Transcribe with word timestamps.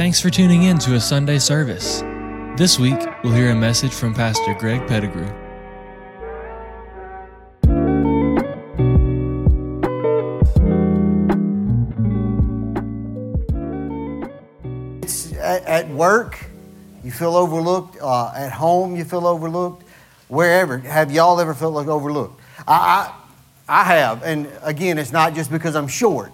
Thanks 0.00 0.18
for 0.18 0.30
tuning 0.30 0.62
in 0.62 0.78
to 0.78 0.94
a 0.94 1.00
Sunday 1.00 1.38
service. 1.38 2.00
This 2.56 2.78
week, 2.78 2.98
we'll 3.22 3.34
hear 3.34 3.50
a 3.50 3.54
message 3.54 3.92
from 3.92 4.14
Pastor 4.14 4.54
Greg 4.54 4.88
Pettigrew. 4.88 5.26
It's 15.02 15.34
at, 15.34 15.90
work, 15.90 16.46
you 17.04 17.12
feel 17.12 17.36
overlooked. 17.36 17.98
Uh, 18.00 18.32
at 18.34 18.52
home, 18.52 18.96
you 18.96 19.04
feel 19.04 19.26
overlooked. 19.26 19.86
Wherever, 20.28 20.78
have 20.78 21.10
y'all 21.10 21.38
ever 21.38 21.52
felt 21.52 21.74
like 21.74 21.88
overlooked? 21.88 22.40
I, 22.66 23.12
I, 23.68 23.80
I 23.82 23.84
have, 23.84 24.22
and 24.22 24.50
again, 24.62 24.96
it's 24.96 25.12
not 25.12 25.34
just 25.34 25.50
because 25.50 25.76
I'm 25.76 25.88
short, 25.88 26.32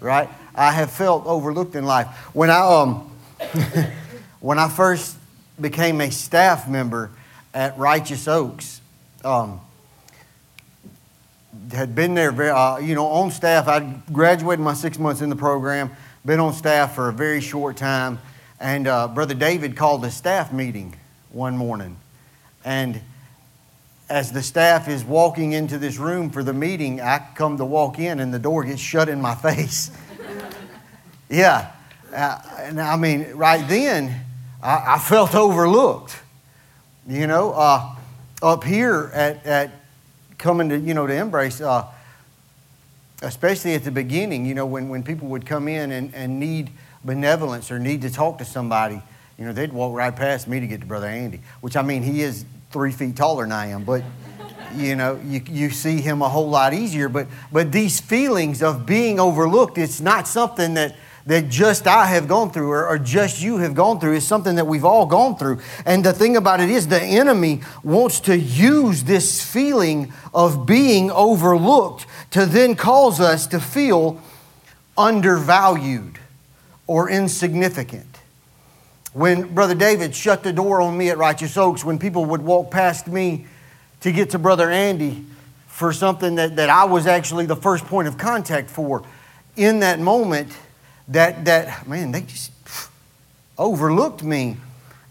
right? 0.00 0.28
I 0.54 0.72
have 0.72 0.90
felt 0.90 1.26
overlooked 1.26 1.74
in 1.74 1.84
life. 1.84 2.06
When 2.34 2.50
I 2.50 2.60
um, 2.60 3.10
when 4.40 4.58
I 4.58 4.68
first 4.68 5.16
became 5.60 6.00
a 6.00 6.10
staff 6.10 6.68
member 6.68 7.10
at 7.52 7.78
Righteous 7.78 8.28
Oaks, 8.28 8.80
um, 9.24 9.60
had 11.72 11.94
been 11.94 12.14
there, 12.14 12.32
very, 12.32 12.50
uh, 12.50 12.78
you 12.78 12.94
know, 12.94 13.06
on 13.06 13.30
staff. 13.30 13.68
I 13.68 14.00
graduated 14.12 14.62
my 14.62 14.74
six 14.74 14.98
months 14.98 15.20
in 15.20 15.28
the 15.28 15.36
program, 15.36 15.90
been 16.24 16.40
on 16.40 16.52
staff 16.52 16.94
for 16.94 17.08
a 17.08 17.12
very 17.12 17.40
short 17.40 17.76
time, 17.76 18.18
and 18.60 18.86
uh, 18.86 19.08
Brother 19.08 19.34
David 19.34 19.76
called 19.76 20.04
a 20.04 20.10
staff 20.10 20.52
meeting 20.52 20.96
one 21.30 21.56
morning, 21.56 21.96
and 22.64 23.00
as 24.08 24.32
the 24.32 24.42
staff 24.42 24.88
is 24.88 25.02
walking 25.02 25.52
into 25.52 25.78
this 25.78 25.96
room 25.96 26.30
for 26.30 26.42
the 26.42 26.52
meeting, 26.52 27.00
I 27.00 27.26
come 27.34 27.56
to 27.56 27.64
walk 27.64 27.98
in, 27.98 28.20
and 28.20 28.32
the 28.32 28.38
door 28.38 28.64
gets 28.64 28.80
shut 28.80 29.08
in 29.08 29.20
my 29.20 29.34
face. 29.34 29.90
Yeah, 31.34 31.72
uh, 32.14 32.40
and 32.60 32.80
I 32.80 32.96
mean, 32.96 33.32
right 33.34 33.66
then, 33.68 34.20
I, 34.62 34.94
I 34.94 34.98
felt 34.98 35.34
overlooked. 35.34 36.20
You 37.06 37.26
know, 37.26 37.52
uh, 37.52 37.96
up 38.42 38.64
here 38.64 39.10
at, 39.12 39.44
at 39.44 39.70
coming 40.38 40.68
to, 40.70 40.78
you 40.78 40.94
know, 40.94 41.06
to 41.06 41.14
embrace, 41.14 41.60
uh, 41.60 41.86
especially 43.20 43.74
at 43.74 43.84
the 43.84 43.90
beginning, 43.90 44.46
you 44.46 44.54
know, 44.54 44.64
when, 44.64 44.88
when 44.88 45.02
people 45.02 45.28
would 45.28 45.44
come 45.44 45.68
in 45.68 45.92
and, 45.92 46.14
and 46.14 46.40
need 46.40 46.70
benevolence 47.04 47.70
or 47.70 47.78
need 47.78 48.02
to 48.02 48.10
talk 48.10 48.38
to 48.38 48.44
somebody, 48.44 49.02
you 49.38 49.44
know, 49.44 49.52
they'd 49.52 49.72
walk 49.72 49.94
right 49.94 50.14
past 50.14 50.48
me 50.48 50.60
to 50.60 50.66
get 50.66 50.80
to 50.80 50.86
Brother 50.86 51.08
Andy, 51.08 51.40
which 51.60 51.76
I 51.76 51.82
mean, 51.82 52.02
he 52.02 52.22
is 52.22 52.44
three 52.70 52.92
feet 52.92 53.16
taller 53.16 53.44
than 53.44 53.52
I 53.52 53.66
am, 53.66 53.84
but, 53.84 54.02
you 54.74 54.96
know, 54.96 55.20
you, 55.24 55.42
you 55.48 55.70
see 55.70 56.00
him 56.00 56.22
a 56.22 56.28
whole 56.28 56.48
lot 56.48 56.72
easier. 56.72 57.08
But, 57.08 57.26
but 57.52 57.70
these 57.70 58.00
feelings 58.00 58.62
of 58.62 58.86
being 58.86 59.20
overlooked, 59.20 59.78
it's 59.78 60.00
not 60.00 60.26
something 60.26 60.74
that, 60.74 60.96
that 61.26 61.48
just 61.48 61.86
I 61.86 62.06
have 62.06 62.28
gone 62.28 62.50
through 62.50 62.70
or, 62.70 62.86
or, 62.86 62.98
just 62.98 63.40
you 63.40 63.58
have 63.58 63.74
gone 63.74 63.98
through. 63.98 64.14
is 64.14 64.26
something 64.26 64.56
that 64.56 64.66
we've 64.66 64.84
all 64.84 65.06
gone 65.06 65.36
through. 65.36 65.60
And 65.86 66.04
the 66.04 66.12
thing 66.12 66.36
about 66.36 66.60
it 66.60 66.68
is, 66.68 66.88
the 66.88 67.00
enemy 67.00 67.62
wants 67.82 68.20
to 68.20 68.36
use 68.36 69.04
this 69.04 69.42
feeling 69.42 70.12
of 70.34 70.66
being 70.66 71.10
overlooked 71.10 72.06
to 72.32 72.44
then 72.44 72.74
cause 72.74 73.20
us 73.20 73.46
to 73.48 73.60
feel 73.60 74.20
undervalued 74.98 76.18
or 76.86 77.08
insignificant. 77.08 78.18
When 79.14 79.54
Brother 79.54 79.74
David 79.74 80.14
shut 80.14 80.42
the 80.42 80.52
door 80.52 80.82
on 80.82 80.98
me 80.98 81.08
at 81.08 81.16
Righteous 81.16 81.56
Oaks, 81.56 81.84
when 81.84 81.98
people 81.98 82.26
would 82.26 82.42
walk 82.42 82.70
past 82.70 83.06
me 83.06 83.46
to 84.00 84.12
get 84.12 84.30
to 84.30 84.38
Brother 84.38 84.70
Andy 84.70 85.24
for 85.68 85.92
something 85.92 86.34
that, 86.34 86.56
that 86.56 86.68
I 86.68 86.84
was 86.84 87.06
actually 87.06 87.46
the 87.46 87.56
first 87.56 87.84
point 87.86 88.08
of 88.08 88.18
contact 88.18 88.68
for, 88.68 89.02
in 89.56 89.80
that 89.80 90.00
moment, 90.00 90.50
that, 91.08 91.44
that 91.44 91.86
man, 91.88 92.12
they 92.12 92.22
just 92.22 92.50
overlooked 93.58 94.22
me. 94.22 94.56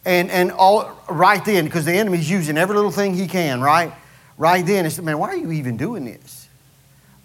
And, 0.06 0.30
and 0.31 0.52
all 0.52 0.92
right 1.09 1.44
then, 1.46 1.66
because 1.66 1.86
the 1.86 1.94
enemy's 1.94 2.30
using 2.30 2.58
every 2.58 2.76
little 2.76 2.92
thing 2.92 3.14
he 3.14 3.28
can, 3.28 3.62
right? 3.62 3.94
Right 4.38 4.66
then, 4.66 4.86
it's, 4.86 5.00
man, 5.00 5.18
why 5.18 5.30
are 5.30 5.38
you 5.38 5.52
even 5.52 5.78
doing 5.78 6.06
this? 6.06 6.48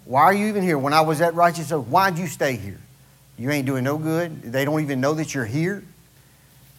Why 0.05 0.23
are 0.23 0.33
you 0.33 0.47
even 0.47 0.63
here? 0.63 0.79
When 0.79 0.93
I 0.93 1.01
was 1.01 1.21
at 1.21 1.35
Righteous 1.35 1.73
Oak, 1.73 1.87
why'd 1.87 2.19
you 2.19 2.27
stay 2.27 2.57
here? 2.57 2.79
You 3.37 3.51
ain't 3.51 3.67
doing 3.67 3.85
no 3.85 3.99
good. 3.99 4.43
They 4.43 4.65
don't 4.65 4.81
even 4.81 5.01
know 5.01 5.15
that 5.15 5.35
you're 5.35 5.45
here. 5.45 5.83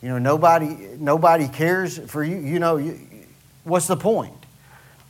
You 0.02 0.10
know, 0.10 0.20
nobody, 0.20 0.76
nobody 0.98 1.48
cares 1.48 1.98
for 1.98 2.24
you. 2.24 2.38
You 2.38 2.60
know, 2.60 2.78
you, 2.78 3.00
what's 3.64 3.88
the 3.88 3.98
point? 3.98 4.34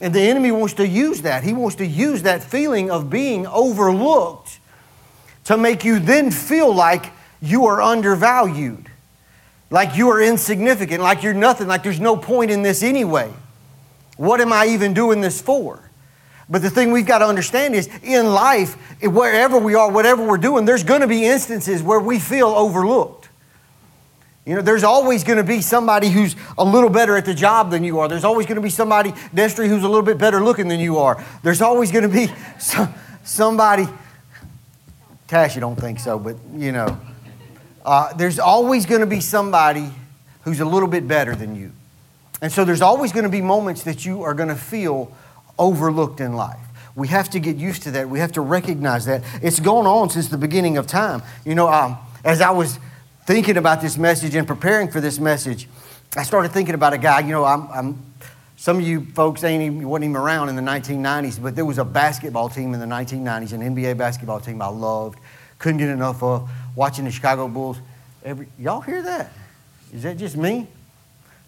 And 0.01 0.13
the 0.13 0.21
enemy 0.21 0.51
wants 0.51 0.75
to 0.75 0.87
use 0.87 1.21
that. 1.21 1.43
He 1.43 1.53
wants 1.53 1.75
to 1.77 1.85
use 1.85 2.23
that 2.23 2.43
feeling 2.43 2.89
of 2.89 3.09
being 3.09 3.45
overlooked 3.47 4.58
to 5.45 5.57
make 5.57 5.83
you 5.83 5.99
then 5.99 6.31
feel 6.31 6.73
like 6.73 7.11
you 7.41 7.65
are 7.67 7.81
undervalued, 7.81 8.89
like 9.69 9.95
you 9.95 10.09
are 10.09 10.21
insignificant, 10.21 11.01
like 11.01 11.23
you're 11.23 11.33
nothing, 11.33 11.67
like 11.67 11.83
there's 11.83 11.99
no 11.99 12.17
point 12.17 12.51
in 12.51 12.61
this 12.61 12.83
anyway. 12.83 13.31
What 14.17 14.41
am 14.41 14.51
I 14.51 14.67
even 14.67 14.93
doing 14.93 15.21
this 15.21 15.41
for? 15.41 15.89
But 16.49 16.63
the 16.63 16.69
thing 16.69 16.91
we've 16.91 17.05
got 17.05 17.19
to 17.19 17.25
understand 17.25 17.75
is 17.75 17.87
in 18.01 18.25
life, 18.33 18.73
wherever 19.01 19.57
we 19.57 19.75
are, 19.75 19.91
whatever 19.91 20.25
we're 20.25 20.37
doing, 20.37 20.65
there's 20.65 20.83
going 20.83 21.01
to 21.01 21.07
be 21.07 21.25
instances 21.25 21.83
where 21.83 21.99
we 21.99 22.19
feel 22.19 22.47
overlooked. 22.47 23.29
You 24.45 24.55
know, 24.55 24.61
there's 24.63 24.83
always 24.83 25.23
going 25.23 25.37
to 25.37 25.43
be 25.43 25.61
somebody 25.61 26.09
who's 26.09 26.35
a 26.57 26.63
little 26.63 26.89
better 26.89 27.15
at 27.15 27.25
the 27.25 27.35
job 27.35 27.69
than 27.69 27.83
you 27.83 27.99
are. 27.99 28.07
There's 28.07 28.23
always 28.23 28.47
going 28.47 28.55
to 28.55 28.61
be 28.61 28.71
somebody, 28.71 29.11
Destry, 29.11 29.67
who's 29.67 29.83
a 29.83 29.87
little 29.87 30.01
bit 30.01 30.17
better 30.17 30.43
looking 30.43 30.67
than 30.67 30.79
you 30.79 30.97
are. 30.97 31.23
There's 31.43 31.61
always 31.61 31.91
going 31.91 32.01
to 32.01 32.09
be 32.09 32.33
some, 32.59 32.91
somebody 33.23 33.87
Tash, 35.29 35.53
you 35.53 35.61
don't 35.61 35.79
think 35.79 35.99
so, 35.99 36.17
but 36.17 36.37
you 36.55 36.71
know, 36.71 36.99
uh, 37.85 38.11
there's 38.13 38.39
always 38.39 38.87
going 38.87 39.01
to 39.01 39.07
be 39.07 39.21
somebody 39.21 39.87
who's 40.41 40.59
a 40.59 40.65
little 40.65 40.89
bit 40.89 41.07
better 41.07 41.35
than 41.35 41.55
you. 41.55 41.71
And 42.41 42.51
so 42.51 42.65
there's 42.65 42.81
always 42.81 43.11
going 43.11 43.25
to 43.25 43.29
be 43.29 43.39
moments 43.39 43.83
that 43.83 44.07
you 44.07 44.23
are 44.23 44.33
going 44.33 44.49
to 44.49 44.55
feel 44.55 45.15
overlooked 45.59 46.19
in 46.19 46.33
life. 46.33 46.57
We 46.95 47.09
have 47.09 47.29
to 47.29 47.39
get 47.39 47.57
used 47.57 47.83
to 47.83 47.91
that. 47.91 48.09
We 48.09 48.17
have 48.17 48.31
to 48.33 48.41
recognize 48.41 49.05
that. 49.05 49.21
It's 49.43 49.59
gone 49.59 49.85
on 49.85 50.09
since 50.09 50.29
the 50.29 50.37
beginning 50.37 50.77
of 50.77 50.87
time. 50.87 51.21
You 51.45 51.53
know, 51.53 51.67
um, 51.67 51.99
as 52.25 52.41
I 52.41 52.49
was 52.49 52.79
thinking 53.27 53.57
about 53.57 53.81
this 53.81 53.99
message 53.99 54.33
and 54.33 54.47
preparing 54.47 54.89
for 54.89 54.99
this 54.99 55.19
message, 55.19 55.67
I 56.17 56.23
started 56.23 56.53
thinking 56.53 56.73
about 56.73 56.93
a 56.93 56.97
guy. 56.97 57.19
You 57.19 57.33
know, 57.33 57.45
I'm, 57.45 57.69
I'm 57.69 58.08
some 58.59 58.77
of 58.77 58.85
you 58.85 59.05
folks 59.13 59.45
ain't 59.45 59.63
even, 59.63 59.87
wasn't 59.87 60.03
even 60.03 60.17
around 60.17 60.49
in 60.49 60.57
the 60.57 60.61
1990s, 60.61 61.41
but 61.41 61.55
there 61.55 61.63
was 61.63 61.77
a 61.77 61.85
basketball 61.85 62.49
team 62.49 62.73
in 62.73 62.81
the 62.81 62.85
1990s, 62.85 63.53
an 63.53 63.61
NBA 63.61 63.97
basketball 63.97 64.41
team 64.41 64.61
I 64.61 64.67
loved, 64.67 65.17
couldn't 65.59 65.77
get 65.77 65.87
enough 65.87 66.21
of, 66.21 66.49
watching 66.75 67.05
the 67.05 67.11
Chicago 67.11 67.47
Bulls. 67.47 67.77
Every, 68.21 68.49
y'all 68.59 68.81
hear 68.81 69.01
that? 69.01 69.31
Is 69.93 70.03
that 70.03 70.17
just 70.17 70.35
me? 70.35 70.67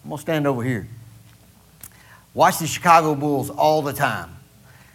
I'm 0.02 0.08
gonna 0.08 0.22
stand 0.22 0.46
over 0.46 0.62
here. 0.62 0.88
Watch 2.32 2.60
the 2.60 2.66
Chicago 2.66 3.14
Bulls 3.14 3.50
all 3.50 3.82
the 3.82 3.92
time. 3.92 4.34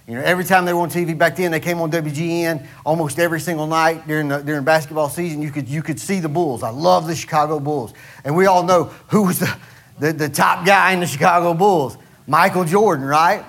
You 0.08 0.16
know, 0.16 0.22
every 0.22 0.44
time 0.44 0.66
they 0.66 0.74
were 0.74 0.82
on 0.82 0.90
TV 0.90 1.16
back 1.16 1.36
then, 1.36 1.52
they 1.52 1.60
came 1.60 1.80
on 1.80 1.92
WGN 1.92 2.66
almost 2.84 3.20
every 3.20 3.40
single 3.40 3.68
night 3.68 4.08
during 4.08 4.28
the, 4.28 4.40
during 4.40 4.64
basketball 4.64 5.10
season. 5.10 5.44
You 5.44 5.52
could 5.52 5.70
you 5.70 5.84
could 5.84 6.00
see 6.00 6.20
the 6.20 6.30
Bulls. 6.30 6.64
I 6.64 6.72
love 6.72 7.06
the 7.06 7.16
Chicago 7.16 7.60
Bulls, 7.60 7.94
and 8.24 8.36
we 8.36 8.48
all 8.48 8.64
know 8.64 8.86
who 9.10 9.28
was 9.28 9.38
the, 9.38 9.56
the, 10.00 10.14
the 10.14 10.30
top 10.30 10.66
guy 10.66 10.94
in 10.94 11.00
the 11.00 11.06
Chicago 11.06 11.54
Bulls. 11.54 11.96
Michael 12.28 12.66
Jordan, 12.66 13.06
right? 13.06 13.46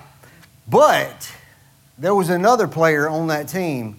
But 0.69 1.33
there 1.99 2.15
was 2.15 2.31
another 2.31 2.69
player 2.69 3.09
on 3.09 3.27
that 3.27 3.49
team 3.49 3.99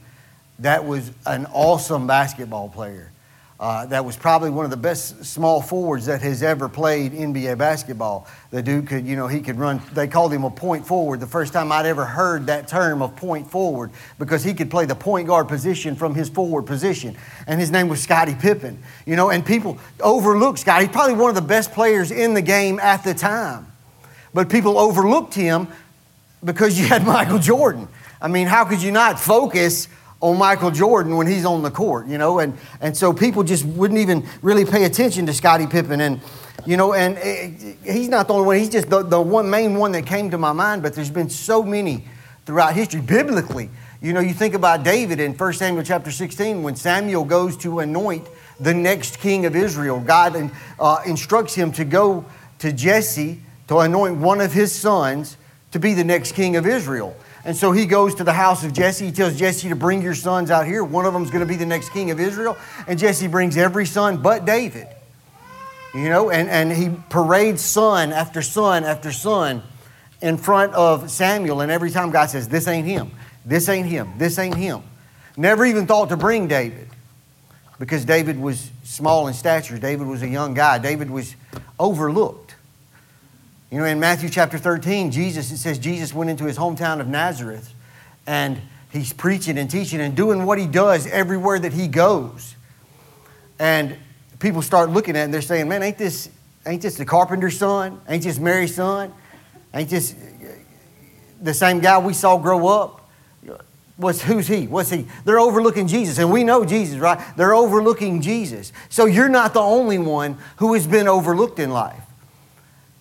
that 0.60 0.86
was 0.86 1.12
an 1.26 1.48
awesome 1.48 2.08
basketball 2.08 2.70
player. 2.70 3.12
Uh, 3.60 3.86
that 3.88 4.06
was 4.06 4.16
probably 4.16 4.50
one 4.50 4.64
of 4.64 4.72
the 4.72 4.78
best 4.78 5.26
small 5.26 5.62
forwards 5.62 6.06
that 6.06 6.22
has 6.22 6.42
ever 6.42 6.70
played 6.70 7.12
NBA 7.12 7.58
basketball. 7.58 8.26
The 8.52 8.62
dude 8.62 8.88
could, 8.88 9.06
you 9.06 9.18
know, 9.18 9.28
he 9.28 9.42
could 9.42 9.60
run. 9.60 9.82
They 9.92 10.08
called 10.08 10.32
him 10.32 10.46
a 10.46 10.50
point 10.50 10.88
forward. 10.88 11.20
The 11.20 11.28
first 11.28 11.52
time 11.52 11.70
I'd 11.70 11.86
ever 11.86 12.06
heard 12.06 12.46
that 12.46 12.70
term 12.70 13.02
of 13.02 13.18
point 13.18 13.52
forward 13.52 13.92
because 14.18 14.46
he 14.46 14.54
could 14.54 14.72
play 14.72 14.86
the 14.86 14.96
point 14.96 15.28
guard 15.28 15.50
position 15.50 15.98
from 15.98 16.16
his 16.16 16.30
forward 16.30 16.68
position. 16.68 17.18
And 17.48 17.60
his 17.60 17.70
name 17.70 17.90
was 17.90 18.02
Scottie 18.02 18.36
Pippen. 18.36 18.82
You 19.06 19.18
know, 19.18 19.30
and 19.30 19.46
people 19.46 19.78
overlook 20.00 20.58
Scottie. 20.58 20.86
He's 20.86 20.94
probably 20.94 21.16
one 21.16 21.28
of 21.28 21.36
the 21.36 21.42
best 21.42 21.74
players 21.74 22.12
in 22.12 22.36
the 22.36 22.42
game 22.42 22.80
at 22.80 23.04
the 23.04 23.14
time. 23.14 23.69
But 24.34 24.50
people 24.50 24.78
overlooked 24.78 25.34
him 25.34 25.68
because 26.44 26.80
you 26.80 26.86
had 26.86 27.04
Michael 27.06 27.40
Jordan. 27.40 27.88
I 28.22 28.28
mean, 28.28 28.48
how 28.48 28.66
could 28.66 28.82
you 28.82 28.92
not 28.92 29.20
focus 29.20 29.88
on 30.22 30.38
Michael 30.38 30.72
Jordan 30.72 31.16
when 31.16 31.28
he's 31.28 31.46
on 31.46 31.62
the 31.62 31.72
court, 31.72 32.08
you 32.08 32.18
know? 32.18 32.40
And, 32.40 32.58
and 32.82 32.96
so 32.96 33.14
people 33.14 33.44
just 33.44 33.66
wouldn't 33.66 34.00
even 34.00 34.28
really 34.42 34.66
pay 34.66 34.84
attention 34.84 35.26
to 35.28 35.34
Scottie 35.34 35.68
Pippen. 35.68 36.02
And, 36.02 36.20
you 36.66 36.76
know, 36.76 36.94
and 36.94 37.18
eh, 37.18 37.74
he's 37.86 38.10
not 38.10 38.28
the 38.28 38.34
only 38.34 38.46
one. 38.46 38.58
He's 38.58 38.70
just 38.70 38.90
the, 38.90 39.04
the 39.04 39.22
one 39.22 39.50
main 39.50 39.76
one 39.76 39.94
that 39.94 40.06
came 40.06 40.30
to 40.32 40.38
my 40.38 40.52
mind, 40.52 40.84
but 40.84 40.94
there's 40.94 41.10
been 41.10 41.30
so 41.30 41.64
many 41.64 42.06
throughout 42.46 42.74
history, 42.74 43.02
biblically. 43.02 43.70
You 44.02 44.14
know, 44.14 44.20
you 44.20 44.34
think 44.34 44.54
about 44.54 44.84
David 44.84 45.20
in 45.20 45.34
1 45.34 45.54
Samuel 45.54 45.84
chapter 45.84 46.12
16 46.12 46.64
when 46.64 46.76
Samuel 46.76 47.26
goes 47.26 47.56
to 47.58 47.80
anoint 47.80 48.28
the 48.60 48.74
next 48.74 49.20
king 49.20 49.46
of 49.46 49.56
Israel. 49.56 50.00
God 50.00 50.52
uh, 50.80 51.02
instructs 51.06 51.54
him 51.54 51.72
to 51.74 51.86
go 51.86 52.26
to 52.60 52.74
Jesse 52.74 53.40
to 53.70 53.78
anoint 53.78 54.18
one 54.18 54.42
of 54.42 54.52
his 54.52 54.74
sons 54.74 55.38
to 55.72 55.80
be 55.80 55.94
the 55.94 56.04
next 56.04 56.32
king 56.32 56.56
of 56.56 56.66
Israel. 56.66 57.16
And 57.46 57.56
so 57.56 57.72
he 57.72 57.86
goes 57.86 58.16
to 58.16 58.24
the 58.24 58.34
house 58.34 58.64
of 58.64 58.74
Jesse. 58.74 59.06
He 59.06 59.12
tells 59.12 59.38
Jesse 59.38 59.70
to 59.70 59.76
bring 59.76 60.02
your 60.02 60.16
sons 60.16 60.50
out 60.50 60.66
here. 60.66 60.84
One 60.84 61.06
of 61.06 61.14
them's 61.14 61.30
going 61.30 61.42
to 61.42 61.46
be 61.46 61.56
the 61.56 61.68
next 61.68 61.90
king 61.90 62.10
of 62.10 62.20
Israel. 62.20 62.58
And 62.88 62.98
Jesse 62.98 63.28
brings 63.28 63.58
every 63.58 63.86
son 63.86 64.24
but 64.24 64.44
David. 64.44 64.88
You 65.94 66.10
know, 66.10 66.32
and, 66.32 66.50
and 66.50 66.72
he 66.72 66.90
parades 67.10 67.62
son 67.62 68.12
after 68.12 68.42
son 68.42 68.86
after 68.86 69.12
son 69.12 69.62
in 70.20 70.38
front 70.38 70.74
of 70.74 71.12
Samuel. 71.12 71.62
And 71.62 71.72
every 71.72 71.92
time 71.92 72.10
God 72.10 72.32
says, 72.32 72.50
This 72.50 72.68
ain't 72.68 72.88
him, 72.88 73.12
this 73.46 73.70
ain't 73.70 73.88
him, 73.88 74.14
this 74.18 74.40
ain't 74.40 74.56
him. 74.56 74.82
Never 75.38 75.64
even 75.64 75.86
thought 75.86 76.10
to 76.10 76.18
bring 76.18 76.48
David 76.48 76.90
because 77.78 78.04
David 78.04 78.40
was 78.40 78.72
small 78.84 79.28
in 79.28 79.36
stature. 79.36 79.78
David 79.78 80.08
was 80.08 80.24
a 80.24 80.28
young 80.28 80.56
guy. 80.56 80.80
David 80.80 81.12
was 81.12 81.36
overlooked. 81.80 82.49
You 83.72 83.78
know, 83.78 83.86
in 83.86 84.00
Matthew 84.00 84.30
chapter 84.30 84.58
13, 84.58 85.12
Jesus, 85.12 85.52
it 85.52 85.58
says 85.58 85.78
Jesus 85.78 86.14
went 86.14 86.30
into 86.30 86.46
his 86.46 86.58
hometown 86.58 87.00
of 87.00 87.08
Nazareth 87.08 87.74
and 88.26 88.60
he's 88.92 89.14
preaching 89.14 89.60
and 89.60 89.70
teaching 89.70 90.02
and 90.02 90.16
doing 90.16 90.46
what 90.46 90.58
he 90.58 90.66
does 90.66 91.06
everywhere 91.06 91.60
that 91.60 91.74
he 91.74 91.88
goes. 91.88 92.56
And 93.60 93.96
people 94.40 94.64
start 94.64 94.90
looking 94.90 95.16
at 95.16 95.22
it 95.22 95.24
and 95.26 95.34
they're 95.34 95.42
saying, 95.42 95.68
man, 95.68 95.84
ain't 95.84 96.00
this, 96.00 96.30
ain't 96.66 96.82
this 96.82 96.96
the 96.96 97.06
carpenter's 97.06 97.60
son? 97.60 98.02
Ain't 98.08 98.24
this 98.24 98.40
Mary's 98.40 98.74
son? 98.74 99.14
Ain't 99.74 99.90
this 99.90 100.16
the 101.40 101.54
same 101.54 101.80
guy 101.80 102.00
we 102.00 102.14
saw 102.14 102.38
grow 102.38 102.68
up? 102.68 103.08
What's, 103.98 104.22
who's 104.22 104.48
he? 104.48 104.66
What's 104.66 104.90
he? 104.90 105.06
They're 105.26 105.40
overlooking 105.40 105.86
Jesus. 105.86 106.18
And 106.18 106.32
we 106.32 106.44
know 106.44 106.66
Jesus, 106.66 106.98
right? 106.98 107.20
They're 107.36 107.54
overlooking 107.54 108.22
Jesus. 108.22 108.72
So 108.88 109.06
you're 109.06 109.30
not 109.30 109.54
the 109.54 109.60
only 109.60 110.00
one 110.00 110.38
who 110.56 110.74
has 110.74 110.88
been 110.88 111.08
overlooked 111.08 111.60
in 111.60 111.70
life. 111.70 112.02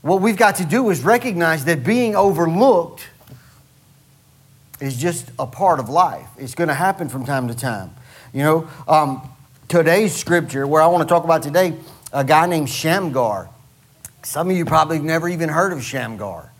What 0.08 0.22
we've 0.22 0.38
got 0.38 0.56
to 0.56 0.64
do 0.64 0.88
is 0.88 1.04
recognize 1.04 1.66
that 1.66 1.84
being 1.84 2.16
overlooked 2.16 3.06
is 4.80 4.96
just 4.96 5.30
a 5.38 5.46
part 5.46 5.80
of 5.80 5.90
life. 5.90 6.26
It's 6.38 6.54
going 6.54 6.68
to 6.68 6.74
happen 6.74 7.10
from 7.10 7.26
time 7.26 7.46
to 7.48 7.54
time. 7.54 7.90
You 8.32 8.42
know, 8.42 8.68
um, 8.88 9.28
today's 9.68 10.16
scripture, 10.16 10.66
where 10.66 10.80
I 10.80 10.86
want 10.86 11.06
to 11.06 11.12
talk 11.12 11.24
about 11.24 11.42
today, 11.42 11.76
a 12.10 12.24
guy 12.24 12.46
named 12.46 12.70
Shamgar. 12.70 13.50
Some 14.22 14.48
of 14.48 14.56
you 14.56 14.64
probably 14.64 14.98
never 14.98 15.28
even 15.28 15.50
heard 15.50 15.74
of 15.74 15.84
Shamgar. 15.84 16.50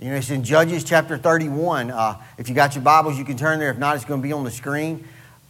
You 0.00 0.08
know, 0.08 0.14
it's 0.14 0.30
in 0.30 0.42
Judges 0.42 0.82
chapter 0.82 1.18
31. 1.18 1.90
Uh, 1.90 2.22
if 2.38 2.48
you 2.48 2.54
got 2.54 2.74
your 2.74 2.84
Bibles, 2.84 3.18
you 3.18 3.26
can 3.26 3.36
turn 3.36 3.58
there. 3.58 3.68
If 3.68 3.76
not, 3.76 3.96
it's 3.96 4.06
going 4.06 4.22
to 4.22 4.26
be 4.26 4.32
on 4.32 4.44
the 4.44 4.50
screen. 4.50 5.06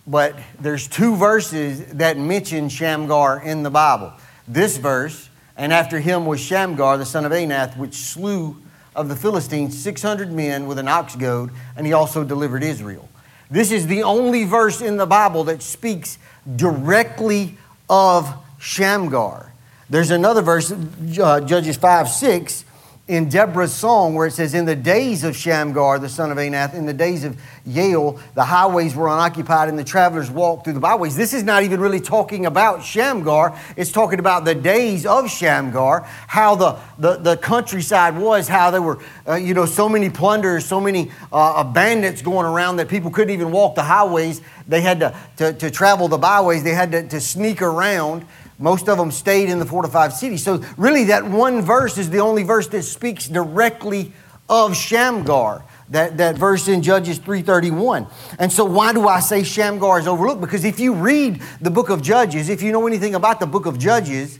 But 0.08 0.34
there's 0.58 0.88
two 0.88 1.14
verses 1.14 1.86
that 1.92 2.18
mention 2.18 2.68
Shamgar 2.68 3.42
in 3.44 3.62
the 3.62 3.70
Bible. 3.70 4.12
This 4.48 4.76
verse 4.76 5.28
and 5.56 5.72
after 5.72 6.00
him 6.00 6.26
was 6.26 6.40
Shamgar, 6.40 6.96
the 6.96 7.06
son 7.06 7.24
of 7.24 7.32
Anath, 7.32 7.76
which 7.76 7.94
slew 7.94 8.56
of 8.94 9.08
the 9.08 9.16
Philistines 9.16 9.78
600 9.78 10.32
men 10.32 10.66
with 10.66 10.78
an 10.78 10.88
ox 10.88 11.16
goad, 11.16 11.50
and 11.76 11.86
he 11.86 11.92
also 11.92 12.24
delivered 12.24 12.62
Israel. 12.62 13.08
This 13.50 13.70
is 13.70 13.86
the 13.86 14.02
only 14.02 14.44
verse 14.44 14.80
in 14.80 14.96
the 14.96 15.06
Bible 15.06 15.44
that 15.44 15.62
speaks 15.62 16.18
directly 16.56 17.56
of 17.88 18.34
Shamgar. 18.58 19.52
There's 19.90 20.10
another 20.10 20.40
verse, 20.40 20.72
uh, 20.72 21.40
Judges 21.40 21.76
5 21.76 22.08
6, 22.08 22.64
in 23.08 23.28
Deborah's 23.28 23.74
song 23.74 24.14
where 24.14 24.28
it 24.28 24.30
says, 24.30 24.54
In 24.54 24.64
the 24.64 24.76
days 24.76 25.24
of 25.24 25.36
Shamgar, 25.36 25.98
the 25.98 26.08
son 26.08 26.30
of 26.30 26.38
Anath, 26.38 26.72
in 26.72 26.86
the 26.86 26.94
days 26.94 27.24
of 27.24 27.36
Jael, 27.66 28.20
the 28.34 28.44
highways 28.44 28.94
were 28.94 29.08
unoccupied 29.08 29.68
and 29.68 29.76
the 29.76 29.82
travelers 29.84 30.30
walked 30.30 30.64
through 30.64 30.74
the 30.74 30.80
byways. 30.80 31.16
This 31.16 31.34
is 31.34 31.42
not 31.42 31.64
even 31.64 31.80
really 31.80 32.00
talking 32.00 32.46
about 32.46 32.84
Shamgar. 32.84 33.58
It's 33.76 33.90
talking 33.90 34.20
about 34.20 34.44
the 34.44 34.54
days 34.54 35.04
of 35.04 35.28
Shamgar, 35.28 36.02
how 36.28 36.54
the, 36.54 36.78
the, 36.96 37.16
the 37.16 37.36
countryside 37.38 38.16
was, 38.16 38.46
how 38.46 38.70
there 38.70 38.82
were, 38.82 39.00
uh, 39.26 39.34
you 39.34 39.52
know, 39.52 39.66
so 39.66 39.88
many 39.88 40.08
plunders, 40.08 40.64
so 40.64 40.80
many 40.80 41.10
uh, 41.32 41.64
bandits 41.64 42.22
going 42.22 42.46
around 42.46 42.76
that 42.76 42.88
people 42.88 43.10
couldn't 43.10 43.34
even 43.34 43.50
walk 43.50 43.74
the 43.74 43.82
highways. 43.82 44.40
They 44.68 44.80
had 44.80 45.00
to, 45.00 45.16
to, 45.38 45.52
to 45.54 45.70
travel 45.72 46.06
the 46.06 46.18
byways, 46.18 46.62
they 46.62 46.74
had 46.74 46.92
to, 46.92 47.08
to 47.08 47.20
sneak 47.20 47.62
around. 47.62 48.26
Most 48.62 48.88
of 48.88 48.96
them 48.96 49.10
stayed 49.10 49.48
in 49.48 49.58
the 49.58 49.66
fortified 49.66 50.12
city. 50.12 50.36
So, 50.36 50.62
really, 50.76 51.04
that 51.04 51.24
one 51.24 51.62
verse 51.62 51.98
is 51.98 52.10
the 52.10 52.20
only 52.20 52.44
verse 52.44 52.68
that 52.68 52.84
speaks 52.84 53.26
directly 53.26 54.12
of 54.48 54.76
Shamgar. 54.76 55.64
That, 55.88 56.16
that 56.18 56.38
verse 56.38 56.68
in 56.68 56.80
Judges 56.80 57.18
3:31. 57.18 58.06
And 58.38 58.50
so 58.52 58.64
why 58.64 58.92
do 58.92 59.08
I 59.08 59.20
say 59.20 59.42
Shamgar 59.42 59.98
is 59.98 60.06
overlooked? 60.06 60.40
Because 60.40 60.64
if 60.64 60.80
you 60.80 60.94
read 60.94 61.42
the 61.60 61.70
book 61.70 61.90
of 61.90 62.02
Judges, 62.02 62.48
if 62.48 62.62
you 62.62 62.72
know 62.72 62.86
anything 62.86 63.14
about 63.14 63.40
the 63.40 63.46
book 63.46 63.66
of 63.66 63.78
Judges, 63.78 64.38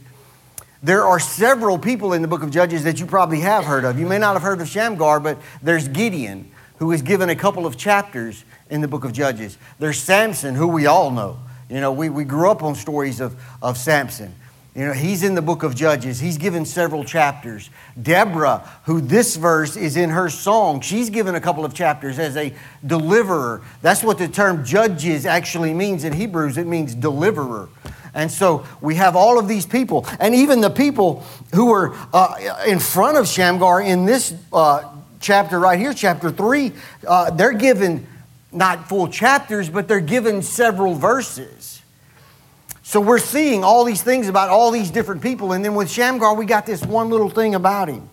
there 0.81 1.05
are 1.05 1.19
several 1.19 1.77
people 1.77 2.13
in 2.13 2.21
the 2.21 2.27
book 2.27 2.43
of 2.43 2.49
Judges 2.49 2.85
that 2.85 2.99
you 2.99 3.05
probably 3.05 3.41
have 3.41 3.65
heard 3.65 3.83
of. 3.83 3.99
You 3.99 4.07
may 4.07 4.17
not 4.17 4.33
have 4.33 4.41
heard 4.41 4.61
of 4.61 4.67
Shamgar, 4.67 5.19
but 5.19 5.37
there's 5.61 5.87
Gideon, 5.89 6.49
who 6.77 6.91
is 6.91 7.01
given 7.01 7.29
a 7.29 7.35
couple 7.35 7.65
of 7.65 7.77
chapters 7.77 8.45
in 8.69 8.81
the 8.81 8.87
book 8.87 9.03
of 9.03 9.11
Judges. 9.11 9.57
There's 9.79 9.99
Samson, 9.99 10.55
who 10.55 10.67
we 10.67 10.85
all 10.85 11.11
know. 11.11 11.39
You 11.73 11.81
know, 11.81 11.91
we, 11.91 12.09
we 12.09 12.23
grew 12.23 12.51
up 12.51 12.61
on 12.61 12.75
stories 12.75 13.19
of, 13.19 13.35
of 13.59 13.79
Samson. 13.79 14.31
You 14.75 14.85
know, 14.85 14.93
he's 14.93 15.23
in 15.23 15.33
the 15.33 15.41
book 15.41 15.63
of 15.63 15.75
Judges. 15.75 16.19
He's 16.19 16.37
given 16.37 16.67
several 16.67 17.03
chapters. 17.03 17.71
Deborah, 17.99 18.59
who 18.85 19.01
this 19.01 19.35
verse 19.37 19.75
is 19.75 19.97
in 19.97 20.11
her 20.11 20.29
song, 20.29 20.81
she's 20.81 21.09
given 21.09 21.33
a 21.33 21.41
couple 21.41 21.65
of 21.65 21.73
chapters 21.73 22.19
as 22.19 22.37
a 22.37 22.53
deliverer. 22.85 23.63
That's 23.81 24.03
what 24.03 24.19
the 24.19 24.27
term 24.27 24.63
judges 24.63 25.25
actually 25.25 25.73
means 25.73 26.03
in 26.03 26.13
Hebrews. 26.13 26.59
It 26.59 26.67
means 26.67 26.93
deliverer. 26.93 27.69
And 28.13 28.31
so 28.31 28.67
we 28.79 28.93
have 28.95 29.15
all 29.15 29.39
of 29.39 29.47
these 29.47 29.65
people, 29.65 30.05
and 30.19 30.35
even 30.35 30.61
the 30.61 30.69
people 30.69 31.25
who 31.55 31.71
were 31.71 31.95
uh, 32.13 32.35
in 32.67 32.77
front 32.77 33.17
of 33.17 33.27
Shamgar 33.27 33.81
in 33.81 34.05
this 34.05 34.35
uh, 34.53 34.93
chapter 35.19 35.59
right 35.59 35.79
here, 35.79 35.95
chapter 35.95 36.29
3, 36.29 36.71
uh, 37.07 37.31
they're 37.31 37.53
given 37.53 38.05
not 38.53 38.87
full 38.87 39.07
chapters, 39.07 39.69
but 39.69 39.87
they're 39.87 39.99
given 39.99 40.41
several 40.41 40.95
verses. 40.95 41.81
So 42.83 42.99
we're 42.99 43.19
seeing 43.19 43.63
all 43.63 43.85
these 43.85 44.03
things 44.03 44.27
about 44.27 44.49
all 44.49 44.69
these 44.69 44.91
different 44.91 45.21
people. 45.21 45.53
And 45.53 45.63
then 45.63 45.73
with 45.73 45.89
Shamgar, 45.89 46.35
we 46.35 46.45
got 46.45 46.65
this 46.65 46.83
one 46.83 47.09
little 47.09 47.29
thing 47.29 47.55
about 47.55 47.87
him, 47.87 48.09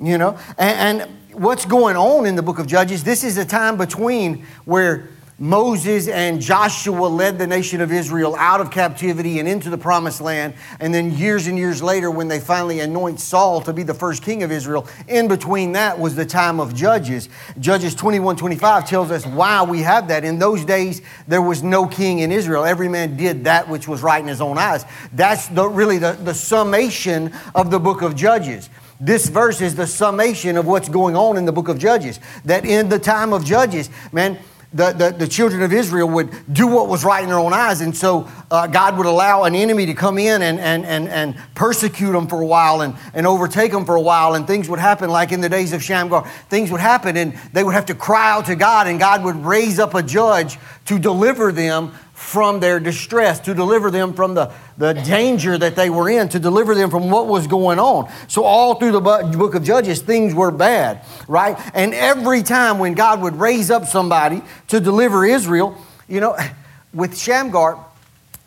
you 0.00 0.18
know? 0.18 0.38
And, 0.56 1.00
and 1.00 1.10
what's 1.32 1.66
going 1.66 1.96
on 1.96 2.26
in 2.26 2.34
the 2.34 2.42
book 2.42 2.58
of 2.58 2.66
Judges, 2.66 3.04
this 3.04 3.22
is 3.22 3.36
a 3.36 3.44
time 3.44 3.76
between 3.76 4.46
where 4.64 5.08
Moses 5.40 6.08
and 6.08 6.40
Joshua 6.40 7.06
led 7.06 7.38
the 7.38 7.46
nation 7.46 7.80
of 7.80 7.92
Israel 7.92 8.34
out 8.34 8.60
of 8.60 8.72
captivity 8.72 9.38
and 9.38 9.48
into 9.48 9.70
the 9.70 9.78
promised 9.78 10.20
land. 10.20 10.54
And 10.80 10.92
then 10.92 11.12
years 11.12 11.46
and 11.46 11.56
years 11.56 11.80
later, 11.80 12.10
when 12.10 12.26
they 12.26 12.40
finally 12.40 12.80
anoint 12.80 13.20
Saul 13.20 13.60
to 13.60 13.72
be 13.72 13.84
the 13.84 13.94
first 13.94 14.24
king 14.24 14.42
of 14.42 14.50
Israel, 14.50 14.88
in 15.06 15.28
between 15.28 15.72
that 15.72 15.96
was 15.96 16.16
the 16.16 16.26
time 16.26 16.58
of 16.58 16.74
Judges. 16.74 17.28
Judges 17.60 17.94
21 17.94 18.34
25 18.34 18.88
tells 18.88 19.12
us 19.12 19.24
why 19.26 19.62
we 19.62 19.80
have 19.82 20.08
that. 20.08 20.24
In 20.24 20.40
those 20.40 20.64
days, 20.64 21.02
there 21.28 21.42
was 21.42 21.62
no 21.62 21.86
king 21.86 22.18
in 22.18 22.32
Israel. 22.32 22.64
Every 22.64 22.88
man 22.88 23.16
did 23.16 23.44
that 23.44 23.68
which 23.68 23.86
was 23.86 24.02
right 24.02 24.20
in 24.20 24.26
his 24.26 24.40
own 24.40 24.58
eyes. 24.58 24.84
That's 25.12 25.46
the, 25.46 25.68
really 25.68 25.98
the, 25.98 26.14
the 26.14 26.34
summation 26.34 27.32
of 27.54 27.70
the 27.70 27.78
book 27.78 28.02
of 28.02 28.16
Judges. 28.16 28.70
This 29.00 29.28
verse 29.28 29.60
is 29.60 29.76
the 29.76 29.86
summation 29.86 30.56
of 30.56 30.66
what's 30.66 30.88
going 30.88 31.14
on 31.14 31.36
in 31.36 31.44
the 31.44 31.52
book 31.52 31.68
of 31.68 31.78
Judges. 31.78 32.18
That 32.44 32.64
in 32.64 32.88
the 32.88 32.98
time 32.98 33.32
of 33.32 33.44
Judges, 33.44 33.88
man, 34.10 34.36
the, 34.72 34.92
the, 34.92 35.10
the, 35.10 35.28
children 35.28 35.62
of 35.62 35.72
Israel 35.72 36.08
would 36.10 36.30
do 36.52 36.66
what 36.66 36.88
was 36.88 37.02
right 37.02 37.22
in 37.22 37.30
their 37.30 37.38
own 37.38 37.54
eyes. 37.54 37.80
And 37.80 37.96
so 37.96 38.28
uh, 38.50 38.66
God 38.66 38.98
would 38.98 39.06
allow 39.06 39.44
an 39.44 39.54
enemy 39.54 39.86
to 39.86 39.94
come 39.94 40.18
in 40.18 40.42
and, 40.42 40.60
and, 40.60 40.84
and, 40.84 41.08
and 41.08 41.36
persecute 41.54 42.12
them 42.12 42.26
for 42.26 42.42
a 42.42 42.46
while 42.46 42.82
and, 42.82 42.94
and 43.14 43.26
overtake 43.26 43.72
them 43.72 43.86
for 43.86 43.96
a 43.96 44.00
while. 44.00 44.34
And 44.34 44.46
things 44.46 44.68
would 44.68 44.78
happen, 44.78 45.08
like 45.08 45.32
in 45.32 45.40
the 45.40 45.48
days 45.48 45.72
of 45.72 45.82
Shamgar. 45.82 46.28
Things 46.50 46.70
would 46.70 46.82
happen, 46.82 47.16
and 47.16 47.34
they 47.54 47.64
would 47.64 47.74
have 47.74 47.86
to 47.86 47.94
cry 47.94 48.30
out 48.30 48.44
to 48.46 48.56
God, 48.56 48.86
and 48.86 48.98
God 48.98 49.24
would 49.24 49.36
raise 49.36 49.78
up 49.78 49.94
a 49.94 50.02
judge 50.02 50.58
to 50.84 50.98
deliver 50.98 51.50
them 51.50 51.94
from 52.28 52.60
their 52.60 52.78
distress, 52.78 53.40
to 53.40 53.54
deliver 53.54 53.90
them 53.90 54.12
from 54.12 54.34
the, 54.34 54.52
the 54.76 54.92
danger 54.92 55.56
that 55.56 55.74
they 55.76 55.88
were 55.88 56.10
in, 56.10 56.28
to 56.28 56.38
deliver 56.38 56.74
them 56.74 56.90
from 56.90 57.10
what 57.10 57.26
was 57.26 57.46
going 57.46 57.78
on. 57.78 58.12
So, 58.28 58.44
all 58.44 58.74
through 58.74 58.92
the 58.92 59.00
book 59.00 59.54
of 59.54 59.64
Judges, 59.64 60.02
things 60.02 60.34
were 60.34 60.50
bad, 60.50 61.04
right? 61.26 61.58
And 61.72 61.94
every 61.94 62.42
time 62.42 62.78
when 62.78 62.92
God 62.92 63.22
would 63.22 63.36
raise 63.36 63.70
up 63.70 63.86
somebody 63.86 64.42
to 64.68 64.78
deliver 64.78 65.24
Israel, 65.24 65.74
you 66.06 66.20
know, 66.20 66.36
with 66.92 67.18
Shamgar, 67.18 67.82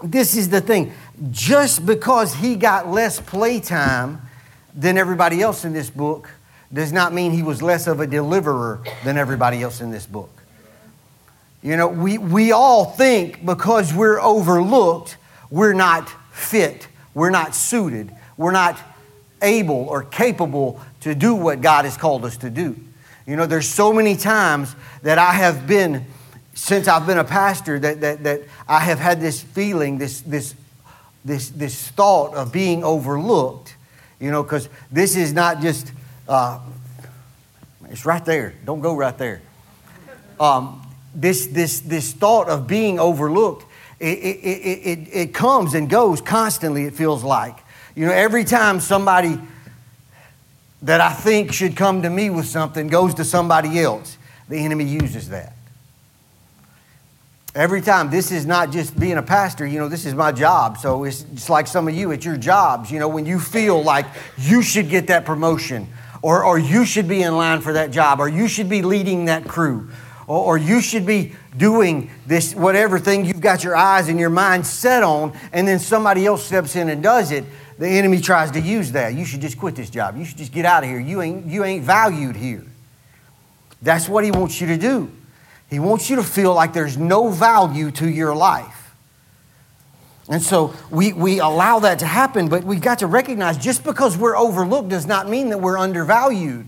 this 0.04 0.38
is 0.38 0.50
the 0.50 0.62
thing. 0.62 0.94
Just 1.32 1.84
because 1.84 2.36
he 2.36 2.56
got 2.56 2.88
less 2.88 3.20
playtime 3.20 4.22
than 4.76 4.96
everybody 4.96 5.42
else 5.42 5.66
in 5.66 5.74
this 5.74 5.90
book 5.90 6.30
does 6.72 6.94
not 6.94 7.14
mean 7.14 7.32
he 7.32 7.44
was 7.44 7.64
less 7.64 7.88
of 7.88 8.00
a 8.00 8.06
deliverer 8.06 8.84
than 9.04 9.18
everybody 9.18 9.64
else 9.64 9.82
in 9.82 9.90
this 9.90 10.06
book. 10.06 10.41
You 11.64 11.78
know, 11.78 11.88
we, 11.88 12.18
we 12.18 12.52
all 12.52 12.86
think 12.86 13.46
because 13.46 13.94
we're 13.94 14.20
overlooked, 14.20 15.18
we're 15.52 15.74
not 15.74 16.10
fit, 16.32 16.88
we're 17.14 17.30
not 17.30 17.54
suited, 17.54 18.12
we're 18.36 18.52
not 18.52 18.80
able 19.42 19.88
or 19.90 20.04
capable 20.04 20.82
to 21.02 21.14
do 21.14 21.36
what 21.36 21.62
God 21.62 21.86
has 21.86 21.98
called 21.98 22.26
us 22.26 22.38
to 22.38 22.50
do. 22.50 22.76
You 23.28 23.36
know, 23.36 23.46
there's 23.46 23.68
so 23.68 23.94
many 23.94 24.16
times 24.16 24.76
that 25.04 25.20
I 25.20 25.34
have 25.34 25.68
been, 25.68 26.06
since 26.56 26.88
I've 26.88 27.06
been 27.06 27.20
a 27.20 27.24
pastor, 27.24 27.78
that, 27.80 28.02
that, 28.02 28.24
that 28.24 28.42
I 28.68 28.80
have 28.80 28.98
had 29.00 29.22
this 29.22 29.42
feeling, 29.42 30.00
this, 30.00 30.22
this, 30.22 30.56
this, 31.24 31.50
this 31.50 31.90
thought 31.90 32.34
of 32.34 32.52
being 32.52 32.84
overlooked, 32.84 33.76
you 34.20 34.32
know, 34.32 34.42
because 34.42 34.68
this 34.92 35.16
is 35.16 35.34
not 35.34 35.62
just, 35.62 35.92
uh, 36.28 36.60
it's 37.90 38.06
right 38.06 38.26
there. 38.26 38.56
Don't 38.66 38.82
go 38.82 38.96
right 38.96 39.18
there. 39.18 39.42
um, 40.40 40.82
this, 41.14 41.48
this, 41.48 41.82
this 41.82 42.14
thought 42.14 42.50
of 42.50 42.68
being 42.68 43.00
overlooked, 43.00 43.66
it, 44.00 44.18
it, 44.18 44.40
it, 44.44 45.10
it, 45.12 45.34
comes 45.34 45.74
and 45.74 45.90
goes 45.90 46.22
constantly, 46.22 46.86
it 46.86 46.94
feels 46.94 47.24
like. 47.24 47.58
You 47.96 48.08
know, 48.08 48.14
every 48.14 48.44
time 48.44 48.80
somebody 48.80 49.40
that 50.82 51.02
I 51.02 51.14
think 51.14 51.54
should 51.54 51.76
come 51.76 52.02
to 52.02 52.10
me 52.10 52.30
with 52.30 52.48
something 52.48 52.88
goes 52.88 53.14
to 53.16 53.24
somebody 53.24 53.80
else, 53.80 54.18
the 54.50 54.58
enemy 54.58 54.86
uses 54.86 55.30
that. 55.30 55.54
Every 57.54 57.82
time, 57.82 58.10
this 58.10 58.32
is 58.32 58.46
not 58.46 58.72
just 58.72 58.98
being 58.98 59.18
a 59.18 59.22
pastor, 59.22 59.68
you 59.68 59.78
know, 59.78 59.90
this 59.90 60.06
is 60.06 60.14
my 60.14 60.32
job. 60.32 60.78
So 60.78 61.04
it's 61.04 61.24
just 61.24 61.50
like 61.50 61.68
some 61.68 61.88
of 61.88 61.94
you, 61.94 62.12
it's 62.12 62.24
your 62.24 62.38
jobs. 62.38 62.90
You 62.90 62.98
know, 62.98 63.10
when 63.10 63.26
you 63.26 63.40
feel 63.40 63.84
like 63.84 64.06
you 64.38 64.62
should 64.62 64.90
get 64.90 65.08
that 65.08 65.26
promotion, 65.26 65.90
or, 66.22 66.46
or 66.46 66.58
you 66.58 66.86
should 66.86 67.10
be 67.10 67.22
in 67.24 67.36
line 67.36 67.60
for 67.60 67.74
that 67.74 67.92
job, 67.92 68.20
or 68.20 68.30
you 68.30 68.48
should 68.48 68.70
be 68.70 68.82
leading 68.82 69.26
that 69.26 69.48
crew, 69.48 69.90
or, 70.32 70.58
you 70.58 70.82
should 70.82 71.06
be 71.06 71.34
doing 71.58 72.10
this, 72.26 72.56
whatever 72.56 73.00
thing 73.00 73.26
you've 73.26 73.42
got 73.42 73.64
your 73.64 73.76
eyes 73.76 74.08
and 74.08 74.20
your 74.20 74.30
mind 74.30 74.66
set 74.66 75.04
on, 75.04 75.38
and 75.52 75.68
then 75.68 75.80
somebody 75.80 76.26
else 76.26 76.46
steps 76.46 76.76
in 76.76 76.90
and 76.90 77.04
does 77.04 77.32
it, 77.32 77.44
the 77.78 77.88
enemy 77.88 78.22
tries 78.22 78.52
to 78.52 78.62
use 78.62 78.92
that. 78.92 79.14
You 79.14 79.26
should 79.26 79.42
just 79.42 79.58
quit 79.58 79.76
this 79.76 79.90
job. 79.90 80.16
You 80.18 80.24
should 80.24 80.38
just 80.38 80.52
get 80.52 80.66
out 80.66 80.84
of 80.84 80.90
here. 80.90 81.00
You 81.00 81.22
ain't, 81.22 81.46
you 81.48 81.64
ain't 81.64 81.84
valued 81.84 82.36
here. 82.36 82.64
That's 83.82 84.08
what 84.08 84.24
he 84.24 84.32
wants 84.32 84.62
you 84.62 84.68
to 84.68 84.78
do. 84.78 85.12
He 85.70 85.80
wants 85.80 86.10
you 86.10 86.18
to 86.18 86.24
feel 86.24 86.54
like 86.54 86.74
there's 86.74 86.98
no 86.98 87.30
value 87.30 87.92
to 87.92 88.08
your 88.08 88.36
life. 88.36 88.94
And 90.30 90.42
so 90.42 90.74
we, 90.90 91.14
we 91.14 91.40
allow 91.40 91.80
that 91.80 92.00
to 92.00 92.06
happen, 92.06 92.48
but 92.48 92.64
we've 92.64 92.82
got 92.82 93.00
to 93.00 93.08
recognize 93.08 93.58
just 93.58 93.84
because 93.84 94.18
we're 94.18 94.38
overlooked 94.38 94.90
does 94.90 95.06
not 95.06 95.28
mean 95.28 95.50
that 95.50 95.60
we're 95.60 95.78
undervalued. 95.78 96.68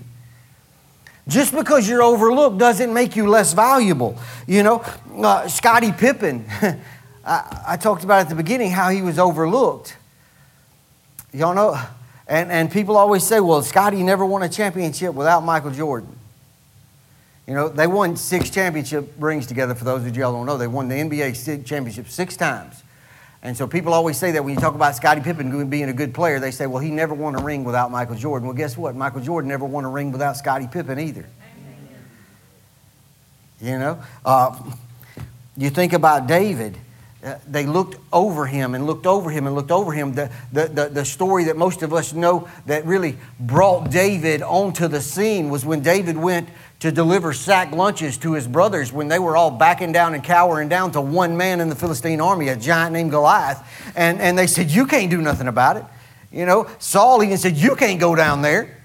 Just 1.27 1.53
because 1.55 1.87
you're 1.87 2.03
overlooked 2.03 2.57
doesn't 2.57 2.93
make 2.93 3.15
you 3.15 3.27
less 3.27 3.53
valuable. 3.53 4.17
You 4.45 4.63
know, 4.63 4.83
uh, 5.15 5.47
Scottie 5.47 5.93
Pippen, 5.93 6.45
I, 7.25 7.63
I 7.69 7.77
talked 7.77 8.03
about 8.03 8.21
at 8.21 8.29
the 8.29 8.35
beginning 8.35 8.71
how 8.71 8.89
he 8.89 9.01
was 9.01 9.17
overlooked. 9.17 9.95
Y'all 11.31 11.55
know, 11.55 11.79
and, 12.27 12.51
and 12.51 12.71
people 12.71 12.97
always 12.97 13.23
say, 13.23 13.39
well, 13.39 13.61
Scottie 13.61 14.03
never 14.03 14.25
won 14.25 14.43
a 14.43 14.49
championship 14.49 15.13
without 15.13 15.43
Michael 15.43 15.71
Jordan. 15.71 16.15
You 17.47 17.53
know, 17.53 17.69
they 17.69 17.87
won 17.87 18.15
six 18.15 18.49
championship 18.49 19.13
rings 19.17 19.47
together, 19.47 19.75
for 19.75 19.83
those 19.83 20.05
of 20.05 20.15
y'all 20.15 20.31
don't 20.31 20.45
know. 20.45 20.57
They 20.57 20.67
won 20.67 20.87
the 20.87 20.95
NBA 20.95 21.65
championship 21.65 22.07
six 22.07 22.37
times. 22.37 22.82
And 23.43 23.57
so 23.57 23.67
people 23.67 23.93
always 23.93 24.17
say 24.17 24.31
that 24.31 24.43
when 24.45 24.55
you 24.55 24.59
talk 24.59 24.73
about 24.73 24.95
Scottie 24.95 25.19
Pippen 25.19 25.69
being 25.69 25.89
a 25.89 25.93
good 25.93 26.13
player, 26.13 26.39
they 26.39 26.51
say, 26.51 26.65
well, 26.65 26.81
he 26.81 26.89
never 26.89 27.13
won 27.13 27.35
a 27.35 27.43
ring 27.43 27.65
without 27.65 27.91
Michael 27.91 28.15
Jordan. 28.15 28.47
Well, 28.47 28.55
guess 28.55 28.77
what? 28.77 28.95
Michael 28.95 29.19
Jordan 29.19 29.49
never 29.49 29.65
won 29.65 29.83
a 29.83 29.89
ring 29.89 30.13
without 30.13 30.37
Scottie 30.37 30.67
Pippen 30.67 30.97
either. 30.97 31.25
You 33.61 33.79
know? 33.79 34.01
Uh, 34.23 34.57
you 35.57 35.69
think 35.69 35.91
about 35.91 36.25
David. 36.25 36.77
Uh, 37.21 37.35
they 37.45 37.65
looked 37.65 37.97
over 38.13 38.45
him 38.45 38.75
and 38.75 38.85
looked 38.85 39.05
over 39.05 39.29
him 39.29 39.45
and 39.45 39.55
looked 39.55 39.71
over 39.71 39.91
him. 39.91 40.13
The, 40.13 40.31
the, 40.53 40.67
the, 40.67 40.89
the, 40.89 41.05
story 41.05 41.45
that 41.45 41.55
most 41.55 41.81
of 41.81 41.93
us 41.93 42.11
know 42.13 42.49
that 42.65 42.85
really 42.85 43.17
brought 43.39 43.89
David 43.89 44.41
onto 44.41 44.87
the 44.87 45.01
scene 45.01 45.49
was 45.49 45.65
when 45.65 45.81
David 45.81 46.17
went 46.17 46.49
to 46.83 46.91
deliver 46.91 47.31
sack 47.31 47.71
lunches 47.71 48.17
to 48.17 48.33
his 48.33 48.45
brothers 48.45 48.91
when 48.91 49.07
they 49.07 49.17
were 49.17 49.37
all 49.37 49.49
backing 49.49 49.93
down 49.93 50.13
and 50.13 50.21
cowering 50.21 50.67
down 50.67 50.91
to 50.91 50.99
one 50.99 51.37
man 51.37 51.61
in 51.61 51.69
the 51.69 51.75
Philistine 51.75 52.19
army, 52.19 52.49
a 52.49 52.57
giant 52.57 52.91
named 52.91 53.09
Goliath. 53.09 53.65
And, 53.95 54.19
and 54.19 54.37
they 54.37 54.47
said, 54.47 54.69
You 54.69 54.85
can't 54.85 55.09
do 55.09 55.21
nothing 55.21 55.47
about 55.47 55.77
it. 55.77 55.85
You 56.29 56.45
know, 56.45 56.69
Saul 56.79 57.23
even 57.23 57.37
said, 57.37 57.55
You 57.55 57.77
can't 57.77 58.01
go 58.01 58.15
down 58.15 58.41
there. 58.41 58.83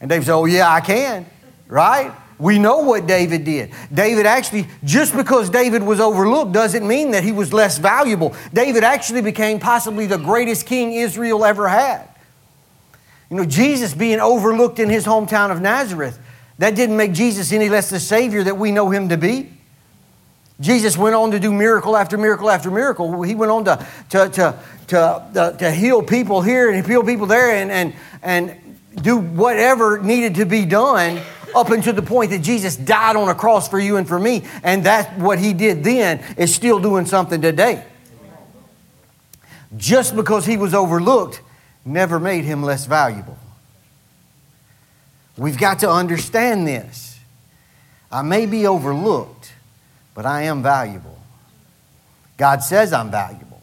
And 0.00 0.08
David 0.08 0.26
said, 0.26 0.34
Oh, 0.34 0.44
yeah, 0.44 0.72
I 0.72 0.80
can, 0.80 1.26
right? 1.66 2.12
We 2.38 2.60
know 2.60 2.78
what 2.78 3.08
David 3.08 3.44
did. 3.44 3.72
David 3.92 4.26
actually, 4.26 4.68
just 4.84 5.16
because 5.16 5.50
David 5.50 5.82
was 5.82 5.98
overlooked 5.98 6.52
doesn't 6.52 6.86
mean 6.86 7.10
that 7.10 7.24
he 7.24 7.32
was 7.32 7.52
less 7.52 7.78
valuable. 7.78 8.32
David 8.52 8.84
actually 8.84 9.22
became 9.22 9.58
possibly 9.58 10.06
the 10.06 10.18
greatest 10.18 10.66
king 10.66 10.92
Israel 10.92 11.44
ever 11.44 11.66
had. 11.66 12.08
You 13.28 13.38
know, 13.38 13.44
Jesus 13.44 13.92
being 13.92 14.20
overlooked 14.20 14.78
in 14.78 14.88
his 14.88 15.04
hometown 15.04 15.50
of 15.50 15.60
Nazareth, 15.60 16.20
that 16.58 16.74
didn't 16.74 16.96
make 16.96 17.12
Jesus 17.12 17.52
any 17.52 17.68
less 17.68 17.90
the 17.90 18.00
Savior 18.00 18.44
that 18.44 18.56
we 18.56 18.70
know 18.70 18.90
him 18.90 19.08
to 19.08 19.16
be. 19.16 19.50
Jesus 20.60 20.96
went 20.96 21.16
on 21.16 21.32
to 21.32 21.40
do 21.40 21.52
miracle 21.52 21.96
after 21.96 22.16
miracle 22.16 22.48
after 22.48 22.70
miracle. 22.70 23.22
He 23.22 23.34
went 23.34 23.50
on 23.50 23.64
to, 23.64 23.86
to, 24.10 24.28
to, 24.28 24.58
to, 24.88 25.00
uh, 25.00 25.56
to 25.56 25.70
heal 25.72 26.02
people 26.02 26.42
here 26.42 26.70
and 26.70 26.86
heal 26.86 27.02
people 27.02 27.26
there 27.26 27.56
and, 27.56 27.72
and, 27.72 27.94
and 28.22 28.78
do 29.02 29.18
whatever 29.18 29.98
needed 29.98 30.36
to 30.36 30.46
be 30.46 30.64
done 30.64 31.20
up 31.56 31.70
until 31.70 31.92
the 31.92 32.02
point 32.02 32.30
that 32.30 32.40
Jesus 32.40 32.76
died 32.76 33.16
on 33.16 33.28
a 33.28 33.34
cross 33.34 33.68
for 33.68 33.80
you 33.80 33.96
and 33.96 34.06
for 34.06 34.18
me. 34.18 34.44
And 34.62 34.84
that's 34.84 35.08
what 35.18 35.40
he 35.40 35.52
did 35.52 35.82
then 35.82 36.22
is 36.36 36.54
still 36.54 36.78
doing 36.78 37.06
something 37.06 37.40
today. 37.40 37.84
Just 39.76 40.14
because 40.14 40.46
he 40.46 40.56
was 40.56 40.72
overlooked 40.72 41.40
never 41.84 42.20
made 42.20 42.44
him 42.44 42.62
less 42.62 42.86
valuable. 42.86 43.36
We've 45.36 45.58
got 45.58 45.80
to 45.80 45.90
understand 45.90 46.66
this. 46.66 47.18
I 48.10 48.22
may 48.22 48.46
be 48.46 48.66
overlooked, 48.66 49.52
but 50.14 50.26
I 50.26 50.42
am 50.42 50.62
valuable. 50.62 51.18
God 52.36 52.62
says 52.62 52.92
I'm 52.92 53.10
valuable. 53.10 53.62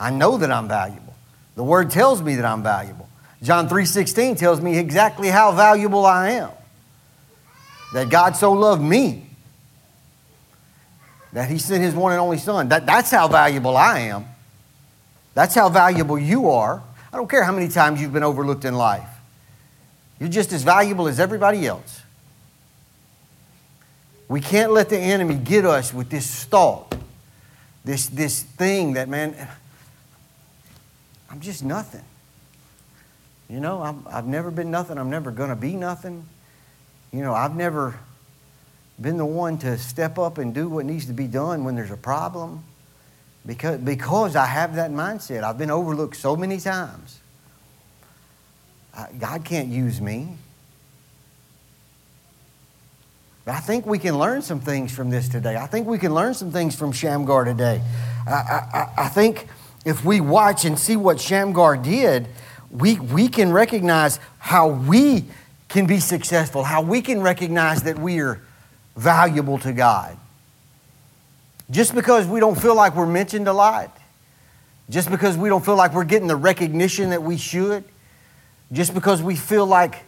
I 0.00 0.10
know 0.10 0.38
that 0.38 0.50
I'm 0.50 0.68
valuable. 0.68 1.14
The 1.56 1.64
word 1.64 1.90
tells 1.90 2.22
me 2.22 2.36
that 2.36 2.44
I'm 2.44 2.62
valuable. 2.62 3.08
John 3.42 3.68
3:16 3.68 4.36
tells 4.36 4.60
me 4.60 4.78
exactly 4.78 5.28
how 5.28 5.52
valuable 5.52 6.06
I 6.06 6.30
am 6.30 6.50
that 7.94 8.10
God 8.10 8.36
so 8.36 8.52
loved 8.52 8.82
me 8.82 9.24
that 11.32 11.48
he 11.48 11.58
sent 11.58 11.82
his 11.82 11.94
one 11.94 12.12
and 12.12 12.20
only 12.20 12.38
son. 12.38 12.68
That, 12.68 12.86
that's 12.86 13.10
how 13.10 13.28
valuable 13.28 13.76
I 13.76 14.00
am. 14.00 14.24
That's 15.34 15.54
how 15.54 15.68
valuable 15.68 16.18
you 16.18 16.50
are. 16.50 16.82
I 17.12 17.16
don't 17.16 17.30
care 17.30 17.44
how 17.44 17.52
many 17.52 17.68
times 17.68 18.00
you've 18.00 18.12
been 18.12 18.24
overlooked 18.24 18.64
in 18.64 18.74
life. 18.74 19.08
You're 20.24 20.32
just 20.32 20.54
as 20.54 20.62
valuable 20.62 21.06
as 21.06 21.20
everybody 21.20 21.66
else. 21.66 22.00
We 24.26 24.40
can't 24.40 24.72
let 24.72 24.88
the 24.88 24.96
enemy 24.96 25.34
get 25.34 25.66
us 25.66 25.92
with 25.92 26.08
this 26.08 26.44
thought, 26.44 26.96
this, 27.84 28.06
this 28.06 28.42
thing 28.42 28.94
that, 28.94 29.06
man, 29.06 29.36
I'm 31.30 31.40
just 31.40 31.62
nothing. 31.62 32.00
You 33.50 33.60
know, 33.60 33.82
i 33.82 34.14
have 34.14 34.26
never 34.26 34.50
been 34.50 34.70
nothing. 34.70 34.96
I'm 34.96 35.10
never 35.10 35.30
going 35.30 35.50
to 35.50 35.56
be 35.56 35.74
nothing. 35.74 36.26
You 37.12 37.20
know, 37.20 37.34
I've 37.34 37.54
never 37.54 37.94
been 38.98 39.18
the 39.18 39.26
one 39.26 39.58
to 39.58 39.76
step 39.76 40.18
up 40.18 40.38
and 40.38 40.54
do 40.54 40.70
what 40.70 40.86
needs 40.86 41.04
to 41.04 41.12
be 41.12 41.26
done 41.26 41.64
when 41.64 41.74
there's 41.74 41.90
a 41.90 41.98
problem 41.98 42.64
because, 43.44 43.78
because 43.78 44.36
I 44.36 44.46
have 44.46 44.76
that 44.76 44.90
mindset. 44.90 45.44
I've 45.44 45.58
been 45.58 45.70
overlooked 45.70 46.16
so 46.16 46.34
many 46.34 46.58
times. 46.60 47.20
God 49.18 49.44
can't 49.44 49.68
use 49.68 50.00
me. 50.00 50.28
But 53.44 53.56
I 53.56 53.60
think 53.60 53.84
we 53.84 53.98
can 53.98 54.18
learn 54.18 54.40
some 54.40 54.60
things 54.60 54.94
from 54.94 55.10
this 55.10 55.28
today. 55.28 55.56
I 55.56 55.66
think 55.66 55.86
we 55.86 55.98
can 55.98 56.14
learn 56.14 56.34
some 56.34 56.50
things 56.50 56.74
from 56.74 56.92
Shamgar 56.92 57.44
today. 57.44 57.82
I, 58.26 58.32
I, 58.32 58.92
I 59.04 59.08
think 59.08 59.48
if 59.84 60.04
we 60.04 60.20
watch 60.20 60.64
and 60.64 60.78
see 60.78 60.96
what 60.96 61.20
Shamgar 61.20 61.76
did, 61.76 62.26
we, 62.70 62.98
we 62.98 63.28
can 63.28 63.52
recognize 63.52 64.18
how 64.38 64.68
we 64.68 65.24
can 65.68 65.86
be 65.86 66.00
successful, 66.00 66.64
how 66.64 66.80
we 66.80 67.02
can 67.02 67.20
recognize 67.20 67.82
that 67.82 67.98
we 67.98 68.20
are 68.20 68.40
valuable 68.96 69.58
to 69.58 69.72
God. 69.72 70.16
Just 71.70 71.94
because 71.94 72.26
we 72.26 72.40
don't 72.40 72.60
feel 72.60 72.74
like 72.74 72.94
we're 72.94 73.06
mentioned 73.06 73.48
a 73.48 73.52
lot, 73.52 73.94
just 74.88 75.10
because 75.10 75.36
we 75.36 75.48
don't 75.48 75.64
feel 75.64 75.76
like 75.76 75.92
we're 75.92 76.04
getting 76.04 76.28
the 76.28 76.36
recognition 76.36 77.10
that 77.10 77.22
we 77.22 77.36
should, 77.36 77.84
just 78.72 78.94
because 78.94 79.22
we 79.22 79.36
feel 79.36 79.66
like 79.66 80.02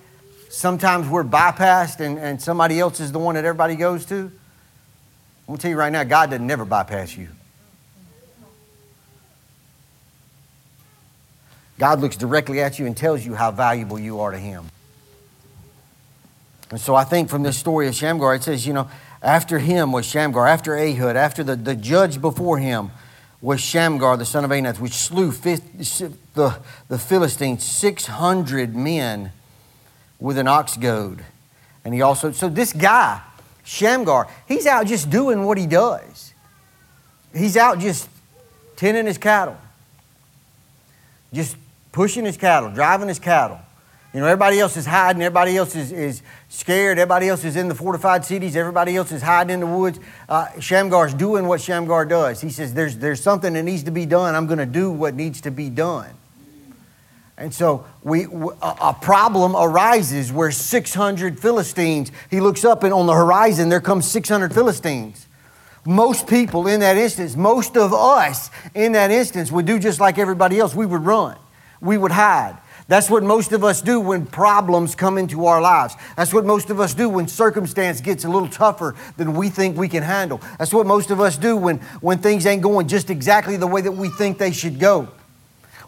sometimes 0.49 1.09
we're 1.09 1.25
bypassed 1.25 2.01
and, 2.01 2.19
and 2.19 2.41
somebody 2.41 2.81
else 2.81 3.01
is 3.01 3.13
the 3.13 3.19
one 3.19 3.35
that 3.35 3.45
everybody 3.45 3.77
goes 3.77 4.05
to, 4.07 4.15
I'm 4.17 4.33
going 5.47 5.59
to 5.59 5.63
tell 5.63 5.71
you 5.71 5.77
right 5.77 5.93
now, 5.93 6.03
God 6.05 6.31
doesn't 6.31 6.47
never 6.47 6.65
bypass 6.65 7.17
you. 7.17 7.29
God 11.79 12.01
looks 12.01 12.17
directly 12.17 12.61
at 12.61 12.79
you 12.79 12.87
and 12.87 12.97
tells 12.97 13.25
you 13.25 13.35
how 13.35 13.51
valuable 13.51 13.99
you 13.99 14.21
are 14.21 14.31
to 14.31 14.39
Him. 14.39 14.65
And 16.71 16.81
so 16.81 16.95
I 16.95 17.05
think 17.05 17.29
from 17.29 17.43
this 17.43 17.57
story 17.57 17.87
of 17.87 17.95
Shamgar, 17.95 18.35
it 18.35 18.43
says, 18.43 18.67
you 18.67 18.73
know, 18.73 18.89
after 19.23 19.59
him 19.59 19.93
was 19.93 20.07
Shamgar, 20.07 20.47
after 20.47 20.77
Ehud, 20.77 21.17
after 21.17 21.43
the, 21.43 21.57
the 21.57 21.75
judge 21.75 22.21
before 22.21 22.59
him 22.59 22.91
was 23.41 23.61
Shamgar, 23.61 24.17
the 24.17 24.25
son 24.25 24.45
of 24.45 24.51
Anath, 24.51 24.81
which 24.81 24.95
slew 24.95 25.33
the, 26.37 26.59
the 26.88 26.99
Philistines 26.99 27.64
600 27.64 28.76
men 28.76 29.33
with 30.21 30.38
an 30.38 30.47
ox 30.47 30.76
goad. 30.76 31.25
And 31.85 31.93
he 31.93 32.02
also, 32.02 32.31
so 32.33 32.49
this 32.49 32.73
guy, 32.73 33.21
Shamgar, 33.64 34.28
he's 34.47 34.66
out 34.66 34.87
just 34.87 35.11
doing 35.11 35.45
what 35.45 35.59
he 35.59 35.66
does. 35.66 36.33
He's 37.35 37.57
out 37.57 37.81
just 37.81 38.09
tending 38.76 39.07
his 39.07 39.19
cattle, 39.19 39.57
just 41.33 41.57
pushing 41.93 42.25
his 42.25 42.37
cattle, 42.37 42.71
driving 42.71 43.09
his 43.09 43.19
cattle. 43.19 43.59
You 44.14 44.21
know, 44.21 44.26
everybody 44.28 44.61
else 44.61 44.76
is 44.78 44.87
hiding, 44.87 45.21
everybody 45.21 45.57
else 45.57 45.76
is, 45.76 45.93
is 45.93 46.23
scared. 46.49 46.99
Everybody 46.99 47.28
else 47.28 47.45
is 47.45 47.55
in 47.55 47.69
the 47.69 47.75
fortified 47.75 48.25
cities. 48.25 48.57
Everybody 48.57 48.97
else 48.97 49.12
is 49.12 49.21
hiding 49.21 49.55
in 49.55 49.61
the 49.61 49.66
woods. 49.66 50.00
Uh, 50.26 50.47
Shamgar's 50.59 51.12
doing 51.12 51.47
what 51.47 51.61
Shamgar 51.61 52.07
does. 52.07 52.40
He 52.40 52.49
says, 52.49 52.73
there's, 52.73 52.97
there's 52.97 53.23
something 53.23 53.52
that 53.52 53.62
needs 53.62 53.83
to 53.83 53.90
be 53.90 54.07
done. 54.07 54.35
I'm 54.35 54.47
going 54.47 54.59
to 54.59 54.64
do 54.64 54.90
what 54.90 55.14
needs 55.14 55.43
to 55.43 55.50
be 55.50 55.69
done. 55.69 56.11
And 57.38 57.52
so 57.52 57.85
we, 58.02 58.25
a 58.62 58.95
problem 58.95 59.55
arises 59.55 60.33
where 60.33 60.50
600 60.50 61.38
Philistines, 61.38 62.11
he 62.31 62.40
looks 62.40 62.64
up 62.64 62.83
and 62.83 62.95
on 62.95 63.07
the 63.07 63.12
horizon 63.12 63.69
there 63.69 63.81
comes 63.81 64.11
600 64.11 64.55
Philistines. 64.55 65.26
Most 65.85 66.26
people 66.26 66.66
in 66.66 66.81
that 66.81 66.97
instance, 66.97 67.37
most 67.37 67.76
of 67.76 67.93
us 67.93 68.50
in 68.75 68.93
that 68.93 69.11
instance 69.11 69.52
would 69.52 69.66
do 69.66 69.78
just 69.78 70.00
like 70.00 70.19
everybody 70.19 70.59
else. 70.59 70.75
We 70.75 70.87
would 70.87 71.05
run, 71.05 71.37
we 71.81 71.99
would 71.99 72.12
hide. 72.12 72.59
That's 72.88 73.11
what 73.11 73.25
most 73.25 73.52
of 73.52 73.64
us 73.64 73.83
do 73.83 74.00
when 74.00 74.26
problems 74.26 74.95
come 74.95 75.19
into 75.19 75.47
our 75.47 75.61
lives. 75.61 75.97
That's 76.16 76.33
what 76.33 76.45
most 76.45 76.71
of 76.71 76.78
us 76.78 76.95
do 76.95 77.09
when 77.09 77.26
circumstance 77.26 78.00
gets 78.00 78.25
a 78.25 78.28
little 78.28 78.49
tougher 78.49 78.95
than 79.16 79.35
we 79.35 79.49
think 79.49 79.76
we 79.76 79.88
can 79.88 80.05
handle. 80.05 80.40
That's 80.59 80.73
what 80.73 80.87
most 80.87 81.11
of 81.11 81.21
us 81.21 81.37
do 81.37 81.57
when, 81.57 81.78
when 82.00 82.19
things 82.19 82.47
ain't 82.47 82.62
going 82.62 82.87
just 82.87 83.11
exactly 83.11 83.57
the 83.57 83.66
way 83.66 83.81
that 83.81 83.90
we 83.90 84.09
think 84.09 84.38
they 84.38 84.52
should 84.52 84.78
go. 84.78 85.09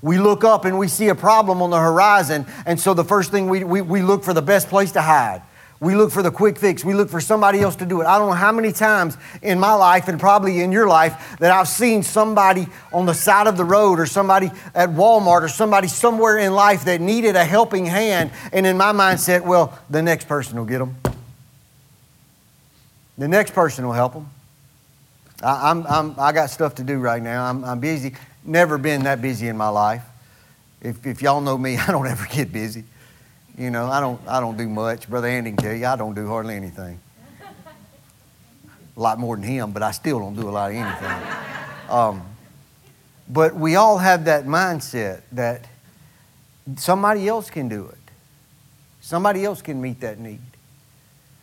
We 0.02 0.18
look 0.18 0.44
up 0.44 0.64
and 0.64 0.78
we 0.78 0.88
see 0.88 1.08
a 1.08 1.14
problem 1.14 1.60
on 1.62 1.70
the 1.70 1.78
horizon, 1.78 2.46
and 2.66 2.78
so 2.78 2.94
the 2.94 3.04
first 3.04 3.30
thing 3.30 3.48
we, 3.48 3.64
we, 3.64 3.80
we 3.80 4.02
look 4.02 4.24
for 4.24 4.32
the 4.32 4.42
best 4.42 4.68
place 4.68 4.92
to 4.92 5.02
hide. 5.02 5.42
We 5.80 5.94
look 5.94 6.10
for 6.10 6.24
the 6.24 6.30
quick 6.32 6.58
fix. 6.58 6.84
We 6.84 6.92
look 6.92 7.08
for 7.08 7.20
somebody 7.20 7.60
else 7.60 7.76
to 7.76 7.86
do 7.86 8.00
it. 8.00 8.06
I 8.06 8.18
don't 8.18 8.28
know 8.28 8.34
how 8.34 8.50
many 8.50 8.72
times 8.72 9.16
in 9.42 9.60
my 9.60 9.74
life 9.74 10.08
and 10.08 10.18
probably 10.18 10.60
in 10.60 10.72
your 10.72 10.88
life 10.88 11.36
that 11.38 11.52
I've 11.52 11.68
seen 11.68 12.02
somebody 12.02 12.66
on 12.92 13.06
the 13.06 13.14
side 13.14 13.46
of 13.46 13.56
the 13.56 13.64
road 13.64 14.00
or 14.00 14.06
somebody 14.06 14.50
at 14.74 14.88
Walmart 14.88 15.42
or 15.42 15.48
somebody 15.48 15.86
somewhere 15.86 16.38
in 16.38 16.52
life 16.52 16.84
that 16.86 17.00
needed 17.00 17.36
a 17.36 17.44
helping 17.44 17.86
hand. 17.86 18.32
And 18.52 18.66
in 18.66 18.76
my 18.76 18.92
mindset, 18.92 19.44
well, 19.44 19.78
the 19.88 20.02
next 20.02 20.26
person 20.26 20.58
will 20.58 20.64
get 20.64 20.78
them. 20.78 20.96
The 23.16 23.28
next 23.28 23.54
person 23.54 23.86
will 23.86 23.92
help 23.92 24.14
them. 24.14 24.28
I, 25.44 25.70
I'm, 25.70 25.86
I'm, 25.86 26.14
I 26.18 26.32
got 26.32 26.50
stuff 26.50 26.74
to 26.76 26.82
do 26.82 26.98
right 26.98 27.22
now. 27.22 27.44
I'm, 27.44 27.64
I'm 27.64 27.78
busy. 27.78 28.14
Never 28.48 28.78
been 28.78 29.04
that 29.04 29.20
busy 29.20 29.46
in 29.46 29.58
my 29.58 29.68
life. 29.68 30.02
If, 30.80 31.06
if 31.06 31.20
y'all 31.20 31.42
know 31.42 31.58
me, 31.58 31.76
I 31.86 31.88
don't 31.88 32.06
ever 32.06 32.26
get 32.26 32.50
busy. 32.50 32.82
You 33.58 33.70
know, 33.70 33.88
I 33.90 34.00
don't, 34.00 34.18
I 34.26 34.40
don't 34.40 34.56
do 34.56 34.66
much. 34.66 35.08
Brother 35.08 35.28
Andy 35.28 35.50
can 35.50 35.58
tell 35.58 35.74
you, 35.74 35.84
I 35.84 35.96
don't 35.96 36.14
do 36.14 36.26
hardly 36.26 36.56
anything. 36.56 36.98
A 38.96 39.00
lot 39.00 39.18
more 39.18 39.36
than 39.36 39.44
him, 39.44 39.72
but 39.72 39.82
I 39.82 39.90
still 39.90 40.18
don't 40.18 40.34
do 40.34 40.48
a 40.48 40.50
lot 40.50 40.70
of 40.70 40.76
anything. 40.76 41.90
Um, 41.90 42.22
but 43.28 43.54
we 43.54 43.76
all 43.76 43.98
have 43.98 44.24
that 44.24 44.46
mindset 44.46 45.20
that 45.32 45.66
somebody 46.76 47.28
else 47.28 47.50
can 47.50 47.68
do 47.68 47.84
it. 47.84 47.98
Somebody 49.02 49.44
else 49.44 49.60
can 49.60 49.78
meet 49.80 50.00
that 50.00 50.18
need. 50.18 50.40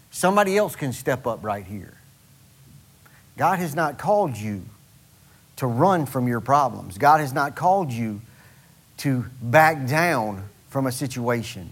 Somebody 0.09 0.57
else 0.57 0.75
can 0.75 0.91
step 0.91 1.27
up 1.27 1.43
right 1.43 1.65
here. 1.65 1.97
God 3.37 3.59
has 3.59 3.75
not 3.75 3.99
called 3.99 4.35
you 4.37 4.65
to 5.57 5.67
run 5.67 6.05
from 6.05 6.27
your 6.27 6.41
problems. 6.41 6.97
God 6.97 7.19
has 7.19 7.33
not 7.33 7.55
called 7.55 7.91
you 7.91 8.21
to 8.97 9.25
back 9.41 9.87
down 9.87 10.43
from 10.69 10.87
a 10.87 10.91
situation. 10.91 11.71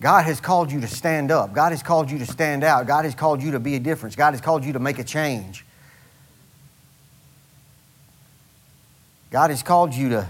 God 0.00 0.24
has 0.24 0.40
called 0.40 0.70
you 0.70 0.80
to 0.80 0.86
stand 0.86 1.30
up. 1.30 1.54
God 1.54 1.72
has 1.72 1.82
called 1.82 2.10
you 2.10 2.18
to 2.18 2.26
stand 2.26 2.64
out. 2.64 2.86
God 2.86 3.04
has 3.04 3.14
called 3.14 3.42
you 3.42 3.52
to 3.52 3.60
be 3.60 3.76
a 3.76 3.80
difference. 3.80 4.14
God 4.14 4.32
has 4.32 4.40
called 4.40 4.64
you 4.64 4.74
to 4.74 4.78
make 4.78 4.98
a 4.98 5.04
change. 5.04 5.64
God 9.30 9.50
has 9.50 9.62
called 9.62 9.94
you 9.94 10.10
to 10.10 10.28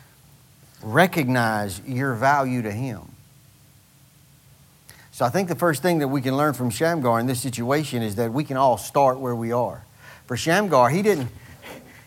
recognize 0.82 1.80
your 1.86 2.14
value 2.14 2.62
to 2.62 2.72
Him. 2.72 3.00
So 5.12 5.24
I 5.24 5.30
think 5.30 5.48
the 5.48 5.56
first 5.56 5.82
thing 5.82 5.98
that 5.98 6.08
we 6.08 6.20
can 6.20 6.36
learn 6.36 6.54
from 6.54 6.70
Shamgar 6.70 7.18
in 7.20 7.26
this 7.26 7.40
situation 7.40 8.02
is 8.02 8.16
that 8.16 8.32
we 8.32 8.44
can 8.44 8.56
all 8.56 8.78
start 8.78 9.18
where 9.18 9.34
we 9.34 9.52
are. 9.52 9.84
For 10.28 10.36
Shamgar, 10.36 10.90
he 10.90 11.00
didn't, 11.00 11.30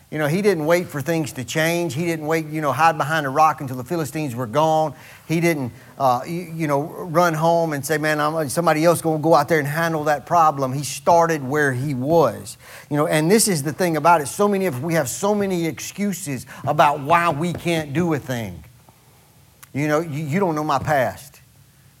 you 0.08 0.18
know, 0.18 0.28
he 0.28 0.42
didn't 0.42 0.64
wait 0.64 0.86
for 0.86 1.02
things 1.02 1.32
to 1.32 1.44
change. 1.44 1.94
He 1.94 2.04
didn't 2.04 2.24
wait, 2.24 2.46
you 2.46 2.60
know, 2.60 2.70
hide 2.70 2.96
behind 2.96 3.26
a 3.26 3.28
rock 3.28 3.60
until 3.60 3.76
the 3.76 3.82
Philistines 3.82 4.36
were 4.36 4.46
gone. 4.46 4.94
He 5.26 5.40
didn't, 5.40 5.72
uh, 5.98 6.20
you, 6.24 6.42
you, 6.54 6.66
know, 6.68 6.82
run 6.82 7.34
home 7.34 7.72
and 7.72 7.84
say, 7.84 7.98
man, 7.98 8.20
I'm, 8.20 8.48
somebody 8.48 8.84
else 8.84 9.02
going 9.02 9.18
to 9.18 9.22
go 9.22 9.34
out 9.34 9.48
there 9.48 9.58
and 9.58 9.66
handle 9.66 10.04
that 10.04 10.24
problem. 10.24 10.72
He 10.72 10.84
started 10.84 11.42
where 11.42 11.72
he 11.72 11.94
was. 11.94 12.58
You 12.88 12.96
know, 12.96 13.08
and 13.08 13.28
this 13.28 13.48
is 13.48 13.64
the 13.64 13.72
thing 13.72 13.96
about 13.96 14.20
it. 14.20 14.28
So 14.28 14.46
many 14.46 14.66
of 14.66 14.84
we 14.84 14.94
have 14.94 15.08
so 15.08 15.34
many 15.34 15.66
excuses 15.66 16.46
about 16.64 17.00
why 17.00 17.30
we 17.30 17.52
can't 17.52 17.92
do 17.92 18.14
a 18.14 18.20
thing. 18.20 18.62
You 19.74 19.88
know, 19.88 19.98
you, 19.98 20.24
you 20.24 20.38
don't 20.38 20.54
know 20.54 20.62
my 20.62 20.78
past. 20.78 21.40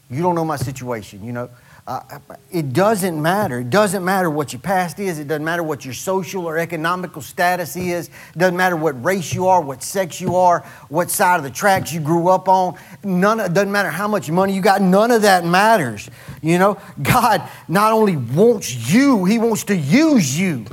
You 0.08 0.22
don't 0.22 0.36
know 0.36 0.44
my 0.44 0.56
situation. 0.56 1.24
You 1.24 1.32
know, 1.32 1.50
uh, 1.84 2.20
it 2.52 2.72
doesn't 2.72 3.20
matter. 3.20 3.58
It 3.58 3.70
doesn't 3.70 4.04
matter 4.04 4.30
what 4.30 4.52
your 4.52 4.62
past 4.62 5.00
is. 5.00 5.18
It 5.18 5.26
doesn't 5.26 5.44
matter 5.44 5.64
what 5.64 5.84
your 5.84 5.94
social 5.94 6.46
or 6.46 6.56
economical 6.56 7.20
status 7.22 7.74
is. 7.74 8.08
It 8.08 8.38
doesn't 8.38 8.56
matter 8.56 8.76
what 8.76 9.02
race 9.04 9.34
you 9.34 9.48
are, 9.48 9.60
what 9.60 9.82
sex 9.82 10.20
you 10.20 10.36
are, 10.36 10.60
what 10.88 11.10
side 11.10 11.38
of 11.38 11.42
the 11.42 11.50
tracks 11.50 11.92
you 11.92 12.00
grew 12.00 12.28
up 12.28 12.48
on. 12.48 12.78
None. 13.02 13.40
It 13.40 13.52
doesn't 13.52 13.72
matter 13.72 13.90
how 13.90 14.06
much 14.06 14.30
money 14.30 14.54
you 14.54 14.62
got. 14.62 14.80
None 14.80 15.10
of 15.10 15.22
that 15.22 15.44
matters. 15.44 16.08
You 16.40 16.60
know, 16.60 16.78
God 17.02 17.42
not 17.66 17.92
only 17.92 18.16
wants 18.16 18.92
you, 18.92 19.24
He 19.24 19.38
wants 19.38 19.64
to 19.64 19.76
use 19.76 20.38
you. 20.38 20.66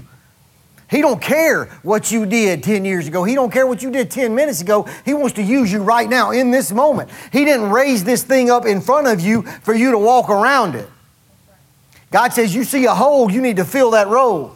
He 0.92 1.02
don't 1.02 1.22
care 1.22 1.66
what 1.82 2.12
you 2.12 2.26
did 2.28 2.64
10 2.64 2.86
years 2.86 3.08
ago. 3.08 3.24
He 3.24 3.36
don't 3.36 3.52
care 3.52 3.66
what 3.66 3.82
you 3.82 3.92
did 3.92 4.12
10 4.12 4.34
minutes 4.34 4.62
ago. 4.62 4.88
He 5.06 5.14
wants 5.14 5.34
to 5.36 5.44
use 5.44 5.72
you 5.72 5.84
right 5.84 6.10
now 6.10 6.32
in 6.32 6.52
this 6.52 6.72
moment. 6.72 7.10
He 7.32 7.46
didn't 7.46 7.70
raise 7.72 8.04
this 8.04 8.24
thing 8.24 8.50
up 8.50 8.66
in 8.66 8.82
front 8.82 9.08
of 9.08 9.22
you 9.22 9.42
for 9.42 9.74
you 9.74 9.92
to 9.92 10.00
walk 10.00 10.30
around 10.30 10.76
it. 10.76 10.90
God 12.12 12.34
says, 12.34 12.54
You 12.54 12.64
see 12.64 12.86
a 12.86 12.94
hole, 12.94 13.32
you 13.32 13.42
need 13.42 13.58
to 13.58 13.66
fill 13.66 13.92
that 13.92 14.08
role. 14.08 14.56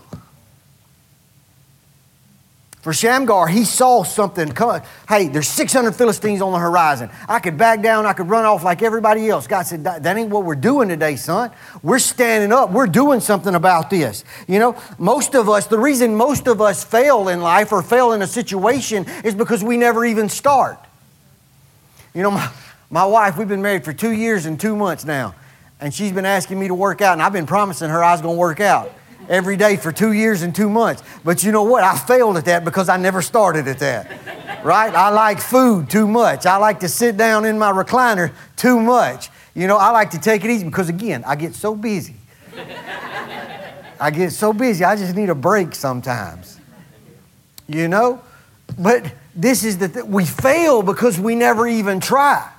For 2.81 2.91
Shamgar, 2.91 3.47
he 3.47 3.63
saw 3.63 4.03
something 4.03 4.51
come. 4.51 4.81
Hey, 5.07 5.29
there's 5.29 5.47
600 5.47 5.95
Philistines 5.95 6.41
on 6.41 6.51
the 6.51 6.59
horizon. 6.59 7.09
I 7.29 7.39
could 7.39 7.57
back 7.57 7.81
down, 7.81 8.05
I 8.05 8.11
could 8.11 8.27
run 8.27 8.43
off 8.43 8.65
like 8.65 8.81
everybody 8.81 9.29
else. 9.29 9.47
God 9.47 9.61
said, 9.61 9.85
That 9.85 10.17
ain't 10.17 10.29
what 10.29 10.43
we're 10.43 10.55
doing 10.55 10.89
today, 10.89 11.15
son. 11.15 11.51
We're 11.81 11.99
standing 11.99 12.51
up, 12.51 12.71
we're 12.71 12.87
doing 12.87 13.21
something 13.21 13.55
about 13.55 13.89
this. 13.89 14.25
You 14.47 14.59
know, 14.59 14.77
most 14.97 15.33
of 15.33 15.47
us, 15.47 15.67
the 15.67 15.79
reason 15.79 16.15
most 16.15 16.47
of 16.47 16.59
us 16.59 16.83
fail 16.83 17.29
in 17.29 17.39
life 17.39 17.71
or 17.71 17.81
fail 17.81 18.11
in 18.11 18.21
a 18.21 18.27
situation 18.27 19.05
is 19.23 19.33
because 19.35 19.63
we 19.63 19.77
never 19.77 20.03
even 20.03 20.27
start. 20.27 20.77
You 22.13 22.23
know, 22.23 22.31
my, 22.31 22.51
my 22.89 23.05
wife, 23.05 23.37
we've 23.37 23.47
been 23.47 23.61
married 23.61 23.85
for 23.85 23.93
two 23.93 24.11
years 24.11 24.45
and 24.45 24.59
two 24.59 24.75
months 24.75 25.05
now 25.05 25.35
and 25.83 25.93
she's 25.93 26.13
been 26.13 26.25
asking 26.25 26.57
me 26.57 26.69
to 26.69 26.73
work 26.73 27.01
out, 27.01 27.11
and 27.11 27.21
I've 27.21 27.33
been 27.33 27.45
promising 27.45 27.89
her 27.89 28.01
I 28.01 28.13
was 28.13 28.21
going 28.21 28.35
to 28.35 28.39
work 28.39 28.61
out 28.61 28.89
every 29.27 29.57
day 29.57 29.75
for 29.75 29.91
two 29.91 30.13
years 30.13 30.41
and 30.41 30.55
two 30.55 30.69
months. 30.69 31.03
But 31.25 31.43
you 31.43 31.51
know 31.51 31.63
what? 31.63 31.83
I 31.83 31.97
failed 31.97 32.37
at 32.37 32.45
that 32.45 32.63
because 32.63 32.87
I 32.87 32.95
never 32.95 33.21
started 33.21 33.67
at 33.67 33.79
that. 33.79 34.63
Right? 34.63 34.95
I 34.95 35.09
like 35.09 35.41
food 35.41 35.89
too 35.89 36.07
much. 36.07 36.45
I 36.45 36.55
like 36.55 36.79
to 36.79 36.87
sit 36.87 37.17
down 37.17 37.43
in 37.43 37.59
my 37.59 37.69
recliner 37.69 38.31
too 38.55 38.79
much. 38.79 39.29
You 39.55 39.67
know, 39.67 39.75
I 39.75 39.89
like 39.89 40.11
to 40.11 40.19
take 40.19 40.45
it 40.45 40.51
easy 40.51 40.63
because, 40.63 40.87
again, 40.87 41.21
I 41.27 41.35
get 41.35 41.53
so 41.53 41.75
busy. 41.75 42.15
I 43.99 44.09
get 44.09 44.31
so 44.31 44.53
busy, 44.53 44.85
I 44.85 44.95
just 44.95 45.17
need 45.17 45.29
a 45.29 45.35
break 45.35 45.75
sometimes. 45.75 46.61
You 47.67 47.89
know? 47.89 48.21
But 48.79 49.13
this 49.35 49.65
is 49.65 49.79
the 49.79 49.89
th- 49.89 50.05
we 50.05 50.23
fail 50.23 50.81
because 50.81 51.19
we 51.19 51.35
never 51.35 51.67
even 51.67 51.99
try. 51.99 52.52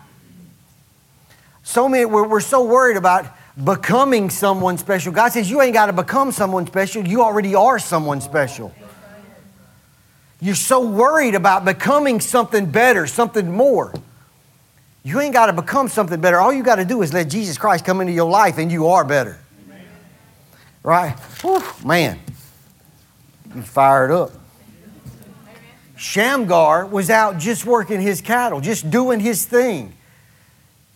So 1.64 1.88
many, 1.88 2.04
we're, 2.04 2.28
we're 2.28 2.40
so 2.40 2.62
worried 2.62 2.96
about 2.96 3.26
becoming 3.62 4.30
someone 4.30 4.78
special. 4.78 5.12
God 5.12 5.32
says 5.32 5.50
you 5.50 5.60
ain't 5.62 5.72
got 5.72 5.86
to 5.86 5.92
become 5.92 6.30
someone 6.30 6.66
special. 6.66 7.06
You 7.06 7.22
already 7.22 7.54
are 7.54 7.78
someone 7.78 8.20
special. 8.20 8.72
You're 10.40 10.54
so 10.54 10.86
worried 10.86 11.34
about 11.34 11.64
becoming 11.64 12.20
something 12.20 12.70
better, 12.70 13.06
something 13.06 13.50
more. 13.50 13.94
You 15.02 15.20
ain't 15.20 15.32
got 15.32 15.46
to 15.46 15.54
become 15.54 15.88
something 15.88 16.20
better. 16.20 16.38
All 16.38 16.52
you 16.52 16.62
got 16.62 16.76
to 16.76 16.84
do 16.84 17.00
is 17.02 17.14
let 17.14 17.30
Jesus 17.30 17.56
Christ 17.56 17.84
come 17.84 18.02
into 18.02 18.12
your 18.12 18.30
life 18.30 18.58
and 18.58 18.70
you 18.70 18.88
are 18.88 19.04
better. 19.04 19.38
Right? 20.82 21.12
Whew, 21.40 21.62
man, 21.82 22.20
you 23.54 23.62
fired 23.62 24.10
up. 24.10 24.32
Shamgar 25.96 26.84
was 26.84 27.08
out 27.08 27.38
just 27.38 27.64
working 27.64 28.02
his 28.02 28.20
cattle, 28.20 28.60
just 28.60 28.90
doing 28.90 29.20
his 29.20 29.46
thing. 29.46 29.94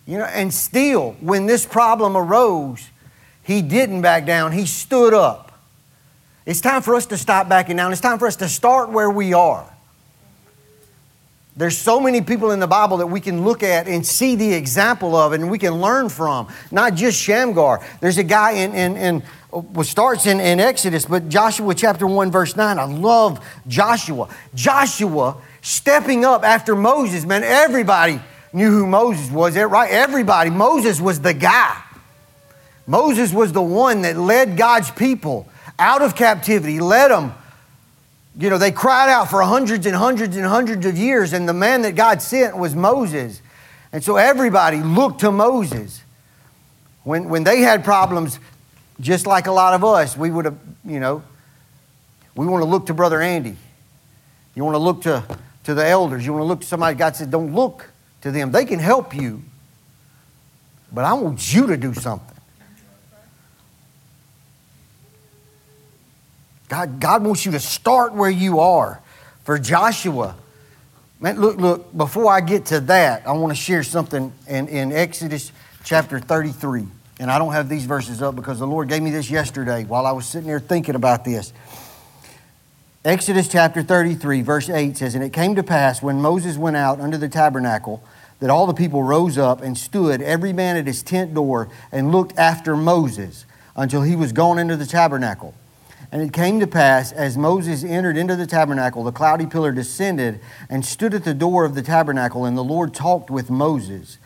You 0.09 0.17
know, 0.17 0.25
and 0.25 0.51
still, 0.51 1.15
when 1.21 1.45
this 1.45 1.67
problem 1.67 2.17
arose, 2.17 2.89
he 3.43 3.61
didn't 3.61 4.01
back 4.01 4.25
down. 4.25 4.53
He 4.53 4.65
stood 4.65 5.13
up. 5.13 5.51
It's 6.47 6.61
time 6.61 6.81
for 6.81 6.95
us 6.95 7.05
to 7.07 7.17
stop 7.17 7.47
backing 7.47 7.75
down. 7.75 7.91
It's 7.91 8.01
time 8.01 8.17
for 8.17 8.25
us 8.25 8.37
to 8.37 8.49
start 8.49 8.89
where 8.89 9.11
we 9.11 9.33
are. 9.33 9.71
There's 11.55 11.77
so 11.77 11.99
many 11.99 12.21
people 12.21 12.49
in 12.49 12.59
the 12.59 12.65
Bible 12.65 12.97
that 12.97 13.05
we 13.05 13.21
can 13.21 13.43
look 13.45 13.61
at 13.61 13.87
and 13.87 14.03
see 14.03 14.35
the 14.35 14.51
example 14.51 15.15
of 15.15 15.33
and 15.33 15.51
we 15.51 15.59
can 15.59 15.79
learn 15.79 16.09
from. 16.09 16.47
Not 16.71 16.95
just 16.95 17.21
Shamgar. 17.21 17.85
There's 18.01 18.17
a 18.17 18.23
guy 18.23 18.53
in, 18.53 18.73
in, 18.73 18.97
in 18.97 19.23
what 19.51 19.85
starts 19.85 20.25
in, 20.25 20.39
in 20.39 20.59
Exodus, 20.59 21.05
but 21.05 21.29
Joshua 21.29 21.75
chapter 21.75 22.07
1, 22.07 22.31
verse 22.31 22.55
9. 22.55 22.79
I 22.79 22.83
love 22.85 23.45
Joshua. 23.67 24.27
Joshua 24.55 25.37
stepping 25.61 26.25
up 26.25 26.43
after 26.43 26.75
Moses, 26.75 27.25
man, 27.25 27.43
everybody 27.43 28.19
knew 28.53 28.71
who 28.71 28.87
Moses 28.87 29.31
was, 29.31 29.55
right? 29.55 29.91
Everybody, 29.91 30.49
Moses 30.49 30.99
was 30.99 31.21
the 31.21 31.33
guy. 31.33 31.81
Moses 32.87 33.31
was 33.31 33.51
the 33.51 33.61
one 33.61 34.01
that 34.01 34.17
led 34.17 34.57
God's 34.57 34.89
people 34.89 35.47
out 35.77 36.01
of 36.01 36.15
captivity, 36.15 36.79
led 36.79 37.09
them. 37.09 37.33
You 38.37 38.49
know, 38.49 38.57
they 38.57 38.71
cried 38.71 39.09
out 39.09 39.29
for 39.29 39.41
hundreds 39.43 39.85
and 39.85 39.95
hundreds 39.95 40.35
and 40.35 40.45
hundreds 40.45 40.85
of 40.85 40.97
years, 40.97 41.33
and 41.33 41.47
the 41.47 41.53
man 41.53 41.83
that 41.83 41.95
God 41.95 42.21
sent 42.21 42.57
was 42.57 42.73
Moses. 42.75 43.41
And 43.91 44.03
so 44.03 44.17
everybody 44.17 44.81
looked 44.81 45.21
to 45.21 45.31
Moses. 45.31 46.01
When, 47.03 47.29
when 47.29 47.43
they 47.43 47.61
had 47.61 47.83
problems, 47.83 48.39
just 48.99 49.27
like 49.27 49.47
a 49.47 49.51
lot 49.51 49.73
of 49.73 49.83
us, 49.83 50.17
we 50.17 50.29
would 50.31 50.45
have, 50.45 50.57
you 50.85 50.99
know, 50.99 51.23
we 52.35 52.45
want 52.45 52.63
to 52.63 52.69
look 52.69 52.85
to 52.87 52.93
Brother 52.93 53.21
Andy. 53.21 53.55
You 54.55 54.63
want 54.63 54.75
to 54.75 54.79
look 54.79 55.01
to, 55.03 55.23
to 55.65 55.73
the 55.73 55.85
elders. 55.85 56.25
You 56.25 56.33
want 56.33 56.43
to 56.43 56.47
look 56.47 56.61
to 56.61 56.67
somebody. 56.67 56.95
God 56.97 57.15
said, 57.15 57.31
don't 57.31 57.53
look 57.53 57.88
to 58.21 58.31
them. 58.31 58.51
They 58.51 58.65
can 58.65 58.79
help 58.79 59.15
you, 59.15 59.43
but 60.91 61.05
I 61.05 61.13
want 61.13 61.53
you 61.53 61.67
to 61.67 61.77
do 61.77 61.93
something. 61.93 62.37
God, 66.69 66.99
God 66.99 67.23
wants 67.23 67.45
you 67.45 67.51
to 67.53 67.59
start 67.59 68.13
where 68.13 68.29
you 68.29 68.59
are. 68.59 69.01
For 69.43 69.57
Joshua, 69.57 70.35
man, 71.19 71.41
look, 71.41 71.57
look, 71.57 71.97
before 71.97 72.31
I 72.31 72.41
get 72.41 72.67
to 72.67 72.79
that, 72.81 73.27
I 73.27 73.31
want 73.31 73.51
to 73.51 73.61
share 73.61 73.81
something 73.81 74.31
in, 74.47 74.67
in 74.67 74.91
Exodus 74.91 75.51
chapter 75.83 76.19
33. 76.19 76.85
And 77.19 77.29
I 77.29 77.39
don't 77.39 77.51
have 77.51 77.67
these 77.67 77.85
verses 77.85 78.21
up 78.21 78.35
because 78.35 78.59
the 78.59 78.67
Lord 78.67 78.87
gave 78.87 79.01
me 79.01 79.09
this 79.09 79.29
yesterday 79.29 79.83
while 79.83 80.05
I 80.05 80.11
was 80.11 80.25
sitting 80.25 80.47
there 80.47 80.59
thinking 80.59 80.95
about 80.95 81.25
this. 81.25 81.51
Exodus 83.05 83.47
chapter 83.47 83.81
33, 83.81 84.41
verse 84.41 84.69
8 84.69 84.97
says, 84.97 85.15
And 85.15 85.23
it 85.23 85.31
came 85.31 85.55
to 85.55 85.63
pass 85.63 86.01
when 86.01 86.21
Moses 86.21 86.57
went 86.57 86.75
out 86.75 86.99
under 86.99 87.17
the 87.17 87.29
tabernacle 87.29 88.03
that 88.41 88.49
all 88.49 88.67
the 88.67 88.73
people 88.73 89.03
rose 89.03 89.37
up 89.37 89.61
and 89.61 89.77
stood, 89.77 90.21
every 90.21 90.51
man 90.51 90.75
at 90.75 90.85
his 90.85 91.01
tent 91.01 91.33
door, 91.33 91.69
and 91.93 92.11
looked 92.11 92.37
after 92.37 92.75
Moses 92.75 93.45
until 93.73 94.01
he 94.01 94.17
was 94.17 94.33
gone 94.33 94.59
into 94.59 94.75
the 94.75 94.85
tabernacle. 94.85 95.53
And 96.11 96.21
it 96.21 96.33
came 96.33 96.59
to 96.59 96.67
pass, 96.67 97.13
as 97.13 97.37
Moses 97.37 97.85
entered 97.85 98.17
into 98.17 98.35
the 98.35 98.45
tabernacle, 98.45 99.05
the 99.05 99.13
cloudy 99.13 99.45
pillar 99.45 99.71
descended 99.71 100.41
and 100.69 100.85
stood 100.85 101.13
at 101.13 101.23
the 101.23 101.33
door 101.33 101.63
of 101.63 101.75
the 101.75 101.81
tabernacle, 101.81 102.43
and 102.43 102.57
the 102.57 102.63
Lord 102.65 102.93
talked 102.93 103.29
with 103.29 103.49
Moses. 103.49 104.17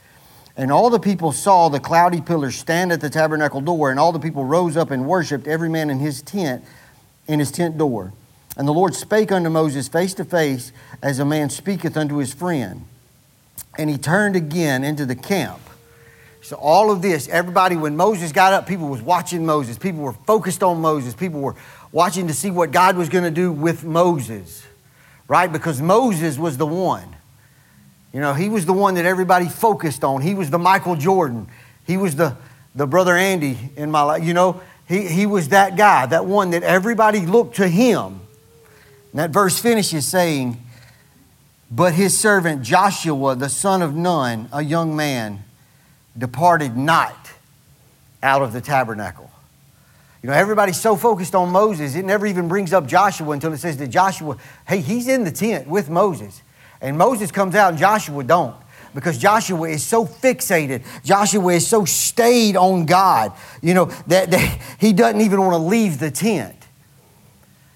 And 0.58 0.72
all 0.72 0.90
the 0.90 1.00
people 1.00 1.32
saw 1.32 1.70
the 1.70 1.80
cloudy 1.80 2.22
pillar 2.22 2.50
stand 2.50 2.92
at 2.92 3.02
the 3.02 3.10
tabernacle 3.12 3.62
door, 3.62 3.92
and 3.92 4.00
all 4.00 4.12
the 4.12 4.20
people 4.20 4.46
rose 4.46 4.76
up 4.76 4.90
and 4.90 5.08
worshiped, 5.08 5.46
every 5.46 5.70
man 5.70 5.92
in 5.92 6.00
his 6.00 6.24
tent, 6.24 6.64
in 7.28 7.38
his 7.38 7.52
tent 7.52 7.78
door. 7.78 8.14
And 8.56 8.68
the 8.68 8.74
Lord 8.74 8.94
spake 8.94 9.32
unto 9.32 9.50
Moses 9.50 9.88
face 9.88 10.14
to 10.16 10.26
face, 10.26 10.72
as 11.02 11.20
a 11.20 11.26
man 11.26 11.50
speaketh 11.50 11.98
unto 11.98 12.18
his 12.18 12.34
friend. 12.34 12.86
And 13.78 13.90
he 13.90 13.98
turned 13.98 14.36
again 14.36 14.84
into 14.84 15.06
the 15.06 15.16
camp. 15.16 15.60
So 16.42 16.58
all 16.58 16.92
of 16.92 17.02
this, 17.02 17.28
everybody, 17.30 17.76
when 17.78 17.96
Moses 17.96 18.32
got 18.32 18.54
up, 18.54 18.68
people 18.68 18.90
was 18.90 19.02
watching 19.02 19.46
Moses. 19.46 19.78
People 19.78 20.02
were 20.02 20.14
focused 20.14 20.62
on 20.62 20.82
Moses. 20.82 21.14
People 21.14 21.40
were 21.40 21.56
watching 21.92 22.28
to 22.28 22.34
see 22.34 22.52
what 22.52 22.72
God 22.72 22.98
was 22.98 23.08
going 23.10 23.24
to 23.24 23.32
do 23.32 23.52
with 23.52 23.84
Moses, 23.84 24.64
right? 25.28 25.52
Because 25.52 25.82
Moses 25.82 26.38
was 26.38 26.58
the 26.58 26.66
one. 26.66 27.16
You 28.12 28.20
know, 28.20 28.34
he 28.34 28.50
was 28.50 28.66
the 28.66 28.74
one 28.74 28.96
that 28.96 29.06
everybody 29.06 29.48
focused 29.48 30.04
on. 30.04 30.22
He 30.22 30.36
was 30.36 30.50
the 30.50 30.60
Michael 30.60 30.96
Jordan. 30.96 31.48
He 31.88 31.98
was 31.98 32.16
the, 32.16 32.36
the 32.76 32.86
brother 32.86 33.16
Andy 33.16 33.58
in 33.76 33.90
my 33.90 34.04
life. 34.04 34.24
You 34.24 34.34
know, 34.34 34.62
he, 34.88 35.08
he 35.08 35.26
was 35.26 35.50
that 35.50 35.78
guy, 35.78 36.06
that 36.08 36.26
one 36.26 36.52
that 36.52 36.64
everybody 36.64 37.26
looked 37.26 37.56
to 37.56 37.68
him. 37.68 38.20
And 39.14 39.20
that 39.20 39.30
verse 39.30 39.60
finishes 39.60 40.08
saying, 40.08 40.58
But 41.70 41.94
his 41.94 42.18
servant 42.18 42.64
Joshua, 42.64 43.36
the 43.36 43.48
son 43.48 43.84
of 43.84 43.96
Nun, 43.96 44.50
a 44.52 44.64
young 44.64 44.96
man, 44.96 45.44
departed 46.18 46.76
not 46.76 47.32
out 48.24 48.42
of 48.42 48.54
the 48.54 48.62
tabernacle. 48.62 49.30
You 50.24 50.30
know, 50.30 50.36
everybody's 50.36 50.82
so 50.82 50.96
focused 50.96 51.36
on 51.36 51.52
Moses, 51.52 51.96
it 51.96 52.06
never 52.06 52.26
even 52.26 52.48
brings 52.48 52.74
up 52.74 52.88
Joshua 52.88 53.32
until 53.32 53.54
it 53.54 53.60
says 53.60 53.78
to 53.78 53.88
Joshua, 53.88 54.38
hey, 54.68 54.82
he's 54.82 55.08
in 55.08 55.26
the 55.26 55.32
tent 55.32 55.68
with 55.68 55.92
Moses. 55.92 56.42
And 56.82 56.98
Moses 56.98 57.32
comes 57.32 57.54
out 57.54 57.70
and 57.70 57.78
Joshua 57.78 58.24
don't 58.24 58.56
because 58.96 59.20
Joshua 59.20 59.70
is 59.70 59.84
so 59.84 60.08
fixated. 60.08 60.84
Joshua 61.04 61.54
is 61.54 61.68
so 61.68 61.86
stayed 61.86 62.56
on 62.56 62.88
God, 62.88 63.34
you 63.62 63.76
know, 63.76 63.86
that, 64.08 64.32
that 64.32 64.62
he 64.80 64.92
doesn't 64.92 65.22
even 65.22 65.40
want 65.40 65.54
to 65.54 65.58
leave 65.58 66.00
the 66.00 66.10
tent. 66.10 66.63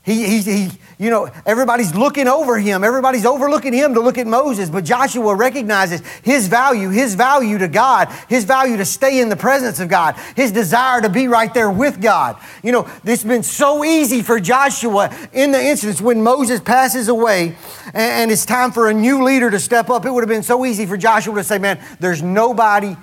He, 0.08 0.26
he, 0.26 0.42
he, 0.42 0.70
you 1.00 1.10
know, 1.10 1.30
everybody's 1.46 1.94
looking 1.94 2.30
over 2.30 2.58
him. 2.58 2.86
Everybody's 2.86 3.26
overlooking 3.26 3.74
him 3.74 3.94
to 3.94 4.00
look 4.00 4.18
at 4.18 4.26
Moses. 4.26 4.70
But 4.70 4.86
Joshua 4.86 5.36
recognizes 5.36 6.00
his 6.24 6.48
value, 6.48 6.88
his 6.92 7.14
value 7.14 7.58
to 7.58 7.68
God, 7.68 8.08
his 8.30 8.46
value 8.46 8.78
to 8.78 8.86
stay 8.86 9.20
in 9.20 9.28
the 9.28 9.36
presence 9.36 9.82
of 9.82 9.90
God, 9.90 10.16
his 10.38 10.54
desire 10.54 11.02
to 11.02 11.10
be 11.10 11.28
right 11.28 11.54
there 11.54 11.70
with 11.70 12.00
God. 12.00 12.38
You 12.64 12.72
know, 12.72 12.90
it's 13.04 13.26
been 13.26 13.44
so 13.44 13.84
easy 13.84 14.22
for 14.22 14.40
Joshua 14.40 15.14
in 15.34 15.52
the 15.52 15.62
instance 15.62 16.00
when 16.00 16.24
Moses 16.24 16.62
passes 16.62 17.10
away 17.10 17.58
and, 17.88 17.96
and 17.96 18.32
it's 18.32 18.46
time 18.46 18.72
for 18.72 18.88
a 18.88 18.94
new 18.94 19.26
leader 19.26 19.52
to 19.52 19.60
step 19.60 19.90
up. 19.90 20.06
It 20.06 20.12
would 20.12 20.24
have 20.24 20.30
been 20.30 20.42
so 20.42 20.66
easy 20.66 20.86
for 20.86 20.96
Joshua 20.96 21.36
to 21.36 21.44
say, 21.44 21.58
man, 21.58 21.82
there's 22.00 22.24
nobody 22.24 22.96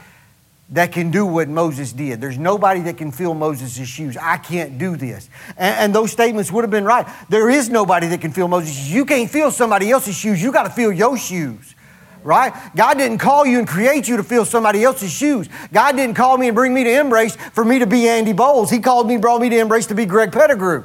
that 0.71 0.93
can 0.93 1.11
do 1.11 1.27
what 1.27 1.49
Moses 1.49 1.93
did. 1.93 2.21
There's 2.21 2.39
nobody 2.39 2.81
that 2.83 2.97
can 2.97 3.13
fill 3.13 3.35
Moses' 3.35 3.87
shoes. 3.87 4.17
I 4.17 4.39
can't 4.39 4.79
do 4.79 4.97
this. 4.97 5.29
And, 5.57 5.77
and, 5.77 5.95
those 5.95 6.11
statements 6.11 6.51
would 6.51 6.65
have 6.65 6.71
been 6.71 6.85
right. 6.85 7.07
There 7.29 7.51
is 7.51 7.69
nobody 7.69 8.07
that 8.09 8.21
can 8.21 8.33
fill 8.33 8.49
Moses' 8.49 8.89
You 8.89 9.05
can't 9.05 9.31
fill 9.31 9.51
somebody 9.51 9.91
else's 9.91 10.17
shoes. 10.17 10.43
You 10.43 10.53
got 10.53 10.65
to 10.65 10.71
fill 10.71 10.93
your 10.93 11.19
shoes. 11.19 11.75
Right? 12.23 12.55
God 12.75 12.95
didn't 12.97 13.19
call 13.19 13.45
you 13.45 13.59
and 13.59 13.69
create 13.69 14.09
you 14.09 14.17
to 14.17 14.23
fill 14.23 14.47
somebody 14.47 14.83
else's 14.83 15.13
shoes. 15.13 15.47
God 15.71 15.97
didn't 15.97 16.15
call 16.15 16.39
me 16.39 16.49
and 16.49 16.55
bring 16.55 16.73
me 16.73 16.83
to 16.83 17.01
Embrace 17.01 17.37
for 17.37 17.67
me 17.67 17.81
to 17.81 17.87
be 17.87 18.09
Andy 18.09 18.33
Bowles. 18.33 18.71
He 18.71 18.81
called 18.81 19.07
me, 19.07 19.19
brought 19.19 19.43
me 19.43 19.51
to 19.51 19.59
Embrace 19.59 19.87
to 19.89 19.95
be 19.95 20.07
Greg 20.07 20.33
Pettigrew 20.33 20.85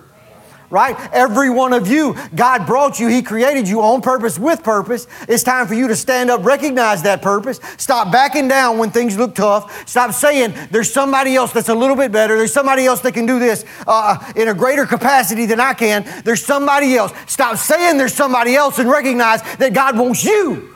right? 0.70 0.96
Every 1.12 1.50
one 1.50 1.74
of 1.74 1.88
you, 1.88 2.16
God 2.36 2.66
brought 2.66 3.00
you, 3.00 3.08
He 3.08 3.22
created 3.22 3.68
you 3.68 3.82
on 3.82 4.02
purpose 4.02 4.38
with 4.38 4.64
purpose. 4.64 5.08
It's 5.28 5.44
time 5.44 5.68
for 5.68 5.74
you 5.74 5.88
to 5.88 5.96
stand 5.96 6.30
up, 6.30 6.46
recognize 6.46 7.04
that 7.04 7.22
purpose. 7.22 7.60
Stop 7.78 8.12
backing 8.12 8.48
down 8.48 8.78
when 8.78 8.92
things 8.92 9.18
look 9.18 9.36
tough. 9.36 9.88
Stop 9.88 10.14
saying 10.14 10.54
there's 10.72 10.92
somebody 10.92 11.36
else 11.36 11.52
that's 11.52 11.70
a 11.70 11.76
little 11.76 11.96
bit 11.96 12.12
better. 12.12 12.38
There's 12.38 12.54
somebody 12.54 12.86
else 12.86 13.02
that 13.02 13.14
can 13.14 13.26
do 13.26 13.40
this 13.40 13.66
uh, 13.88 14.32
in 14.36 14.48
a 14.48 14.54
greater 14.54 14.86
capacity 14.86 15.46
than 15.46 15.60
I 15.60 15.74
can. 15.74 16.06
There's 16.24 16.46
somebody 16.46 16.96
else. 16.96 17.14
Stop 17.28 17.58
saying 17.58 17.98
there's 17.98 18.14
somebody 18.14 18.56
else 18.56 18.80
and 18.80 18.90
recognize 18.90 19.42
that 19.58 19.74
God 19.74 19.98
wants 19.98 20.24
you. 20.24 20.76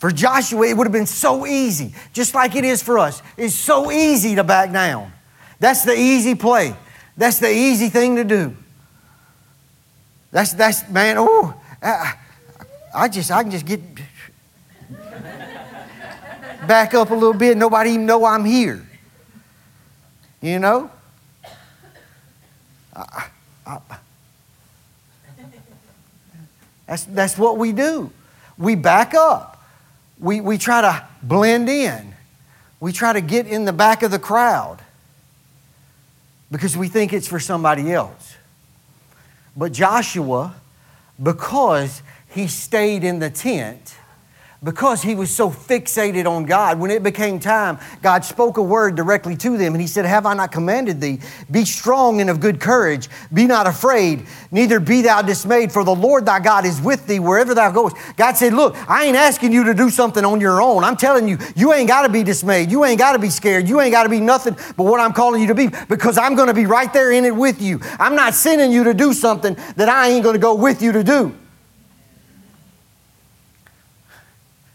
For 0.00 0.10
Joshua, 0.10 0.66
it 0.66 0.76
would 0.78 0.86
have 0.86 0.92
been 0.92 1.04
so 1.04 1.46
easy, 1.46 1.92
just 2.14 2.34
like 2.34 2.56
it 2.56 2.64
is 2.64 2.82
for 2.82 2.98
us. 2.98 3.22
It's 3.36 3.54
so 3.54 3.92
easy 3.92 4.34
to 4.36 4.42
back 4.42 4.72
down. 4.72 5.12
That's 5.60 5.84
the 5.84 5.94
easy 5.94 6.34
play. 6.34 6.74
That's 7.16 7.38
the 7.38 7.52
easy 7.52 7.90
thing 7.90 8.16
to 8.16 8.24
do. 8.24 8.56
That's, 10.32 10.54
that's 10.54 10.88
man, 10.88 11.16
oh, 11.18 11.54
I, 11.82 12.14
I 12.94 13.08
just, 13.08 13.30
I 13.30 13.42
can 13.42 13.52
just 13.52 13.66
get 13.66 13.80
back 16.66 16.94
up 16.94 17.10
a 17.10 17.14
little 17.14 17.34
bit. 17.34 17.58
Nobody 17.58 17.90
even 17.90 18.06
know 18.06 18.24
I'm 18.24 18.44
here. 18.44 18.86
You 20.40 20.58
know? 20.58 20.90
I, 22.96 23.28
I, 23.66 23.78
that's, 26.86 27.04
that's 27.04 27.38
what 27.38 27.58
we 27.58 27.72
do. 27.72 28.10
We 28.56 28.76
back 28.76 29.14
up. 29.14 29.62
We, 30.18 30.40
we 30.40 30.56
try 30.56 30.80
to 30.80 31.04
blend 31.22 31.68
in. 31.68 32.14
We 32.78 32.92
try 32.92 33.12
to 33.12 33.20
get 33.20 33.46
in 33.46 33.66
the 33.66 33.72
back 33.72 34.02
of 34.02 34.10
the 34.10 34.18
crowd 34.18 34.80
because 36.50 36.76
we 36.76 36.88
think 36.88 37.12
it's 37.12 37.28
for 37.28 37.40
somebody 37.40 37.92
else. 37.92 38.36
But 39.56 39.72
Joshua, 39.72 40.54
because 41.22 42.02
he 42.28 42.46
stayed 42.46 43.04
in 43.04 43.18
the 43.18 43.30
tent, 43.30 43.94
because 44.62 45.00
he 45.00 45.14
was 45.14 45.30
so 45.30 45.48
fixated 45.48 46.26
on 46.26 46.44
God, 46.44 46.78
when 46.78 46.90
it 46.90 47.02
became 47.02 47.40
time, 47.40 47.78
God 48.02 48.24
spoke 48.24 48.58
a 48.58 48.62
word 48.62 48.94
directly 48.94 49.34
to 49.38 49.56
them, 49.56 49.72
and 49.72 49.80
he 49.80 49.86
said, 49.86 50.04
Have 50.04 50.26
I 50.26 50.34
not 50.34 50.52
commanded 50.52 51.00
thee? 51.00 51.20
Be 51.50 51.64
strong 51.64 52.20
and 52.20 52.28
of 52.28 52.40
good 52.40 52.60
courage. 52.60 53.08
Be 53.32 53.46
not 53.46 53.66
afraid, 53.66 54.26
neither 54.50 54.78
be 54.78 55.00
thou 55.00 55.22
dismayed, 55.22 55.72
for 55.72 55.82
the 55.82 55.94
Lord 55.94 56.26
thy 56.26 56.40
God 56.40 56.66
is 56.66 56.80
with 56.80 57.06
thee 57.06 57.20
wherever 57.20 57.54
thou 57.54 57.70
goest. 57.70 57.96
God 58.16 58.36
said, 58.36 58.52
Look, 58.52 58.76
I 58.88 59.06
ain't 59.06 59.16
asking 59.16 59.52
you 59.52 59.64
to 59.64 59.74
do 59.74 59.88
something 59.88 60.24
on 60.24 60.40
your 60.40 60.60
own. 60.60 60.84
I'm 60.84 60.96
telling 60.96 61.26
you, 61.26 61.38
you 61.56 61.72
ain't 61.72 61.88
got 61.88 62.02
to 62.02 62.12
be 62.12 62.22
dismayed. 62.22 62.70
You 62.70 62.84
ain't 62.84 62.98
got 62.98 63.12
to 63.12 63.18
be 63.18 63.30
scared. 63.30 63.66
You 63.66 63.80
ain't 63.80 63.92
got 63.92 64.02
to 64.02 64.10
be 64.10 64.20
nothing 64.20 64.56
but 64.76 64.84
what 64.84 65.00
I'm 65.00 65.14
calling 65.14 65.40
you 65.40 65.48
to 65.48 65.54
be, 65.54 65.68
because 65.88 66.18
I'm 66.18 66.34
going 66.34 66.48
to 66.48 66.54
be 66.54 66.66
right 66.66 66.92
there 66.92 67.12
in 67.12 67.24
it 67.24 67.34
with 67.34 67.62
you. 67.62 67.80
I'm 67.98 68.14
not 68.14 68.34
sending 68.34 68.72
you 68.72 68.84
to 68.84 68.92
do 68.92 69.14
something 69.14 69.56
that 69.76 69.88
I 69.88 70.08
ain't 70.10 70.22
going 70.22 70.34
to 70.34 70.40
go 70.40 70.54
with 70.54 70.82
you 70.82 70.92
to 70.92 71.02
do. 71.02 71.34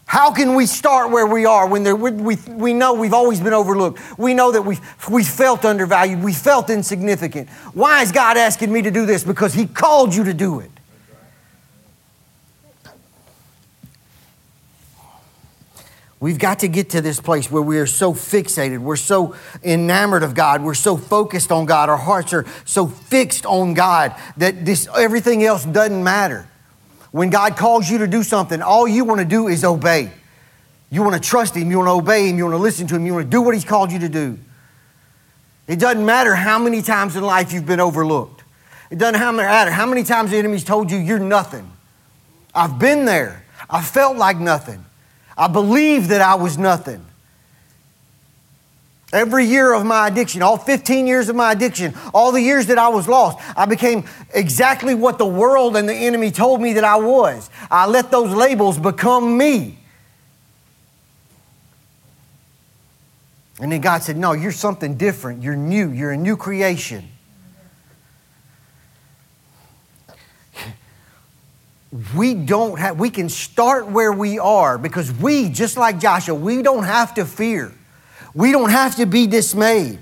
How 0.06 0.32
can 0.32 0.54
we 0.54 0.66
start 0.66 1.10
where 1.10 1.26
we 1.26 1.46
are 1.46 1.66
when 1.66 1.82
there, 1.82 1.96
we, 1.96 2.36
we 2.48 2.72
know 2.72 2.94
we've 2.94 3.12
always 3.12 3.40
been 3.40 3.52
overlooked? 3.52 4.00
We 4.16 4.34
know 4.34 4.52
that 4.52 4.62
we've, 4.62 4.80
we 5.10 5.24
felt 5.24 5.64
undervalued. 5.64 6.22
We 6.22 6.32
felt 6.32 6.70
insignificant. 6.70 7.48
Why 7.74 8.02
is 8.02 8.12
God 8.12 8.36
asking 8.36 8.72
me 8.72 8.82
to 8.82 8.92
do 8.92 9.04
this? 9.04 9.24
Because 9.24 9.52
He 9.52 9.66
called 9.66 10.14
you 10.14 10.22
to 10.24 10.32
do 10.32 10.60
it. 10.60 10.70
We've 16.20 16.38
got 16.38 16.60
to 16.60 16.68
get 16.68 16.90
to 16.90 17.00
this 17.00 17.20
place 17.20 17.50
where 17.50 17.60
we 17.60 17.78
are 17.78 17.86
so 17.86 18.14
fixated, 18.14 18.78
we're 18.78 18.96
so 18.96 19.34
enamored 19.62 20.22
of 20.22 20.34
God, 20.34 20.62
we're 20.62 20.74
so 20.74 20.96
focused 20.96 21.52
on 21.52 21.66
God, 21.66 21.90
our 21.90 21.98
hearts 21.98 22.32
are 22.32 22.46
so 22.64 22.86
fixed 22.86 23.44
on 23.44 23.74
God 23.74 24.14
that 24.38 24.64
this 24.64 24.88
everything 24.96 25.44
else 25.44 25.64
doesn't 25.64 26.02
matter. 26.02 26.48
When 27.12 27.30
God 27.30 27.56
calls 27.56 27.88
you 27.88 27.98
to 27.98 28.06
do 28.06 28.22
something, 28.22 28.60
all 28.62 28.86
you 28.86 29.04
want 29.04 29.20
to 29.20 29.26
do 29.26 29.48
is 29.48 29.64
obey. 29.64 30.10
You 30.90 31.02
want 31.02 31.14
to 31.14 31.28
trust 31.28 31.54
Him, 31.54 31.70
you 31.70 31.78
want 31.78 31.88
to 31.88 31.92
obey 31.92 32.28
Him, 32.28 32.38
you 32.38 32.44
want 32.44 32.54
to 32.54 32.62
listen 32.62 32.86
to 32.88 32.96
Him, 32.96 33.06
you 33.06 33.14
want 33.14 33.26
to 33.26 33.30
do 33.30 33.42
what 33.42 33.54
He's 33.54 33.64
called 33.64 33.90
you 33.90 33.98
to 34.00 34.08
do. 34.08 34.38
It 35.66 35.78
doesn't 35.78 36.04
matter 36.04 36.34
how 36.34 36.58
many 36.58 36.82
times 36.82 37.16
in 37.16 37.24
life 37.24 37.52
you've 37.52 37.66
been 37.66 37.80
overlooked. 37.80 38.44
It 38.90 38.98
doesn't 38.98 39.20
matter 39.20 39.70
how 39.70 39.86
many 39.86 40.04
times 40.04 40.30
the 40.30 40.36
enemy's 40.36 40.62
told 40.62 40.90
you 40.90 40.98
you're 40.98 41.18
nothing. 41.18 41.70
I've 42.54 42.78
been 42.78 43.04
there. 43.04 43.44
I 43.68 43.82
felt 43.82 44.16
like 44.16 44.38
nothing. 44.38 44.84
I 45.36 45.48
believed 45.48 46.10
that 46.10 46.20
I 46.20 46.36
was 46.36 46.56
nothing. 46.56 47.04
Every 49.16 49.46
year 49.46 49.72
of 49.72 49.86
my 49.86 50.08
addiction, 50.08 50.42
all 50.42 50.58
15 50.58 51.06
years 51.06 51.30
of 51.30 51.36
my 51.36 51.52
addiction, 51.52 51.94
all 52.12 52.32
the 52.32 52.40
years 52.42 52.66
that 52.66 52.76
I 52.76 52.88
was 52.88 53.08
lost, 53.08 53.38
I 53.56 53.64
became 53.64 54.04
exactly 54.34 54.94
what 54.94 55.16
the 55.16 55.26
world 55.26 55.74
and 55.74 55.88
the 55.88 55.94
enemy 55.94 56.30
told 56.30 56.60
me 56.60 56.74
that 56.74 56.84
I 56.84 56.96
was. 56.96 57.48
I 57.70 57.86
let 57.86 58.10
those 58.10 58.34
labels 58.34 58.78
become 58.78 59.38
me. 59.38 59.78
And 63.58 63.72
then 63.72 63.80
God 63.80 64.02
said, 64.02 64.18
No, 64.18 64.32
you're 64.32 64.52
something 64.52 64.96
different. 64.96 65.42
You're 65.42 65.56
new. 65.56 65.90
You're 65.90 66.12
a 66.12 66.16
new 66.18 66.36
creation. 66.36 67.08
we 72.14 72.34
don't 72.34 72.78
have, 72.78 72.98
we 72.98 73.08
can 73.08 73.30
start 73.30 73.88
where 73.88 74.12
we 74.12 74.38
are 74.38 74.76
because 74.76 75.10
we, 75.12 75.48
just 75.48 75.78
like 75.78 75.98
Joshua, 75.98 76.34
we 76.34 76.60
don't 76.60 76.84
have 76.84 77.14
to 77.14 77.24
fear. 77.24 77.72
We 78.36 78.52
don't 78.52 78.70
have 78.70 78.96
to 78.96 79.06
be 79.06 79.26
dismayed. 79.26 79.98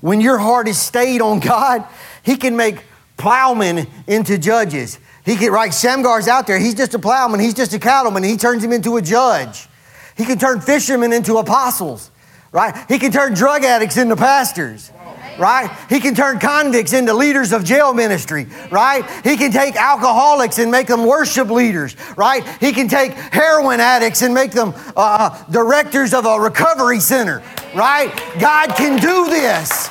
When 0.00 0.20
your 0.20 0.38
heart 0.38 0.66
is 0.66 0.80
stayed 0.80 1.20
on 1.20 1.40
God, 1.40 1.86
He 2.22 2.36
can 2.36 2.56
make 2.56 2.82
plowmen 3.16 3.86
into 4.06 4.38
judges. 4.38 4.98
He 5.24 5.36
can, 5.36 5.52
right, 5.52 5.70
Shamgar's 5.70 6.26
out 6.26 6.46
there. 6.46 6.58
He's 6.58 6.74
just 6.74 6.94
a 6.94 6.98
plowman. 6.98 7.40
He's 7.40 7.54
just 7.54 7.72
a 7.74 7.78
cattleman. 7.78 8.22
He 8.22 8.36
turns 8.36 8.64
him 8.64 8.72
into 8.72 8.96
a 8.96 9.02
judge. 9.02 9.68
He 10.16 10.24
can 10.24 10.38
turn 10.38 10.60
fishermen 10.60 11.12
into 11.12 11.36
apostles, 11.36 12.10
right? 12.52 12.74
He 12.88 12.98
can 12.98 13.12
turn 13.12 13.34
drug 13.34 13.64
addicts 13.64 13.96
into 13.96 14.16
pastors 14.16 14.90
right? 15.38 15.70
He 15.88 16.00
can 16.00 16.14
turn 16.14 16.38
convicts 16.38 16.92
into 16.92 17.14
leaders 17.14 17.52
of 17.52 17.64
jail 17.64 17.92
ministry, 17.92 18.46
right? 18.70 19.04
He 19.24 19.36
can 19.36 19.52
take 19.52 19.76
alcoholics 19.76 20.58
and 20.58 20.70
make 20.70 20.86
them 20.86 21.06
worship 21.06 21.50
leaders, 21.50 21.96
right? 22.16 22.46
He 22.58 22.72
can 22.72 22.88
take 22.88 23.12
heroin 23.12 23.80
addicts 23.80 24.22
and 24.22 24.34
make 24.34 24.52
them 24.52 24.74
uh, 24.96 25.42
directors 25.50 26.14
of 26.14 26.26
a 26.26 26.38
recovery 26.38 27.00
center, 27.00 27.42
right? 27.74 28.12
God 28.38 28.74
can 28.76 29.00
do 29.00 29.28
this 29.30 29.88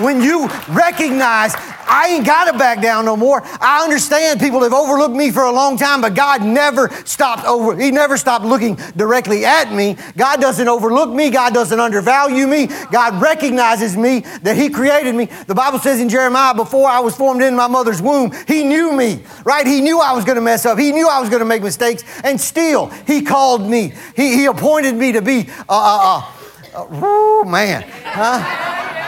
when 0.00 0.20
you 0.20 0.48
recognize 0.68 1.54
I 1.92 2.08
ain't 2.08 2.26
got 2.26 2.50
to 2.50 2.58
back 2.58 2.80
down 2.80 3.04
no 3.04 3.16
more. 3.16 3.42
I 3.60 3.84
understand 3.84 4.40
people 4.40 4.62
have 4.62 4.72
overlooked 4.72 5.14
me 5.14 5.30
for 5.30 5.42
a 5.42 5.52
long 5.52 5.76
time, 5.76 6.00
but 6.00 6.14
God 6.14 6.42
never 6.42 6.88
stopped 7.04 7.44
over, 7.44 7.76
He 7.76 7.90
never 7.90 8.16
stopped 8.16 8.44
looking 8.44 8.76
directly 8.96 9.44
at 9.44 9.72
me. 9.72 9.96
God 10.16 10.40
doesn't 10.40 10.68
overlook 10.68 11.10
me. 11.10 11.30
God 11.30 11.52
doesn't 11.52 11.78
undervalue 11.78 12.46
me. 12.46 12.68
God 12.90 13.20
recognizes 13.20 13.96
me 13.96 14.20
that 14.42 14.56
He 14.56 14.70
created 14.70 15.14
me. 15.14 15.26
The 15.46 15.54
Bible 15.54 15.78
says 15.78 16.00
in 16.00 16.08
Jeremiah, 16.08 16.54
before 16.54 16.88
I 16.88 17.00
was 17.00 17.16
formed 17.16 17.42
in 17.42 17.54
my 17.54 17.68
mother's 17.68 18.00
womb, 18.00 18.32
He 18.46 18.64
knew 18.64 18.92
me, 18.92 19.22
right? 19.44 19.66
He 19.66 19.80
knew 19.80 20.00
I 20.00 20.12
was 20.12 20.24
going 20.24 20.36
to 20.36 20.42
mess 20.42 20.64
up. 20.64 20.78
He 20.78 20.92
knew 20.92 21.08
I 21.08 21.20
was 21.20 21.28
going 21.28 21.40
to 21.40 21.46
make 21.46 21.62
mistakes, 21.62 22.04
and 22.24 22.40
still 22.40 22.86
He 23.06 23.22
called 23.22 23.68
me. 23.68 23.92
He, 24.16 24.34
he 24.34 24.46
appointed 24.46 24.94
me 24.94 25.12
to 25.12 25.20
be, 25.22 25.48
uh, 25.68 26.22
uh, 26.22 26.32
uh, 26.74 27.42
uh 27.42 27.44
man, 27.44 27.82
huh? 28.04 29.01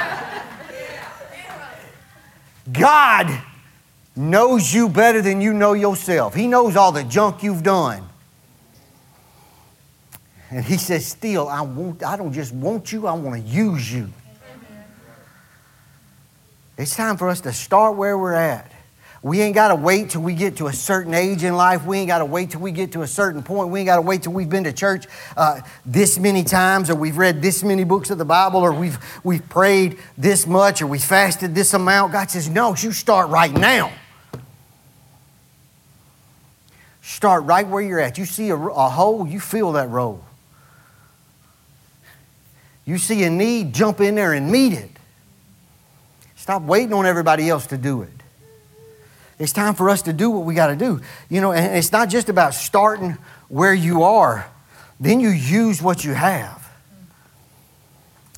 God 2.78 3.40
knows 4.16 4.72
you 4.72 4.88
better 4.88 5.22
than 5.22 5.40
you 5.40 5.54
know 5.54 5.72
yourself. 5.72 6.34
He 6.34 6.46
knows 6.46 6.76
all 6.76 6.92
the 6.92 7.04
junk 7.04 7.42
you've 7.42 7.62
done. 7.62 8.08
And 10.50 10.64
he 10.64 10.76
says, 10.76 11.06
Still, 11.06 11.48
I, 11.48 11.62
want, 11.62 12.02
I 12.04 12.16
don't 12.16 12.32
just 12.32 12.52
want 12.52 12.92
you, 12.92 13.06
I 13.06 13.12
want 13.14 13.42
to 13.42 13.48
use 13.48 13.92
you. 13.92 14.10
It's 16.76 16.96
time 16.96 17.16
for 17.16 17.28
us 17.28 17.40
to 17.42 17.52
start 17.52 17.96
where 17.96 18.18
we're 18.18 18.34
at. 18.34 18.73
We 19.24 19.40
ain't 19.40 19.54
got 19.54 19.68
to 19.68 19.74
wait 19.74 20.10
till 20.10 20.20
we 20.20 20.34
get 20.34 20.58
to 20.58 20.66
a 20.66 20.72
certain 20.74 21.14
age 21.14 21.44
in 21.44 21.56
life. 21.56 21.86
We 21.86 21.96
ain't 21.96 22.08
got 22.08 22.18
to 22.18 22.26
wait 22.26 22.50
till 22.50 22.60
we 22.60 22.72
get 22.72 22.92
to 22.92 23.00
a 23.00 23.06
certain 23.06 23.42
point. 23.42 23.70
We 23.70 23.80
ain't 23.80 23.86
got 23.86 23.96
to 23.96 24.02
wait 24.02 24.24
till 24.24 24.34
we've 24.34 24.50
been 24.50 24.64
to 24.64 24.72
church 24.72 25.06
uh, 25.34 25.62
this 25.86 26.18
many 26.18 26.44
times 26.44 26.90
or 26.90 26.94
we've 26.94 27.16
read 27.16 27.40
this 27.40 27.64
many 27.64 27.84
books 27.84 28.10
of 28.10 28.18
the 28.18 28.26
Bible 28.26 28.60
or 28.60 28.70
we've, 28.70 28.98
we've 29.24 29.48
prayed 29.48 29.96
this 30.18 30.46
much 30.46 30.82
or 30.82 30.86
we 30.88 30.98
fasted 30.98 31.54
this 31.54 31.72
amount. 31.72 32.12
God 32.12 32.30
says, 32.30 32.50
no, 32.50 32.74
you 32.74 32.92
start 32.92 33.30
right 33.30 33.50
now. 33.50 33.90
Start 37.00 37.44
right 37.44 37.66
where 37.66 37.80
you're 37.80 38.00
at. 38.00 38.18
You 38.18 38.26
see 38.26 38.50
a, 38.50 38.56
a 38.56 38.90
hole, 38.90 39.26
you 39.26 39.40
fill 39.40 39.72
that 39.72 39.88
role. 39.88 40.22
You 42.84 42.98
see 42.98 43.24
a 43.24 43.30
need, 43.30 43.72
jump 43.72 44.02
in 44.02 44.16
there 44.16 44.34
and 44.34 44.52
meet 44.52 44.74
it. 44.74 44.90
Stop 46.36 46.60
waiting 46.64 46.92
on 46.92 47.06
everybody 47.06 47.48
else 47.48 47.66
to 47.68 47.78
do 47.78 48.02
it. 48.02 48.10
It's 49.38 49.52
time 49.52 49.74
for 49.74 49.90
us 49.90 50.02
to 50.02 50.12
do 50.12 50.30
what 50.30 50.44
we 50.44 50.54
got 50.54 50.68
to 50.68 50.76
do. 50.76 51.00
You 51.28 51.40
know, 51.40 51.52
and 51.52 51.76
it's 51.76 51.92
not 51.92 52.08
just 52.08 52.28
about 52.28 52.54
starting 52.54 53.18
where 53.48 53.74
you 53.74 54.02
are, 54.02 54.48
then 55.00 55.20
you 55.20 55.30
use 55.30 55.82
what 55.82 56.04
you 56.04 56.12
have. 56.14 56.70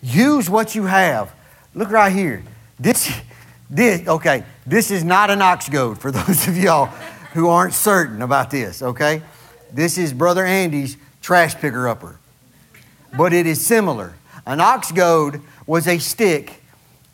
Use 0.03 0.49
what 0.49 0.75
you 0.75 0.85
have. 0.85 1.35
Look 1.75 1.91
right 1.91 2.13
here. 2.13 2.43
This, 2.79 3.15
this, 3.69 4.07
okay, 4.09 4.45
this 4.67 4.91
is 4.91 5.05
not 5.05 5.31
an 5.31 5.43
ox 5.43 5.69
goad 5.69 5.99
for 5.99 6.11
those 6.13 6.49
of 6.49 6.57
y'all 6.57 6.87
who 7.33 7.49
aren't 7.49 7.75
certain 7.75 8.23
about 8.23 8.51
this, 8.51 8.83
okay? 8.83 9.23
This 9.73 9.99
is 9.99 10.13
Brother 10.13 10.45
Andy's 10.45 10.97
trash 11.21 11.55
picker 11.55 11.89
upper. 11.89 12.19
But 13.17 13.33
it 13.33 13.47
is 13.47 13.65
similar. 13.65 14.15
An 14.47 14.61
ox 14.61 14.93
goad 14.93 15.43
was 15.67 15.87
a 15.87 15.99
stick 15.99 16.63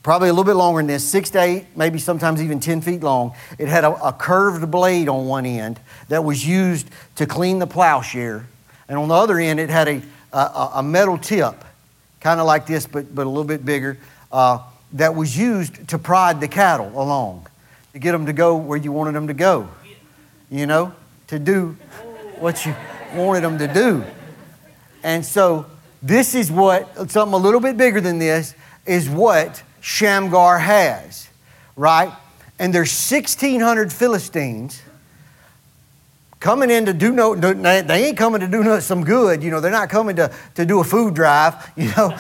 probably 0.03 0.29
a 0.29 0.33
little 0.33 0.45
bit 0.45 0.55
longer 0.55 0.81
than 0.81 0.89
this, 0.89 1.05
six 1.05 1.31
to 1.31 1.41
eight, 1.41 1.67
maybe 1.77 1.99
sometimes 1.99 2.43
even 2.43 2.59
10 2.59 2.81
feet 2.81 3.03
long. 3.03 3.35
It 3.59 3.69
had 3.69 3.85
a, 3.85 4.09
a, 4.09 4.13
curved 4.13 4.69
blade 4.71 5.09
on 5.09 5.27
one 5.27 5.47
end 5.47 5.79
that 6.09 6.25
was 6.25 6.47
used 6.47 6.89
to 7.17 7.27
clean 7.27 7.59
the 7.61 7.67
plowshare. 7.67 8.47
And 8.89 8.99
on 8.99 9.09
the 9.09 9.15
other 9.15 9.39
end, 9.39 9.61
it 9.61 9.71
had 9.71 9.89
a, 9.89 10.03
a, 10.33 10.71
a 10.77 10.83
metal 10.83 11.19
tip, 11.19 11.65
kind 12.21 12.41
of 12.41 12.47
like 12.47 12.67
this, 12.67 12.87
but, 12.87 13.15
but 13.15 13.27
a 13.27 13.29
little 13.29 13.45
bit 13.45 13.65
bigger, 13.65 13.97
uh, 14.33 14.59
that 14.95 15.15
was 15.15 15.39
used 15.39 15.89
to 15.89 15.99
prod 15.99 16.41
the 16.41 16.49
cattle 16.49 16.91
along, 17.01 17.47
to 17.93 17.99
get 17.99 18.13
them 18.13 18.27
to 18.27 18.33
go 18.33 18.57
where 18.57 18.79
you 18.79 18.93
wanted 18.93 19.13
them 19.13 19.29
to 19.29 19.35
go. 19.35 19.69
You 20.51 20.67
know, 20.67 20.93
to 21.29 21.39
do 21.39 21.77
what 22.39 22.67
you 22.67 22.75
wanted 23.15 23.43
them 23.43 23.57
to 23.59 23.73
do. 23.73 24.05
And 25.03 25.25
so, 25.25 25.67
this 26.03 26.35
is 26.35 26.51
what, 26.51 27.11
something 27.11 27.33
a 27.33 27.37
little 27.37 27.61
bit 27.61 27.77
bigger 27.77 28.01
than 28.01 28.19
this, 28.19 28.55
is 28.85 29.09
what 29.09 29.63
Shamgar 29.83 30.61
has, 30.61 31.29
right? 31.75 32.13
And 32.59 32.73
there's 32.73 32.93
1,600 33.11 33.93
Philistines 33.93 34.81
coming 36.43 36.71
in 36.71 36.87
to 36.87 36.93
do 36.93 37.13
no, 37.13 37.37
they 37.37 38.09
ain't 38.09 38.19
coming 38.19 38.41
to 38.41 38.49
do 38.49 38.65
no, 38.65 38.81
some 38.81 39.05
good. 39.05 39.45
You 39.45 39.53
know, 39.53 39.61
they're 39.61 39.71
not 39.71 39.89
coming 39.89 40.17
to, 40.17 40.31
to 40.57 40.67
do 40.67 40.81
a 40.81 40.85
food 40.85 41.15
drive. 41.15 41.55
You 41.83 41.91
know, 41.97 42.17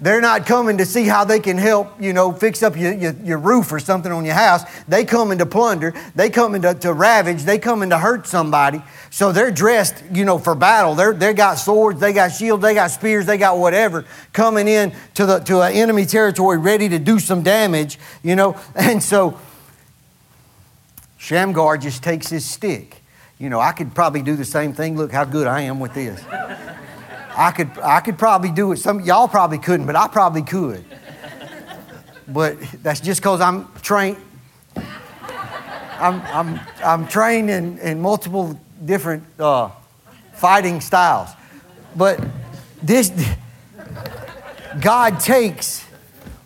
they're 0.00 0.20
not 0.20 0.46
coming 0.46 0.78
to 0.78 0.86
see 0.86 1.04
how 1.04 1.24
they 1.24 1.38
can 1.38 1.58
help, 1.58 2.00
you 2.00 2.12
know, 2.12 2.32
fix 2.32 2.62
up 2.62 2.76
your, 2.76 2.92
your, 2.92 3.12
your 3.22 3.38
roof 3.38 3.72
or 3.72 3.78
something 3.78 4.10
on 4.10 4.24
your 4.24 4.34
house. 4.34 4.62
They 4.86 5.04
come 5.04 5.32
in 5.32 5.38
to 5.38 5.46
plunder. 5.46 5.94
They 6.14 6.30
come 6.30 6.54
in 6.54 6.62
to, 6.62 6.74
to 6.74 6.92
ravage. 6.92 7.42
They 7.42 7.58
come 7.58 7.82
in 7.82 7.90
to 7.90 7.98
hurt 7.98 8.26
somebody. 8.26 8.82
So 9.10 9.32
they're 9.32 9.50
dressed, 9.50 10.02
you 10.12 10.24
know, 10.24 10.38
for 10.38 10.54
battle. 10.54 10.94
They're, 10.94 11.12
they 11.12 11.34
got 11.34 11.54
swords, 11.54 12.00
they 12.00 12.12
got 12.12 12.28
shields, 12.28 12.62
they 12.62 12.74
got 12.74 12.90
spears, 12.90 13.26
they 13.26 13.36
got 13.36 13.58
whatever 13.58 14.06
coming 14.32 14.68
in 14.68 14.92
to 15.14 15.26
the 15.26 15.38
to 15.40 15.60
an 15.60 15.72
enemy 15.72 16.06
territory 16.06 16.58
ready 16.58 16.88
to 16.88 16.98
do 16.98 17.18
some 17.18 17.42
damage, 17.42 17.98
you 18.22 18.36
know. 18.36 18.56
And 18.74 19.02
so 19.02 19.38
Shamgar 21.22 21.78
just 21.78 22.02
takes 22.02 22.28
his 22.28 22.44
stick. 22.44 23.00
You 23.38 23.48
know, 23.48 23.60
I 23.60 23.70
could 23.70 23.94
probably 23.94 24.22
do 24.22 24.34
the 24.34 24.44
same 24.44 24.72
thing. 24.72 24.96
Look 24.96 25.12
how 25.12 25.24
good 25.24 25.46
I 25.46 25.60
am 25.60 25.78
with 25.78 25.94
this. 25.94 26.20
I 27.36 27.52
could 27.56 27.70
I 27.78 28.00
could 28.00 28.18
probably 28.18 28.50
do 28.50 28.72
it. 28.72 28.78
Some 28.78 29.00
y'all 29.02 29.28
probably 29.28 29.58
couldn't, 29.58 29.86
but 29.86 29.94
I 29.94 30.08
probably 30.08 30.42
could. 30.42 30.84
But 32.26 32.58
that's 32.82 32.98
just 32.98 33.20
because 33.20 33.40
I'm 33.40 33.68
trained. 33.82 34.16
I'm, 34.74 36.20
I'm, 36.22 36.60
I'm 36.84 37.06
trained 37.06 37.48
in, 37.50 37.78
in 37.78 38.00
multiple 38.00 38.58
different 38.84 39.22
uh, 39.38 39.70
fighting 40.32 40.80
styles. 40.80 41.28
But 41.94 42.18
this, 42.82 43.12
God 44.80 45.20
takes 45.20 45.81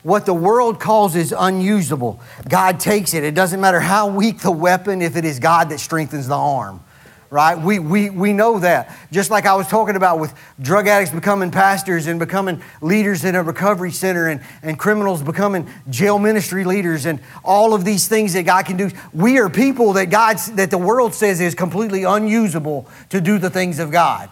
what 0.07 0.25
the 0.25 0.33
world 0.33 0.79
calls 0.79 1.17
is 1.17 1.35
unusable. 1.37 2.21
God 2.49 2.79
takes 2.79 3.13
it. 3.13 3.25
It 3.25 3.35
doesn't 3.35 3.61
matter 3.61 3.81
how 3.81 4.07
weak 4.07 4.39
the 4.39 4.53
weapon, 4.53 5.03
if 5.03 5.17
it 5.17 5.25
is 5.25 5.41
God 5.41 5.71
that 5.71 5.81
strengthens 5.81 6.29
the 6.29 6.37
arm, 6.37 6.81
right? 7.29 7.59
We, 7.59 7.81
we, 7.81 8.11
we 8.11 8.33
know 8.33 8.61
that. 8.61 8.97
Just 9.11 9.33
like 9.33 9.47
I 9.47 9.57
was 9.57 9.67
talking 9.67 9.97
about 9.97 10.21
with 10.21 10.33
drug 10.63 10.87
addicts 10.87 11.13
becoming 11.13 11.51
pastors 11.51 12.07
and 12.07 12.21
becoming 12.21 12.63
leaders 12.81 13.25
in 13.25 13.35
a 13.35 13.43
recovery 13.43 13.91
center 13.91 14.29
and, 14.29 14.41
and 14.63 14.79
criminals 14.79 15.25
becoming 15.25 15.69
jail 15.91 16.21
ministry 16.21 16.63
leaders 16.63 17.05
and 17.05 17.19
all 17.45 17.75
of 17.75 17.85
these 17.85 18.07
things 18.07 18.35
that 18.35 18.45
God 18.45 18.65
can 18.65 18.77
do. 18.77 18.93
We 19.13 19.39
are 19.39 19.51
people 19.51 19.95
that 19.95 20.09
God, 20.09 20.39
that 20.53 20.71
the 20.71 20.79
world 20.79 21.15
says 21.15 21.41
is 21.41 21.57
completely 21.57 22.05
unusable 22.05 22.89
to 23.09 23.21
do 23.21 23.39
the 23.39 23.51
things 23.51 23.81
of 23.81 23.91
God. 23.91 24.31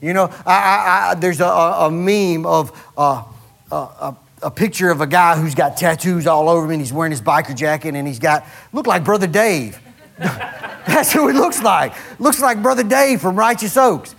You 0.00 0.12
know, 0.12 0.26
I, 0.46 0.54
I, 0.54 1.10
I, 1.10 1.14
there's 1.16 1.40
a, 1.40 1.44
a, 1.44 1.90
meme 1.90 2.46
of 2.46 2.70
uh, 2.96 3.24
a, 3.72 4.14
a 4.42 4.50
picture 4.50 4.90
of 4.90 5.00
a 5.00 5.06
guy 5.06 5.36
who's 5.36 5.54
got 5.54 5.76
tattoos 5.76 6.26
all 6.26 6.48
over 6.48 6.66
him 6.66 6.72
and 6.72 6.80
he's 6.80 6.92
wearing 6.92 7.12
his 7.12 7.20
biker 7.20 7.54
jacket 7.54 7.94
and 7.94 8.06
he's 8.06 8.18
got, 8.18 8.44
look 8.72 8.86
like 8.86 9.04
Brother 9.04 9.26
Dave. 9.26 9.80
That's 10.18 11.12
who 11.12 11.28
he 11.28 11.34
looks 11.34 11.62
like. 11.62 11.94
Looks 12.18 12.40
like 12.40 12.62
Brother 12.62 12.82
Dave 12.82 13.20
from 13.20 13.36
Righteous 13.36 13.76
Oaks. 13.76 14.14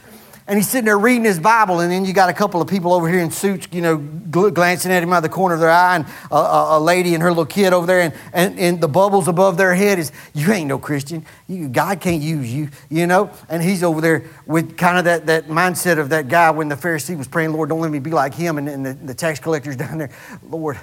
And 0.49 0.57
he's 0.57 0.67
sitting 0.67 0.85
there 0.85 0.97
reading 0.97 1.25
his 1.25 1.39
Bible, 1.39 1.79
and 1.79 1.91
then 1.91 2.05
you 2.05 2.11
got 2.11 2.31
a 2.31 2.33
couple 2.33 2.59
of 2.59 2.67
people 2.67 2.91
over 2.91 3.07
here 3.07 3.19
in 3.19 3.29
suits, 3.29 3.67
you 3.71 3.83
know, 3.83 3.97
glancing 3.97 4.91
at 4.91 5.03
him 5.03 5.13
out 5.13 5.17
of 5.17 5.23
the 5.23 5.29
corner 5.29 5.53
of 5.53 5.61
their 5.61 5.69
eye, 5.69 5.97
and 5.97 6.07
a, 6.31 6.35
a, 6.35 6.77
a 6.77 6.79
lady 6.79 7.13
and 7.13 7.21
her 7.21 7.29
little 7.29 7.45
kid 7.45 7.71
over 7.71 7.85
there, 7.85 8.01
and, 8.01 8.15
and, 8.33 8.59
and, 8.59 8.81
the 8.81 8.87
bubbles 8.87 9.27
above 9.27 9.57
their 9.57 9.75
head 9.75 9.99
is, 9.99 10.11
You 10.33 10.51
ain't 10.51 10.67
no 10.67 10.79
Christian. 10.79 11.23
You, 11.47 11.69
God 11.69 12.01
can't 12.01 12.23
use 12.23 12.51
you, 12.51 12.69
you 12.89 13.05
know? 13.05 13.29
And 13.47 13.61
he's 13.61 13.83
over 13.83 14.01
there 14.01 14.25
with 14.47 14.75
kind 14.75 14.97
of 14.97 15.05
that, 15.05 15.27
that 15.27 15.49
mindset 15.49 15.99
of 15.99 16.09
that 16.09 16.29
guy 16.29 16.49
when 16.49 16.67
the 16.67 16.75
Pharisee 16.75 17.15
was 17.15 17.27
praying, 17.27 17.53
Lord, 17.53 17.69
don't 17.69 17.81
let 17.81 17.91
me 17.91 17.99
be 17.99 18.09
like 18.09 18.33
him. 18.33 18.57
And, 18.57 18.67
and 18.67 18.83
the, 18.83 18.93
the 18.95 19.13
tax 19.13 19.39
collector's 19.39 19.75
down 19.75 19.99
there, 19.99 20.09
Lord, 20.41 20.79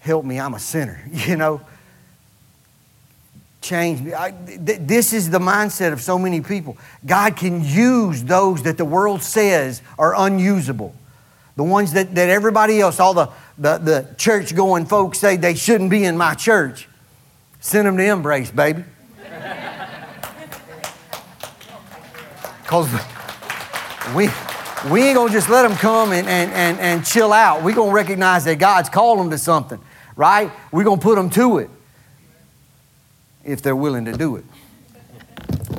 help 0.00 0.24
me, 0.24 0.40
I'm 0.40 0.54
a 0.54 0.58
sinner, 0.58 1.00
you 1.12 1.36
know? 1.36 1.60
Change 3.66 4.00
me. 4.00 4.14
I, 4.14 4.30
th- 4.30 4.80
this 4.82 5.12
is 5.12 5.28
the 5.30 5.38
mindset 5.38 5.92
of 5.92 6.00
so 6.00 6.18
many 6.18 6.40
people. 6.40 6.78
God 7.04 7.36
can 7.36 7.64
use 7.64 8.22
those 8.22 8.62
that 8.62 8.78
the 8.78 8.84
world 8.84 9.22
says 9.22 9.82
are 9.98 10.14
unusable. 10.16 10.94
The 11.56 11.64
ones 11.64 11.92
that, 11.94 12.14
that 12.14 12.28
everybody 12.28 12.80
else, 12.80 13.00
all 13.00 13.14
the, 13.14 13.30
the, 13.58 13.78
the 13.78 14.14
church 14.16 14.54
going 14.54 14.86
folks 14.86 15.18
say 15.18 15.36
they 15.36 15.54
shouldn't 15.54 15.90
be 15.90 16.04
in 16.04 16.16
my 16.16 16.34
church. 16.34 16.88
Send 17.60 17.86
them 17.86 17.96
to 17.96 18.04
embrace, 18.04 18.50
baby. 18.50 18.84
Because 22.62 22.90
we, 24.16 24.28
we 24.90 25.04
ain't 25.04 25.14
going 25.14 25.28
to 25.28 25.32
just 25.32 25.48
let 25.48 25.62
them 25.62 25.76
come 25.78 26.10
and, 26.10 26.26
and, 26.26 26.50
and, 26.50 26.80
and 26.80 27.06
chill 27.06 27.32
out. 27.32 27.62
We're 27.62 27.76
going 27.76 27.90
to 27.90 27.94
recognize 27.94 28.44
that 28.46 28.58
God's 28.58 28.88
called 28.88 29.20
them 29.20 29.30
to 29.30 29.38
something, 29.38 29.78
right? 30.16 30.50
We're 30.72 30.82
going 30.82 30.98
to 30.98 31.02
put 31.02 31.14
them 31.14 31.30
to 31.30 31.58
it 31.58 31.70
if 33.46 33.62
they're 33.62 33.76
willing 33.76 34.04
to 34.04 34.12
do 34.12 34.36
it. 34.36 34.44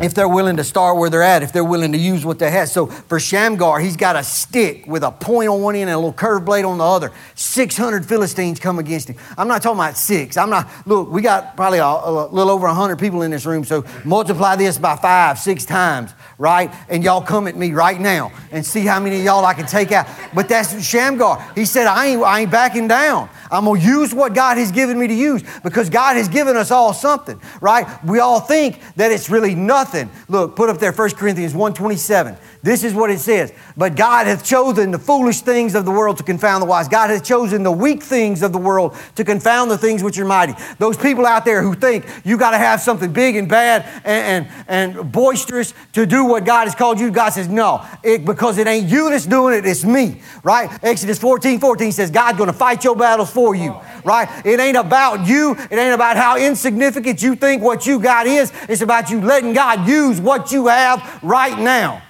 If 0.02 0.14
they're 0.14 0.30
willing 0.30 0.58
to 0.58 0.64
start 0.64 0.98
where 0.98 1.10
they're 1.10 1.24
at, 1.24 1.42
if 1.42 1.52
they're 1.52 1.64
willing 1.64 1.92
to 1.94 1.98
use 1.98 2.24
what 2.24 2.38
they 2.38 2.52
have. 2.52 2.70
So 2.70 2.86
for 2.86 3.20
Shamgar, 3.20 3.80
he's 3.80 3.98
got 3.98 4.16
a 4.16 4.24
stick 4.24 4.86
with 4.86 5.02
a 5.02 5.10
point 5.10 5.50
on 5.50 5.64
one 5.64 5.76
end 5.76 5.90
and 5.90 5.96
a 5.96 5.98
little 5.98 6.14
curved 6.14 6.46
blade 6.46 6.66
on 6.66 6.78
the 6.78 6.84
other. 6.84 7.12
600 7.34 8.06
Philistines 8.06 8.60
come 8.60 8.78
against 8.78 9.10
him. 9.10 9.18
I'm 9.38 9.48
not 9.48 9.64
talking 9.64 9.80
about 9.80 9.98
six. 9.98 10.38
I'm 10.38 10.52
not, 10.52 10.70
look, 10.86 11.10
we 11.10 11.24
got 11.24 11.56
probably 11.56 11.80
a, 11.80 11.86
a 11.86 12.28
little 12.28 12.52
over 12.52 12.68
100 12.68 13.00
people 13.00 13.24
in 13.24 13.32
this 13.32 13.48
room, 13.48 13.64
so 13.64 13.86
multiply 14.06 14.56
this 14.56 14.78
by 14.78 14.96
five, 14.96 15.40
six 15.40 15.66
times, 15.66 16.12
right? 16.38 16.72
And 16.90 17.04
y'all 17.04 17.22
come 17.22 17.48
at 17.48 17.56
me 17.56 17.72
right 17.72 18.00
now 18.00 18.32
and 18.52 18.64
see 18.64 18.82
how 18.82 19.00
many 19.00 19.18
of 19.18 19.26
y'all 19.26 19.46
I 19.46 19.56
can 19.56 19.66
take 19.66 19.92
out. 19.92 20.08
But 20.36 20.48
that's 20.48 20.80
Shamgar. 20.86 21.54
He 21.56 21.66
said, 21.66 21.88
I 21.88 22.08
ain't, 22.08 22.22
I 22.22 22.42
ain't 22.42 22.52
backing 22.52 22.88
down. 22.88 23.30
I'm 23.50 23.66
going 23.66 23.82
to 23.82 23.88
use 23.88 24.14
what 24.14 24.36
God 24.36 24.58
has 24.58 24.72
given 24.72 25.00
me 25.00 25.08
to 25.08 25.14
use 25.14 25.44
because 25.64 25.90
God 25.90 26.18
has 26.18 26.28
given 26.28 26.56
us 26.56 26.70
all 26.70 26.94
something, 26.94 27.42
right? 27.62 27.88
We 28.04 28.20
all 28.20 28.40
think 28.40 28.80
that 28.96 29.12
it's 29.12 29.30
really 29.30 29.56
nothing. 29.56 29.87
Look, 30.28 30.56
put 30.56 30.70
up 30.70 30.78
there 30.80 30.92
1 30.92 31.10
Corinthians 31.12 31.54
127. 31.54 32.38
This 32.64 32.84
is 32.84 32.94
what 32.94 33.10
it 33.10 33.20
says. 33.20 33.54
But 33.76 33.96
God 33.96 34.28
hath 34.28 34.44
chosen 34.44 34.92
the 34.92 35.00
foolish 35.00 35.42
things 35.42 35.76
of 35.76 35.86
the 35.86 35.92
world 35.92 36.18
to 36.18 36.24
confound 36.24 36.62
the 36.62 36.66
wise. 36.66 36.88
God 36.88 37.10
hath 37.10 37.24
chosen 37.24 37.64
the 37.64 37.72
weak 37.72 38.04
things 38.04 38.42
of 38.42 38.52
the 38.52 38.58
world 38.58 38.96
to 39.16 39.24
confound 39.24 39.72
the 39.72 39.78
things 39.78 40.04
which 40.04 40.18
are 40.20 40.26
mighty. 40.26 40.54
Those 40.80 40.98
people 40.98 41.26
out 41.26 41.46
there 41.46 41.62
who 41.62 41.74
think 41.74 42.06
you 42.24 42.38
got 42.38 42.52
to 42.52 42.58
have 42.58 42.82
something 42.82 43.14
big 43.14 43.36
and 43.36 43.48
bad 43.48 43.86
and, 44.04 44.48
and, 44.68 44.98
and, 44.98 45.12
boisterous 45.12 45.74
to 45.94 46.06
do 46.06 46.26
what 46.26 46.46
God 46.46 46.66
has 46.66 46.76
called 46.76 47.00
you, 47.00 47.12
God 47.12 47.30
says, 47.30 47.48
no, 47.48 47.86
it, 48.04 48.26
because 48.26 48.58
it 48.58 48.68
ain't 48.68 48.90
you 48.90 49.10
that's 49.10 49.26
doing 49.26 49.58
it, 49.58 49.66
it's 49.66 49.84
me, 49.84 50.22
right? 50.44 50.70
Exodus 50.84 51.20
14, 51.20 51.60
14 51.60 51.92
says, 51.92 52.12
God's 52.12 52.38
going 52.38 52.48
to 52.48 52.54
fight 52.54 52.84
your 52.84 52.96
battles 52.96 53.32
for 53.32 53.56
you, 53.56 53.76
right? 54.04 54.28
It 54.46 54.60
ain't 54.60 54.78
about 54.78 55.28
you. 55.28 55.56
It 55.72 55.74
ain't 55.74 55.94
about 55.94 56.18
how 56.18 56.38
insignificant 56.38 57.22
you 57.22 57.36
think 57.36 57.62
what 57.62 57.86
you 57.86 58.00
got 58.00 58.28
is. 58.28 58.52
It's 58.68 58.82
about 58.82 59.10
you 59.10 59.22
letting 59.22 59.54
God 59.54 59.77
use 59.86 60.22
what 60.22 60.52
you 60.52 60.68
have 60.68 61.20
right 61.22 61.58
now. 61.60 62.02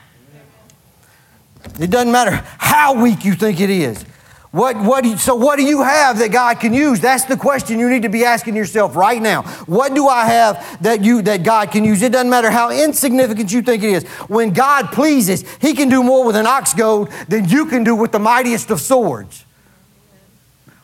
It 1.79 1.89
doesn't 1.89 2.11
matter 2.11 2.43
how 2.57 3.01
weak 3.01 3.25
you 3.25 3.33
think 3.33 3.59
it 3.59 3.69
is. 3.69 4.05
What, 4.51 4.77
what 4.77 5.03
you, 5.03 5.17
so, 5.17 5.35
what 5.35 5.57
do 5.57 5.63
you 5.63 5.83
have 5.83 6.19
that 6.19 6.31
God 6.31 6.59
can 6.59 6.73
use? 6.73 6.99
That's 6.99 7.25
the 7.25 7.35
question 7.35 7.79
you 7.79 7.89
need 7.89 8.03
to 8.03 8.09
be 8.09 8.23
asking 8.23 8.55
yourself 8.55 8.95
right 8.95 9.21
now. 9.21 9.43
What 9.65 9.93
do 9.93 10.07
I 10.07 10.25
have 10.25 10.81
that, 10.81 11.03
you, 11.03 11.21
that 11.23 11.43
God 11.43 11.69
can 11.71 11.83
use? 11.83 12.01
It 12.01 12.13
doesn't 12.13 12.29
matter 12.29 12.49
how 12.49 12.71
insignificant 12.71 13.51
you 13.51 13.61
think 13.61 13.83
it 13.83 13.89
is. 13.89 14.07
When 14.27 14.53
God 14.53 14.87
pleases, 14.93 15.43
He 15.59 15.73
can 15.73 15.89
do 15.89 16.01
more 16.01 16.25
with 16.25 16.35
an 16.35 16.47
ox 16.47 16.73
goad 16.73 17.09
than 17.27 17.49
you 17.49 17.65
can 17.65 17.83
do 17.83 17.93
with 17.93 18.13
the 18.13 18.19
mightiest 18.19 18.71
of 18.71 18.79
swords. 18.79 19.45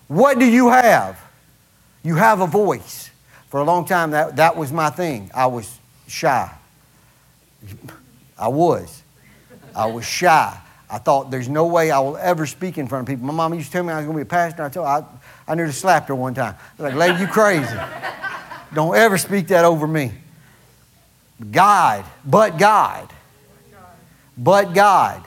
What 0.08 0.39
do 0.39 0.46
you 0.46 0.69
have? 0.69 1.19
You 2.04 2.15
have 2.15 2.41
a 2.41 2.48
voice. 2.48 3.10
For 3.48 3.62
a 3.62 3.63
long 3.63 3.86
time, 3.86 4.12
that, 4.12 4.36
that 4.36 4.58
was 4.58 4.72
my 4.72 4.89
thing. 4.89 5.32
I 5.34 5.48
was 5.48 5.80
shy. 6.08 6.52
I 8.38 8.47
was. 8.47 9.04
I 9.76 9.86
was 9.88 10.06
shy. 10.06 10.58
I 10.89 10.97
thought, 10.99 11.32
there's 11.32 11.49
no 11.49 11.65
way 11.65 11.89
I 11.89 11.99
will 11.99 12.17
ever 12.17 12.45
speak 12.45 12.78
in 12.78 12.88
front 12.88 13.08
of 13.08 13.12
people. 13.12 13.26
My 13.26 13.34
mom 13.34 13.54
used 13.56 13.67
to 13.67 13.71
tell 13.71 13.84
me 13.84 13.91
I 13.91 13.97
was 13.97 14.06
going 14.06 14.17
to 14.17 14.23
be 14.23 14.28
a 14.28 14.30
pastor. 14.30 14.63
I 14.63 14.69
told 14.69 14.88
her, 14.88 14.93
I, 14.93 15.52
I 15.52 15.56
nearly 15.56 15.71
slapped 15.71 16.08
her 16.10 16.15
one 16.15 16.34
time. 16.34 16.56
I 16.56 16.84
was 16.84 16.93
like, 16.93 16.99
lady, 16.99 17.21
you 17.21 17.28
crazy. 17.28 17.76
Don't 18.73 18.95
ever 18.95 19.17
speak 19.17 19.47
that 19.47 19.65
over 19.65 19.88
me. 19.88 20.12
God, 21.52 22.06
but 22.23 22.58
God, 22.58 23.10
but 24.38 24.73
God, 24.73 25.23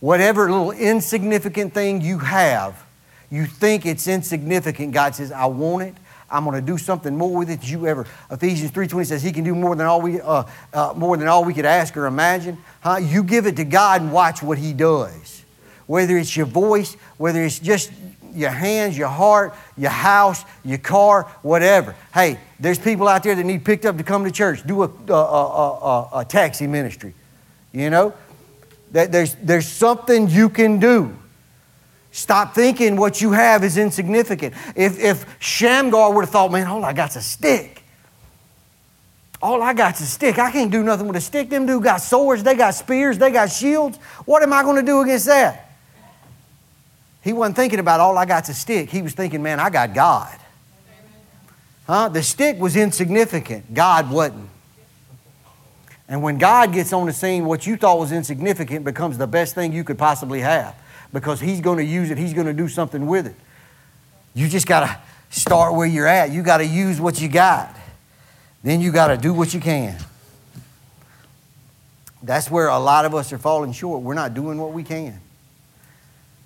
whatever 0.00 0.50
little 0.50 0.72
insignificant 0.72 1.72
thing 1.72 2.00
you 2.00 2.18
have, 2.18 2.84
you 3.30 3.46
think 3.46 3.86
it's 3.86 4.06
insignificant, 4.06 4.92
God 4.92 5.14
says, 5.14 5.32
I 5.32 5.46
want 5.46 5.84
it. 5.84 5.94
I'm 6.30 6.44
going 6.44 6.60
to 6.60 6.66
do 6.66 6.76
something 6.76 7.16
more 7.16 7.36
with 7.38 7.50
it 7.50 7.60
than 7.60 7.68
you 7.68 7.86
ever. 7.86 8.06
Ephesians 8.30 8.70
3:20 8.72 9.06
says 9.06 9.22
He 9.22 9.32
can 9.32 9.44
do 9.44 9.54
more 9.54 9.76
than 9.76 9.86
all 9.86 10.00
we 10.00 10.20
uh, 10.20 10.44
uh, 10.72 10.92
more 10.96 11.16
than 11.16 11.28
all 11.28 11.44
we 11.44 11.54
could 11.54 11.64
ask 11.64 11.96
or 11.96 12.06
imagine. 12.06 12.58
Huh? 12.80 12.96
You 12.96 13.22
give 13.22 13.46
it 13.46 13.56
to 13.56 13.64
God 13.64 14.02
and 14.02 14.12
watch 14.12 14.42
what 14.42 14.58
He 14.58 14.72
does. 14.72 15.44
Whether 15.86 16.18
it's 16.18 16.36
your 16.36 16.46
voice, 16.46 16.94
whether 17.16 17.42
it's 17.42 17.60
just 17.60 17.92
your 18.34 18.50
hands, 18.50 18.98
your 18.98 19.08
heart, 19.08 19.54
your 19.76 19.90
house, 19.90 20.44
your 20.64 20.78
car, 20.78 21.24
whatever. 21.42 21.94
Hey, 22.12 22.38
there's 22.58 22.78
people 22.78 23.08
out 23.08 23.22
there 23.22 23.34
that 23.34 23.44
need 23.44 23.64
picked 23.64 23.86
up 23.86 23.96
to 23.96 24.02
come 24.02 24.24
to 24.24 24.30
church. 24.30 24.66
Do 24.66 24.82
a, 24.82 24.90
a, 25.08 25.12
a, 25.12 26.08
a 26.20 26.24
taxi 26.24 26.66
ministry. 26.66 27.14
You 27.72 27.90
know, 27.90 28.14
there's 28.90 29.34
there's 29.36 29.68
something 29.68 30.28
you 30.28 30.48
can 30.48 30.80
do. 30.80 31.16
Stop 32.16 32.54
thinking 32.54 32.96
what 32.96 33.20
you 33.20 33.32
have 33.32 33.62
is 33.62 33.76
insignificant. 33.76 34.54
If, 34.74 34.98
if 34.98 35.36
Shamgar 35.38 36.14
would 36.14 36.22
have 36.24 36.30
thought, 36.30 36.50
man, 36.50 36.66
all 36.66 36.82
I 36.82 36.94
got's 36.94 37.16
a 37.16 37.20
stick. 37.20 37.82
All 39.42 39.62
I 39.62 39.74
got's 39.74 40.00
a 40.00 40.06
stick. 40.06 40.38
I 40.38 40.50
can't 40.50 40.70
do 40.72 40.82
nothing 40.82 41.08
with 41.08 41.16
a 41.16 41.20
stick. 41.20 41.50
Them 41.50 41.66
dudes 41.66 41.84
got 41.84 41.98
swords, 42.00 42.42
they 42.42 42.54
got 42.54 42.70
spears, 42.70 43.18
they 43.18 43.30
got 43.30 43.52
shields. 43.52 43.98
What 44.24 44.42
am 44.42 44.54
I 44.54 44.62
going 44.62 44.76
to 44.76 44.82
do 44.82 45.02
against 45.02 45.26
that? 45.26 45.76
He 47.20 47.34
wasn't 47.34 47.56
thinking 47.56 47.80
about 47.80 48.00
all 48.00 48.16
I 48.16 48.24
got's 48.24 48.48
a 48.48 48.54
stick. 48.54 48.88
He 48.88 49.02
was 49.02 49.12
thinking, 49.12 49.42
man, 49.42 49.60
I 49.60 49.68
got 49.68 49.92
God. 49.92 50.34
Huh? 51.86 52.08
The 52.08 52.22
stick 52.22 52.58
was 52.58 52.76
insignificant. 52.76 53.74
God 53.74 54.10
wasn't. 54.10 54.48
And 56.08 56.22
when 56.22 56.38
God 56.38 56.72
gets 56.72 56.94
on 56.94 57.04
the 57.04 57.12
scene, 57.12 57.44
what 57.44 57.66
you 57.66 57.76
thought 57.76 57.98
was 57.98 58.10
insignificant 58.10 58.86
becomes 58.86 59.18
the 59.18 59.26
best 59.26 59.54
thing 59.54 59.74
you 59.74 59.84
could 59.84 59.98
possibly 59.98 60.40
have 60.40 60.74
because 61.16 61.40
He's 61.40 61.62
going 61.62 61.78
to 61.78 61.84
use 61.84 62.10
it, 62.10 62.18
He's 62.18 62.34
going 62.34 62.46
to 62.46 62.52
do 62.52 62.68
something 62.68 63.06
with 63.06 63.26
it. 63.26 63.34
You 64.34 64.48
just 64.48 64.66
got 64.66 64.80
to 64.80 65.00
start 65.30 65.72
where 65.72 65.86
you're 65.86 66.06
at. 66.06 66.30
You 66.30 66.42
got 66.42 66.58
to 66.58 66.66
use 66.66 67.00
what 67.00 67.18
you 67.22 67.28
got. 67.28 67.74
Then 68.62 68.82
you 68.82 68.92
got 68.92 69.06
to 69.08 69.16
do 69.16 69.32
what 69.32 69.54
you 69.54 69.60
can. 69.60 69.98
That's 72.22 72.50
where 72.50 72.68
a 72.68 72.78
lot 72.78 73.06
of 73.06 73.14
us 73.14 73.32
are 73.32 73.38
falling 73.38 73.72
short. 73.72 74.02
We're 74.02 74.12
not 74.12 74.34
doing 74.34 74.58
what 74.58 74.74
we 74.74 74.82
can. 74.82 75.18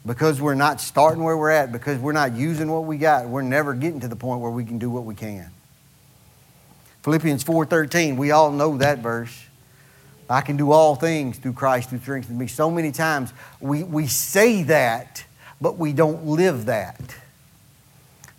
Because 0.07 0.41
we're 0.41 0.55
not 0.55 0.81
starting 0.81 1.25
where 1.25 1.37
we're 1.37 1.51
at, 1.51 1.73
because 1.73 1.99
we're 1.99 2.12
not 2.12 2.35
using 2.35 2.71
what 2.71 2.85
we 2.85 2.97
got, 2.97 3.27
we're 3.27 3.43
never 3.43 3.75
getting 3.75 3.99
to 4.01 4.09
the 4.09 4.14
point 4.14 4.41
where 4.41 4.53
we 4.53 4.64
can 4.64 4.79
do 4.79 4.89
what 4.89 5.05
we 5.05 5.16
can. 5.16 5.51
Philippians 7.03 7.43
4:13, 7.43 8.16
we 8.16 8.31
all 8.31 8.53
know 8.53 8.77
that 8.77 8.99
verse. 8.99 9.37
I 10.31 10.41
can 10.43 10.57
do 10.57 10.70
all 10.70 10.95
things 10.95 11.39
through 11.39 11.55
Christ 11.55 11.91
who 11.91 11.99
strengthens 11.99 12.39
me. 12.39 12.47
So 12.47 12.70
many 12.70 12.93
times 12.93 13.33
we, 13.61 13.83
we 13.83 14.07
say 14.07 14.62
that, 14.64 15.24
but 15.61 15.76
we 15.76 15.93
don't 15.93 16.26
live 16.26 16.66
that. 16.66 17.16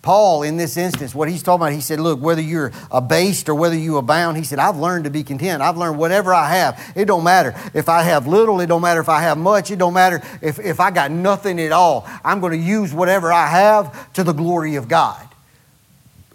Paul, 0.00 0.42
in 0.42 0.56
this 0.56 0.76
instance, 0.76 1.14
what 1.14 1.28
he's 1.28 1.44
talking 1.44 1.62
about, 1.62 1.72
he 1.72 1.80
said, 1.80 2.00
Look, 2.00 2.20
whether 2.20 2.40
you're 2.40 2.72
abased 2.90 3.48
or 3.48 3.54
whether 3.54 3.76
you 3.76 3.98
abound, 3.98 4.36
he 4.36 4.42
said, 4.42 4.58
I've 4.58 4.76
learned 4.76 5.04
to 5.04 5.10
be 5.10 5.22
content. 5.22 5.62
I've 5.62 5.76
learned 5.76 5.96
whatever 5.96 6.34
I 6.34 6.48
have. 6.48 6.92
It 6.96 7.04
don't 7.04 7.22
matter 7.22 7.54
if 7.72 7.88
I 7.88 8.02
have 8.02 8.26
little, 8.26 8.60
it 8.60 8.66
don't 8.66 8.82
matter 8.82 9.00
if 9.00 9.08
I 9.08 9.20
have 9.20 9.38
much, 9.38 9.70
it 9.70 9.78
don't 9.78 9.94
matter 9.94 10.20
if, 10.40 10.58
if 10.58 10.80
I 10.80 10.90
got 10.90 11.12
nothing 11.12 11.60
at 11.60 11.70
all. 11.70 12.08
I'm 12.24 12.40
going 12.40 12.52
to 12.52 12.58
use 12.58 12.92
whatever 12.92 13.32
I 13.32 13.46
have 13.46 14.12
to 14.14 14.24
the 14.24 14.32
glory 14.32 14.74
of 14.74 14.88
God. 14.88 15.28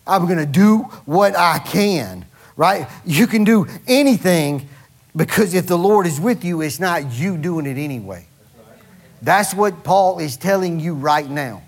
I'm 0.05 0.27
going 0.27 0.37
to 0.37 0.45
do 0.45 0.83
what 1.05 1.35
I 1.35 1.59
can, 1.59 2.25
right? 2.55 2.87
You 3.05 3.27
can 3.27 3.43
do 3.43 3.67
anything 3.85 4.69
because 5.17 5.55
if 5.55 5.65
the 5.65 5.77
Lord 5.77 6.05
is 6.05 6.19
with 6.19 6.45
you, 6.45 6.61
it's 6.61 6.79
not 6.79 7.11
you 7.11 7.37
doing 7.37 7.65
it 7.65 7.77
anyway. 7.77 8.27
That's 9.21 9.53
what 9.53 9.83
Paul 9.83 10.19
is 10.19 10.37
telling 10.37 10.79
you 10.79 10.93
right 10.93 11.27
now. 11.27 11.63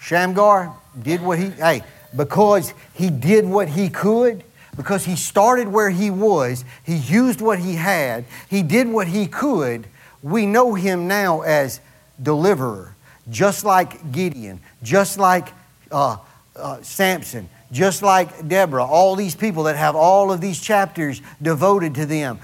Shamgar 0.00 0.74
did 1.00 1.22
what 1.22 1.38
he, 1.38 1.50
hey, 1.50 1.84
because 2.16 2.74
he 2.94 3.08
did 3.08 3.46
what 3.46 3.68
he 3.68 3.88
could, 3.88 4.42
because 4.76 5.04
he 5.04 5.14
started 5.14 5.68
where 5.68 5.90
he 5.90 6.10
was, 6.10 6.64
he 6.84 6.96
used 6.96 7.40
what 7.40 7.60
he 7.60 7.76
had, 7.76 8.24
he 8.50 8.62
did 8.62 8.88
what 8.88 9.06
he 9.06 9.28
could, 9.28 9.86
we 10.22 10.46
know 10.46 10.74
him 10.74 11.06
now 11.06 11.42
as 11.42 11.80
deliverer, 12.20 12.96
just 13.30 13.64
like 13.64 14.10
Gideon, 14.10 14.60
just 14.82 15.18
like 15.18 15.52
uh, 15.92 16.16
uh, 16.56 16.82
Samson, 16.82 17.48
just 17.72 18.02
like 18.02 18.46
Deborah, 18.46 18.84
all 18.84 19.16
these 19.16 19.34
people 19.34 19.64
that 19.64 19.76
have 19.76 19.96
all 19.96 20.30
of 20.30 20.40
these 20.40 20.60
chapters 20.60 21.22
devoted 21.40 21.94
to 21.96 22.06
them. 22.06 22.38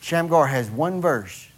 Shamgar 0.00 0.48
has 0.48 0.68
one 0.68 1.00
verse 1.00 1.48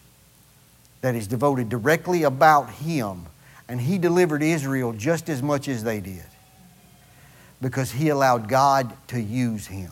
that 1.01 1.15
is 1.15 1.27
devoted 1.27 1.71
directly 1.71 2.23
about 2.23 2.71
him 2.71 3.27
and 3.69 3.81
he 3.81 3.99
delivered 3.99 4.43
Israel 4.43 4.93
just 4.93 5.31
as 5.31 5.43
much 5.43 5.67
as 5.67 5.83
they 5.83 6.01
did 6.01 6.25
because 7.63 7.91
he 7.91 8.11
allowed 8.11 8.49
God 8.49 8.93
to 9.09 9.21
use 9.21 9.67
him. 9.67 9.91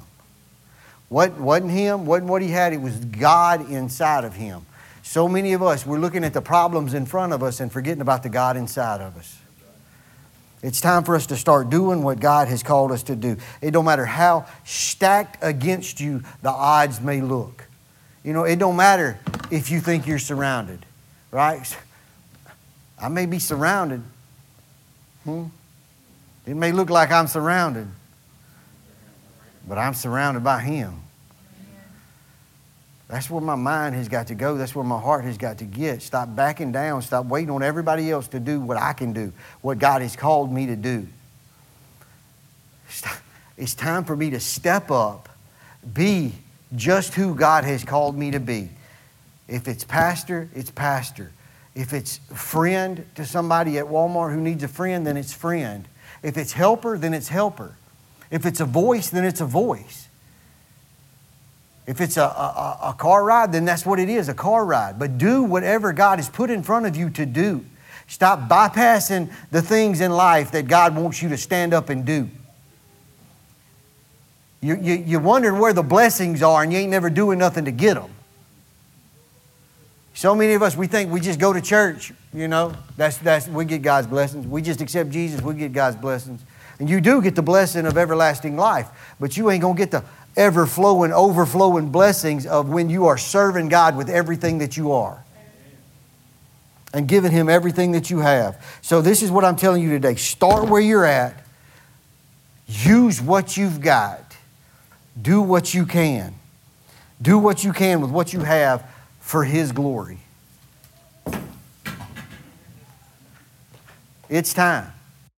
What 1.08 1.38
wasn't 1.38 1.70
him, 1.70 2.04
wasn't 2.04 2.30
what 2.30 2.42
he 2.42 2.48
had, 2.48 2.74
it 2.74 2.80
was 2.80 2.96
God 2.96 3.70
inside 3.70 4.24
of 4.24 4.34
him. 4.34 4.66
So 5.02 5.28
many 5.28 5.54
of 5.54 5.62
us, 5.62 5.86
we're 5.86 5.98
looking 5.98 6.24
at 6.24 6.34
the 6.34 6.42
problems 6.42 6.92
in 6.94 7.06
front 7.06 7.32
of 7.32 7.42
us 7.42 7.60
and 7.60 7.72
forgetting 7.72 8.02
about 8.02 8.22
the 8.22 8.28
God 8.28 8.56
inside 8.56 9.00
of 9.00 9.16
us. 9.16 9.41
It's 10.62 10.80
time 10.80 11.02
for 11.02 11.16
us 11.16 11.26
to 11.26 11.36
start 11.36 11.70
doing 11.70 12.02
what 12.04 12.20
God 12.20 12.46
has 12.46 12.62
called 12.62 12.92
us 12.92 13.02
to 13.04 13.16
do. 13.16 13.36
It 13.60 13.72
don't 13.72 13.84
matter 13.84 14.06
how 14.06 14.46
stacked 14.64 15.38
against 15.42 16.00
you 16.00 16.22
the 16.40 16.50
odds 16.50 17.00
may 17.00 17.20
look. 17.20 17.66
You 18.22 18.32
know, 18.32 18.44
it 18.44 18.60
don't 18.60 18.76
matter 18.76 19.18
if 19.50 19.70
you 19.70 19.80
think 19.80 20.06
you're 20.06 20.20
surrounded, 20.20 20.86
right? 21.32 21.76
I 23.00 23.08
may 23.08 23.26
be 23.26 23.40
surrounded. 23.40 24.02
Hmm? 25.24 25.46
It 26.46 26.54
may 26.54 26.70
look 26.70 26.90
like 26.90 27.10
I'm 27.10 27.26
surrounded, 27.26 27.88
but 29.66 29.78
I'm 29.78 29.94
surrounded 29.94 30.44
by 30.44 30.60
Him. 30.60 31.02
That's 33.12 33.28
where 33.28 33.42
my 33.42 33.56
mind 33.56 33.94
has 33.94 34.08
got 34.08 34.28
to 34.28 34.34
go. 34.34 34.56
That's 34.56 34.74
where 34.74 34.86
my 34.86 34.98
heart 34.98 35.26
has 35.26 35.36
got 35.36 35.58
to 35.58 35.66
get. 35.66 36.00
Stop 36.00 36.34
backing 36.34 36.72
down. 36.72 37.02
Stop 37.02 37.26
waiting 37.26 37.50
on 37.50 37.62
everybody 37.62 38.10
else 38.10 38.26
to 38.28 38.40
do 38.40 38.58
what 38.58 38.78
I 38.78 38.94
can 38.94 39.12
do, 39.12 39.34
what 39.60 39.78
God 39.78 40.00
has 40.00 40.16
called 40.16 40.50
me 40.50 40.64
to 40.68 40.76
do. 40.76 41.06
It's 43.58 43.74
time 43.74 44.04
for 44.04 44.16
me 44.16 44.30
to 44.30 44.40
step 44.40 44.90
up, 44.90 45.28
be 45.92 46.32
just 46.74 47.12
who 47.12 47.34
God 47.34 47.64
has 47.64 47.84
called 47.84 48.16
me 48.16 48.30
to 48.30 48.40
be. 48.40 48.70
If 49.46 49.68
it's 49.68 49.84
pastor, 49.84 50.48
it's 50.54 50.70
pastor. 50.70 51.32
If 51.74 51.92
it's 51.92 52.16
friend 52.32 53.04
to 53.16 53.26
somebody 53.26 53.76
at 53.76 53.84
Walmart 53.84 54.32
who 54.32 54.40
needs 54.40 54.62
a 54.62 54.68
friend, 54.68 55.06
then 55.06 55.18
it's 55.18 55.34
friend. 55.34 55.86
If 56.22 56.38
it's 56.38 56.54
helper, 56.54 56.96
then 56.96 57.12
it's 57.12 57.28
helper. 57.28 57.76
If 58.30 58.46
it's 58.46 58.60
a 58.60 58.64
voice, 58.64 59.10
then 59.10 59.26
it's 59.26 59.42
a 59.42 59.46
voice. 59.46 60.08
If 61.86 62.00
it's 62.00 62.16
a, 62.16 62.22
a, 62.22 62.78
a, 62.90 62.94
car 62.94 63.24
ride, 63.24 63.52
then 63.52 63.64
that's 63.64 63.84
what 63.84 63.98
it 63.98 64.08
is 64.08 64.28
a 64.28 64.34
car 64.34 64.64
ride. 64.64 64.98
But 64.98 65.18
do 65.18 65.42
whatever 65.42 65.92
God 65.92 66.18
has 66.18 66.28
put 66.28 66.48
in 66.48 66.62
front 66.62 66.86
of 66.86 66.96
you 66.96 67.10
to 67.10 67.26
do. 67.26 67.64
Stop 68.06 68.48
bypassing 68.48 69.32
the 69.50 69.62
things 69.62 70.00
in 70.00 70.12
life 70.12 70.52
that 70.52 70.68
God 70.68 70.94
wants 70.94 71.22
you 71.22 71.28
to 71.30 71.36
stand 71.36 71.74
up 71.74 71.88
and 71.88 72.04
do. 72.04 72.28
You, 74.60 74.76
you, 74.76 74.94
you're 74.94 75.20
wondering 75.20 75.58
where 75.58 75.72
the 75.72 75.82
blessings 75.82 76.40
are 76.40 76.62
and 76.62 76.72
you 76.72 76.78
ain't 76.78 76.90
never 76.90 77.10
doing 77.10 77.38
nothing 77.38 77.64
to 77.64 77.72
get 77.72 77.94
them. 77.94 78.10
So 80.14 80.34
many 80.34 80.52
of 80.52 80.62
us, 80.62 80.76
we 80.76 80.86
think 80.86 81.10
we 81.10 81.20
just 81.20 81.40
go 81.40 81.52
to 81.52 81.60
church, 81.60 82.12
you 82.32 82.46
know, 82.46 82.74
that's, 82.96 83.18
that's, 83.18 83.48
we 83.48 83.64
get 83.64 83.82
God's 83.82 84.06
blessings. 84.06 84.46
We 84.46 84.62
just 84.62 84.80
accept 84.80 85.10
Jesus, 85.10 85.40
we 85.40 85.54
get 85.54 85.72
God's 85.72 85.96
blessings. 85.96 86.42
And 86.78 86.88
you 86.88 87.00
do 87.00 87.22
get 87.22 87.34
the 87.34 87.42
blessing 87.42 87.86
of 87.86 87.96
everlasting 87.96 88.56
life, 88.56 88.88
but 89.18 89.36
you 89.36 89.50
ain't 89.50 89.62
going 89.62 89.74
to 89.74 89.78
get 89.78 89.90
the 89.90 90.04
ever 90.36 90.66
flowing, 90.66 91.12
overflowing 91.12 91.90
blessings 91.90 92.46
of 92.46 92.68
when 92.68 92.88
you 92.88 93.06
are 93.06 93.18
serving 93.18 93.68
God 93.68 93.96
with 93.96 94.08
everything 94.08 94.58
that 94.58 94.76
you 94.76 94.92
are 94.92 95.22
and 96.94 97.08
giving 97.08 97.30
Him 97.30 97.48
everything 97.48 97.92
that 97.92 98.10
you 98.10 98.20
have. 98.20 98.62
So, 98.82 99.00
this 99.00 99.22
is 99.22 99.30
what 99.30 99.44
I'm 99.44 99.56
telling 99.56 99.82
you 99.82 99.90
today. 99.90 100.14
Start 100.16 100.68
where 100.68 100.80
you're 100.80 101.04
at, 101.04 101.34
use 102.66 103.20
what 103.20 103.56
you've 103.56 103.80
got, 103.80 104.36
do 105.20 105.40
what 105.40 105.74
you 105.74 105.86
can. 105.86 106.34
Do 107.22 107.38
what 107.38 107.62
you 107.62 107.72
can 107.72 108.00
with 108.00 108.10
what 108.10 108.32
you 108.32 108.40
have 108.40 108.84
for 109.20 109.44
His 109.44 109.70
glory. 109.70 110.18
It's 114.28 114.52
time. 114.52 114.92